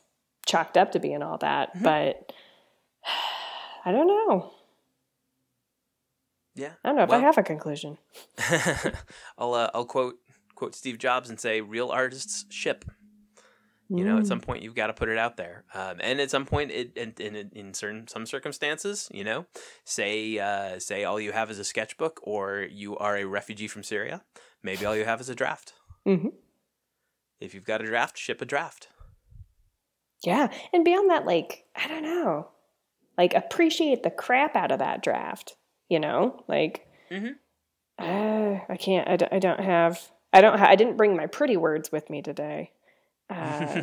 chalked 0.47 0.77
up 0.77 0.93
to 0.93 0.99
be 0.99 1.13
and 1.13 1.23
all 1.23 1.39
that. 1.39 1.75
Mhm. 1.77 1.83
But 1.83 2.33
I 3.85 3.93
don't 3.93 4.07
know. 4.07 4.53
Yeah, 6.61 6.73
I 6.85 6.89
don't 6.89 6.97
know 6.97 7.03
if 7.05 7.11
I 7.11 7.19
have 7.19 7.39
a 7.39 7.43
conclusion. 7.43 7.99
I'll 9.39 9.55
uh, 9.55 9.71
I'll 9.75 9.85
quote 9.87 10.17
quote 10.55 10.75
Steve 10.75 10.99
Jobs 10.99 11.31
and 11.31 11.41
say, 11.41 11.61
"Real 11.61 11.89
artists 11.91 12.45
ship." 12.51 12.85
You 13.93 14.05
know, 14.05 14.19
at 14.19 14.23
Mm. 14.23 14.29
some 14.29 14.41
point 14.41 14.63
you've 14.63 14.77
got 14.77 14.87
to 14.87 14.93
put 14.93 15.09
it 15.09 15.19
out 15.19 15.37
there, 15.37 15.65
um, 15.75 15.97
and 16.01 16.21
at 16.21 16.31
some 16.31 16.47
point, 16.47 16.71
it, 16.71 16.97
in, 16.97 17.13
in 17.19 17.51
in 17.53 17.75
certain 17.75 18.07
some 18.07 18.25
circumstances, 18.25 19.09
you 19.13 19.25
know, 19.25 19.47
say 19.85 20.39
uh, 20.39 20.79
say 20.79 21.03
all 21.03 21.19
you 21.19 21.33
have 21.33 21.51
is 21.51 21.59
a 21.59 21.65
sketchbook, 21.65 22.21
or 22.23 22.69
you 22.71 22.97
are 22.99 23.17
a 23.17 23.25
refugee 23.25 23.67
from 23.67 23.83
Syria. 23.83 24.23
Maybe 24.63 24.85
all 24.87 24.95
you 24.95 25.05
have 25.05 25.21
is 25.21 25.29
a 25.29 25.35
draft. 25.35 25.73
Mhm. 26.07 26.33
If 27.41 27.53
you've 27.53 27.65
got 27.65 27.81
a 27.81 27.87
draft, 27.87 28.17
ship 28.17 28.41
a 28.41 28.45
draft. 28.45 28.87
Yeah, 30.25 30.53
and 30.73 30.85
beyond 30.85 31.11
that, 31.11 31.25
like 31.27 31.65
I 31.75 31.89
don't 31.89 32.05
know, 32.05 32.49
like 33.19 33.35
appreciate 33.35 34.05
the 34.05 34.11
crap 34.13 34.55
out 34.55 34.71
of 34.71 34.79
that 34.79 35.03
draft. 35.03 35.57
You 35.91 36.01
know, 36.01 36.43
like 36.49 36.87
Mhm. 37.11 37.35
uh, 37.99 38.61
I 38.69 38.77
can't. 38.79 39.07
I, 39.09 39.17
don't- 39.17 39.33
I 39.33 39.39
don't 39.41 39.61
have. 39.61 40.11
I 40.33 40.41
don't. 40.41 40.59
Ha- 40.59 40.69
I 40.71 40.77
didn't 40.77 40.97
bring 40.97 41.17
my 41.17 41.27
pretty 41.27 41.57
words 41.59 41.91
with 41.93 42.09
me 42.09 42.23
today. 42.23 42.71
Uh, 43.29 43.83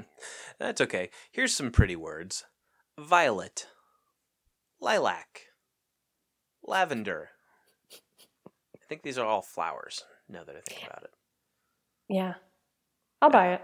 That's 0.60 0.80
okay. 0.82 1.10
Here's 1.32 1.54
some 1.56 1.70
pretty 1.72 1.96
words: 1.96 2.44
violet, 2.98 3.66
lilac, 4.80 5.46
lavender. 6.62 7.30
I 8.76 8.84
think 8.88 9.02
these 9.02 9.18
are 9.18 9.26
all 9.26 9.42
flowers. 9.42 10.04
Now 10.28 10.44
that 10.44 10.54
I 10.56 10.60
think 10.60 10.86
about 10.86 11.04
it. 11.04 11.10
yeah, 12.08 12.34
I'll 13.22 13.30
buy 13.30 13.54
it. 13.54 13.62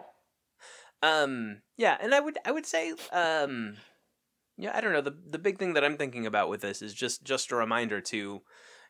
Um, 1.02 1.60
yeah, 1.76 1.98
and 2.00 2.14
I 2.14 2.20
would 2.20 2.38
I 2.46 2.50
would 2.50 2.64
say 2.66 2.94
um, 3.12 3.76
yeah, 4.56 4.72
I 4.74 4.80
don't 4.80 4.92
know. 4.92 5.00
The 5.00 5.16
the 5.30 5.38
big 5.38 5.58
thing 5.58 5.74
that 5.74 5.84
I'm 5.84 5.96
thinking 5.96 6.26
about 6.26 6.48
with 6.48 6.60
this 6.60 6.82
is 6.82 6.94
just 6.94 7.24
just 7.24 7.50
a 7.52 7.56
reminder 7.56 8.00
to, 8.00 8.42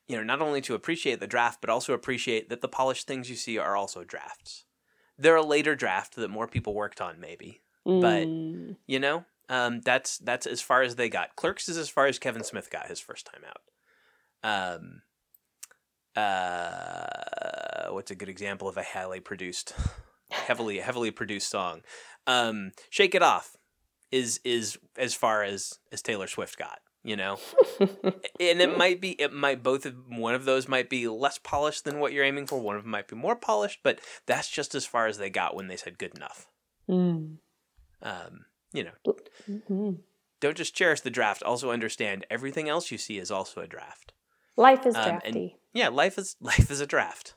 you 0.08 0.16
know, 0.16 0.22
not 0.22 0.40
only 0.42 0.60
to 0.62 0.74
appreciate 0.74 1.20
the 1.20 1.26
draft, 1.26 1.60
but 1.60 1.70
also 1.70 1.92
appreciate 1.94 2.48
that 2.50 2.60
the 2.60 2.68
polished 2.68 3.06
things 3.06 3.30
you 3.30 3.36
see 3.36 3.58
are 3.58 3.76
also 3.76 4.04
drafts. 4.04 4.64
They're 5.18 5.36
a 5.36 5.42
later 5.42 5.74
draft 5.76 6.16
that 6.16 6.30
more 6.30 6.48
people 6.48 6.74
worked 6.74 7.00
on, 7.00 7.20
maybe. 7.20 7.62
But- 7.84 8.26
Mm. 8.26 8.76
You 8.86 8.98
know, 8.98 9.24
um, 9.48 9.80
that's 9.82 10.18
that's 10.18 10.46
as 10.46 10.60
far 10.60 10.82
as 10.82 10.96
they 10.96 11.08
got. 11.08 11.36
Clerks 11.36 11.68
is 11.68 11.76
as 11.78 11.88
far 11.88 12.06
as 12.06 12.18
Kevin 12.18 12.42
Smith 12.44 12.70
got 12.70 12.88
his 12.88 12.98
first 13.00 13.26
time 13.26 13.42
out. 13.46 13.60
Um, 14.42 15.02
uh, 16.16 17.90
what's 17.90 18.10
a 18.10 18.14
good 18.14 18.28
example 18.28 18.68
of 18.68 18.76
a 18.76 18.82
highly 18.82 19.20
produced, 19.20 19.74
heavily 20.30 20.78
heavily 20.78 21.10
produced 21.10 21.48
song? 21.48 21.82
Um, 22.26 22.72
Shake 22.90 23.14
It 23.14 23.22
Off 23.22 23.56
is 24.12 24.40
is 24.44 24.78
as 24.96 25.14
far 25.14 25.42
as 25.42 25.78
as 25.92 26.02
Taylor 26.02 26.26
Swift 26.26 26.58
got. 26.58 26.80
You 27.06 27.16
know, 27.16 27.38
and 27.80 28.62
it 28.62 28.78
might 28.78 28.98
be 28.98 29.10
it 29.20 29.30
might 29.30 29.62
both 29.62 29.84
of 29.84 29.94
one 30.08 30.34
of 30.34 30.46
those 30.46 30.66
might 30.68 30.88
be 30.88 31.06
less 31.06 31.36
polished 31.36 31.84
than 31.84 32.00
what 32.00 32.14
you're 32.14 32.24
aiming 32.24 32.46
for. 32.46 32.58
One 32.58 32.76
of 32.76 32.82
them 32.84 32.92
might 32.92 33.08
be 33.08 33.14
more 33.16 33.36
polished, 33.36 33.80
but 33.82 34.00
that's 34.24 34.48
just 34.48 34.74
as 34.74 34.86
far 34.86 35.06
as 35.06 35.18
they 35.18 35.28
got 35.28 35.54
when 35.54 35.68
they 35.68 35.76
said 35.76 35.98
good 35.98 36.16
enough. 36.16 36.46
Mm. 36.88 37.36
Um, 38.00 38.46
you 38.72 38.84
know, 38.84 39.14
Mhm. 39.46 39.98
don't 40.40 40.56
just 40.56 40.74
cherish 40.74 41.02
the 41.02 41.10
draft. 41.10 41.42
Also 41.42 41.70
understand 41.70 42.24
everything 42.30 42.70
else 42.70 42.90
you 42.90 42.96
see 42.96 43.18
is 43.18 43.30
also 43.30 43.60
a 43.60 43.66
draft. 43.66 44.14
Life 44.56 44.86
is 44.86 44.94
Um, 44.94 45.02
and- 45.24 45.34
drafty. 45.34 45.56
Yeah, 45.74 45.88
life 45.88 46.16
is 46.16 46.36
life 46.40 46.70
is 46.70 46.80
a 46.80 46.86
draft. 46.86 47.34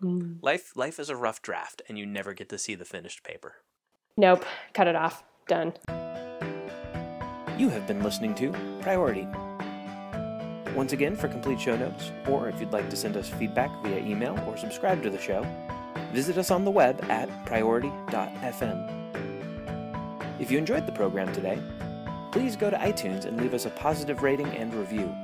Mm. 0.00 0.38
Life 0.42 0.76
life 0.76 1.00
is 1.00 1.08
a 1.10 1.16
rough 1.16 1.42
draft, 1.42 1.82
and 1.88 1.98
you 1.98 2.06
never 2.06 2.34
get 2.34 2.48
to 2.50 2.58
see 2.58 2.76
the 2.76 2.84
finished 2.84 3.24
paper. 3.24 3.56
Nope. 4.16 4.44
Cut 4.72 4.86
it 4.86 4.96
off. 4.96 5.22
Done. 5.46 5.74
You 7.58 7.68
have 7.68 7.86
been 7.86 8.02
listening 8.02 8.34
to 8.36 8.52
Priority. 8.80 9.28
Once 10.74 10.92
again, 10.92 11.16
for 11.16 11.28
complete 11.28 11.60
show 11.60 11.76
notes, 11.76 12.10
or 12.28 12.48
if 12.48 12.60
you'd 12.60 12.72
like 12.72 12.90
to 12.90 12.96
send 12.96 13.16
us 13.16 13.28
feedback 13.28 13.70
via 13.82 13.98
email 13.98 14.38
or 14.46 14.56
subscribe 14.56 15.02
to 15.02 15.10
the 15.10 15.18
show, 15.18 15.46
visit 16.12 16.36
us 16.36 16.50
on 16.50 16.64
the 16.64 16.70
web 16.70 17.02
at 17.10 17.28
priority.fm. 17.46 18.92
If 20.38 20.50
you 20.50 20.58
enjoyed 20.58 20.86
the 20.86 20.92
program 20.92 21.32
today, 21.32 21.58
please 22.32 22.56
go 22.56 22.68
to 22.68 22.76
iTunes 22.76 23.24
and 23.24 23.40
leave 23.40 23.54
us 23.54 23.64
a 23.64 23.70
positive 23.70 24.22
rating 24.22 24.48
and 24.48 24.72
review, 24.74 25.14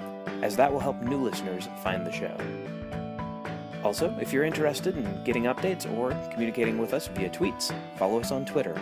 as 0.43 0.57
that 0.57 0.73
will 0.73 0.81
help 0.81 1.01
new 1.03 1.19
listeners 1.19 1.69
find 1.83 2.07
the 2.07 2.13
show. 2.13 2.35
Also, 3.85 4.17
if 4.21 4.33
you're 4.33 4.45
interested 4.45 4.97
in 4.97 5.25
getting 5.25 5.45
updates 5.45 5.91
or 5.97 6.11
communicating 6.31 6.79
with 6.79 6.95
us 6.95 7.09
via 7.09 7.29
tweets, 7.29 7.75
follow 7.97 8.21
us 8.21 8.31
on 8.31 8.45
Twitter, 8.45 8.75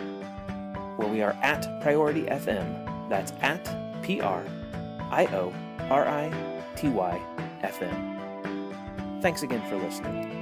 where 0.97 1.07
we 1.07 1.21
are 1.21 1.35
at 1.41 1.81
Priority 1.81 2.23
FM. 2.23 3.09
That's 3.09 3.33
at 3.41 3.63
P 4.03 4.21
R 4.21 4.43
I 5.09 5.25
O 5.33 5.53
R 5.89 6.07
I 6.07 6.31
T 6.75 6.87
Y 6.89 7.19
F 7.63 7.81
M. 7.81 9.19
Thanks 9.21 9.43
again 9.43 9.67
for 9.69 9.77
listening. 9.77 10.40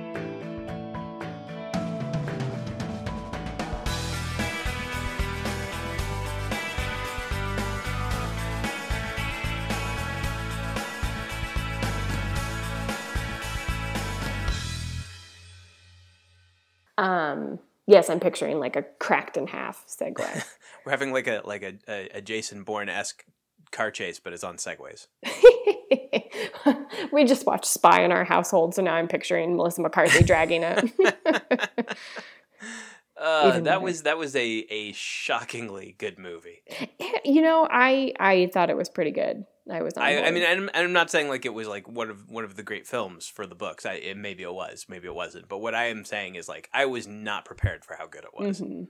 I'm 18.10 18.20
picturing 18.20 18.60
like 18.60 18.76
a 18.76 18.84
cracked 18.99 19.38
in 19.38 19.47
half 19.47 19.86
Segway. 19.88 20.43
We're 20.86 20.91
having 20.91 21.14
like 21.14 21.28
a 21.28 21.41
like 21.43 21.64
a, 21.64 21.74
a, 21.88 22.18
a 22.18 22.22
Jason 22.22 22.64
Bourne 22.64 22.89
esque 22.89 23.24
car 23.72 23.91
chase, 23.91 24.20
but 24.20 24.34
it's 24.34 24.43
on 24.43 24.57
segways. 24.57 25.07
we 27.12 27.26
just 27.26 27.45
watched 27.45 27.66
Spy 27.66 28.03
in 28.03 28.12
our 28.12 28.24
household, 28.24 28.76
so 28.76 28.82
now 28.82 28.95
I'm 28.95 29.07
picturing 29.07 29.55
Melissa 29.55 29.82
McCarthy 29.82 30.24
dragging 30.24 30.64
it. 30.64 31.97
Uh, 33.22 33.60
that 33.60 33.82
was 33.82 34.03
that 34.03 34.18
was 34.18 34.34
a, 34.34 34.41
a 34.70 34.93
shockingly 34.93 35.93
good 35.97 36.18
movie. 36.18 36.62
you 37.26 37.41
know, 37.41 37.68
I 37.70 38.14
I 38.18 38.49
thought 38.53 38.70
it 38.70 38.78
was 38.78 38.88
pretty 38.88 39.12
good. 39.12 39.45
I 39.70 39.82
was. 39.82 39.93
On 39.95 40.03
I, 40.03 40.24
I 40.24 40.32
mean, 40.32 40.43
I'm, 40.45 40.70
I'm 40.74 40.93
not 40.93 41.09
saying 41.09 41.30
like 41.30 41.45
it 41.45 41.53
was 41.53 41.67
like 41.67 41.88
one 41.88 42.09
of 42.09 42.30
one 42.30 42.43
of 42.43 42.55
the 42.55 42.63
great 42.63 42.88
films 42.88 43.28
for 43.28 43.45
the 43.45 43.55
books. 43.55 43.86
I 43.86 43.93
it, 43.93 44.17
maybe 44.17 44.43
it 44.43 44.53
was, 44.53 44.86
maybe 44.89 45.07
it 45.07 45.15
wasn't. 45.15 45.47
But 45.47 45.59
what 45.59 45.76
I 45.76 45.86
am 45.88 46.05
saying 46.05 46.36
is 46.36 46.47
like 46.47 46.70
I 46.74 46.86
was 46.86 47.07
not 47.07 47.45
prepared 47.45 47.86
for 47.86 47.95
how 47.95 48.07
good 48.07 48.24
it 48.24 48.32
was. 48.34 48.61
Mhm. 48.61 48.88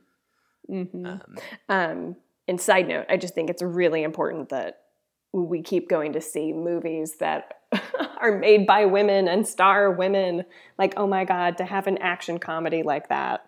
Mhm. 0.70 1.06
Um, 1.06 1.38
Um, 1.68 2.16
and 2.48 2.60
side 2.60 2.88
note, 2.88 3.06
I 3.10 3.18
just 3.18 3.36
think 3.36 3.50
it's 3.50 3.62
really 3.62 4.04
important 4.04 4.50
that 4.50 4.82
we 5.32 5.62
keep 5.62 5.90
going 5.90 6.14
to 6.14 6.22
see 6.22 6.54
movies 6.54 7.18
that 7.18 7.60
are 8.20 8.38
made 8.38 8.66
by 8.66 8.86
women 8.86 9.28
and 9.28 9.48
star 9.48 9.92
women. 9.92 10.46
Like, 10.78 10.94
oh 10.98 11.08
my 11.08 11.26
God, 11.26 11.58
to 11.58 11.66
have 11.66 11.88
an 11.88 11.98
action 12.00 12.40
comedy 12.40 12.84
like 12.84 13.10
that 13.10 13.46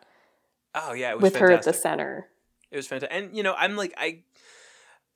oh 0.76 0.94
yeah, 0.94 1.12
it 1.12 1.16
was 1.20 1.24
with 1.24 1.38
her 1.38 1.52
at 1.52 1.64
the 1.64 1.74
center. 1.74 2.28
It 2.70 2.78
was 2.78 2.88
fantastic. 2.88 3.16
And 3.16 3.36
you 3.36 3.44
know, 3.44 3.54
I'm 3.58 3.76
like 3.76 3.94
I 3.98 4.20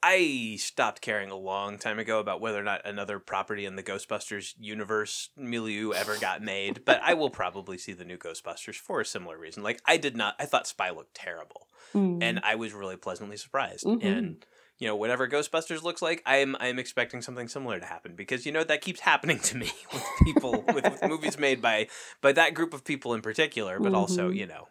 I 0.07 0.57
stopped 0.59 1.01
caring 1.01 1.31
a 1.31 1.35
long 1.35 1.79
time 1.79 1.97
ago 1.97 2.19
about 2.19 2.39
whether 2.39 2.59
or 2.59 2.63
not 2.63 2.85
another 2.85 3.17
property 3.17 3.65
in 3.65 3.75
the 3.75 3.81
Ghostbusters 3.81 4.53
universe 4.59 5.29
milieu 5.35 5.93
ever 5.93 6.15
got 6.19 6.43
made, 6.43 6.85
but 6.85 7.01
I 7.03 7.15
will 7.15 7.31
probably 7.31 7.79
see 7.79 7.93
the 7.93 8.05
new 8.05 8.17
Ghostbusters 8.17 8.75
for 8.75 9.01
a 9.01 9.05
similar 9.05 9.35
reason. 9.37 9.63
Like 9.63 9.81
I 9.85 9.97
did 9.97 10.15
not 10.15 10.35
I 10.39 10.45
thought 10.45 10.67
Spy 10.67 10.91
looked 10.91 11.15
terrible 11.15 11.67
Mm. 11.93 12.21
and 12.21 12.39
I 12.43 12.55
was 12.55 12.73
really 12.73 12.97
pleasantly 12.97 13.37
surprised. 13.37 13.85
Mhm. 13.85 14.03
And 14.03 14.45
you 14.77 14.87
know, 14.87 14.95
whatever 14.97 15.27
Ghostbusters 15.29 15.81
looks 15.83 16.01
like, 16.01 16.21
I 16.25 16.37
am 16.37 16.55
I 16.59 16.67
am 16.67 16.77
expecting 16.77 17.21
something 17.21 17.47
similar 17.47 17.79
to 17.79 17.85
happen 17.85 18.15
because 18.15 18.45
you 18.45 18.51
know 18.51 18.63
that 18.65 18.81
keeps 18.81 18.99
happening 18.99 19.39
to 19.39 19.57
me 19.57 19.71
with 19.93 20.03
people 20.23 20.63
with, 20.73 20.83
with 20.83 21.03
movies 21.03 21.37
made 21.39 21.61
by 21.61 21.87
by 22.21 22.31
that 22.33 22.53
group 22.53 22.73
of 22.73 22.83
people 22.83 23.13
in 23.13 23.21
particular, 23.21 23.79
but 23.79 23.93
also 23.93 24.29
Mhm. 24.29 24.35
you 24.35 24.45
know 24.47 24.67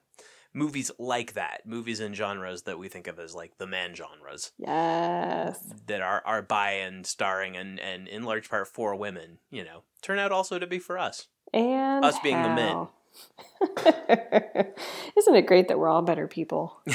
movies 0.55 0.91
like 0.99 1.35
that, 1.35 1.67
movies 1.67 2.01
and 2.01 2.15
genres 2.15 2.63
that 2.63 2.79
we 2.79 2.89
think 2.89 3.07
of 3.07 3.19
as 3.19 3.35
like 3.35 3.59
the 3.59 3.67
man 3.67 3.95
genres 3.95 4.53
yes. 4.57 5.75
that 5.87 6.01
are 6.01 6.23
are 6.25 6.41
by 6.41 6.73
and 6.73 7.07
starring 7.07 7.57
and 7.57 7.79
and 7.81 8.09
in 8.09 8.23
large 8.23 8.49
part 8.49 8.69
for 8.69 8.95
women, 8.95 9.39
you 9.51 9.65
know, 9.65 9.83
turn 10.01 10.19
out 10.19 10.33
also 10.33 10.59
to 10.59 10.67
be 10.67 10.79
for 10.79 10.99
us. 10.99 11.27
And 11.53 12.05
Us 12.05 12.19
being 12.21 12.43
the 12.43 12.49
men. 12.49 12.89
Isn't 15.17 15.37
it 15.37 15.47
great 15.47 15.69
that 15.69 15.79
we're 15.79 15.89
all 15.89 16.03
better 16.03 16.27
people? 16.27 16.81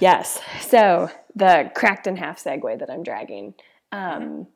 Yes. 0.00 0.40
So 0.60 1.08
the 1.34 1.70
cracked 1.74 2.06
in 2.06 2.16
half 2.16 2.42
segue 2.42 2.78
that 2.78 2.90
I'm 2.90 3.02
dragging. 3.02 3.54
Um, 3.92 4.48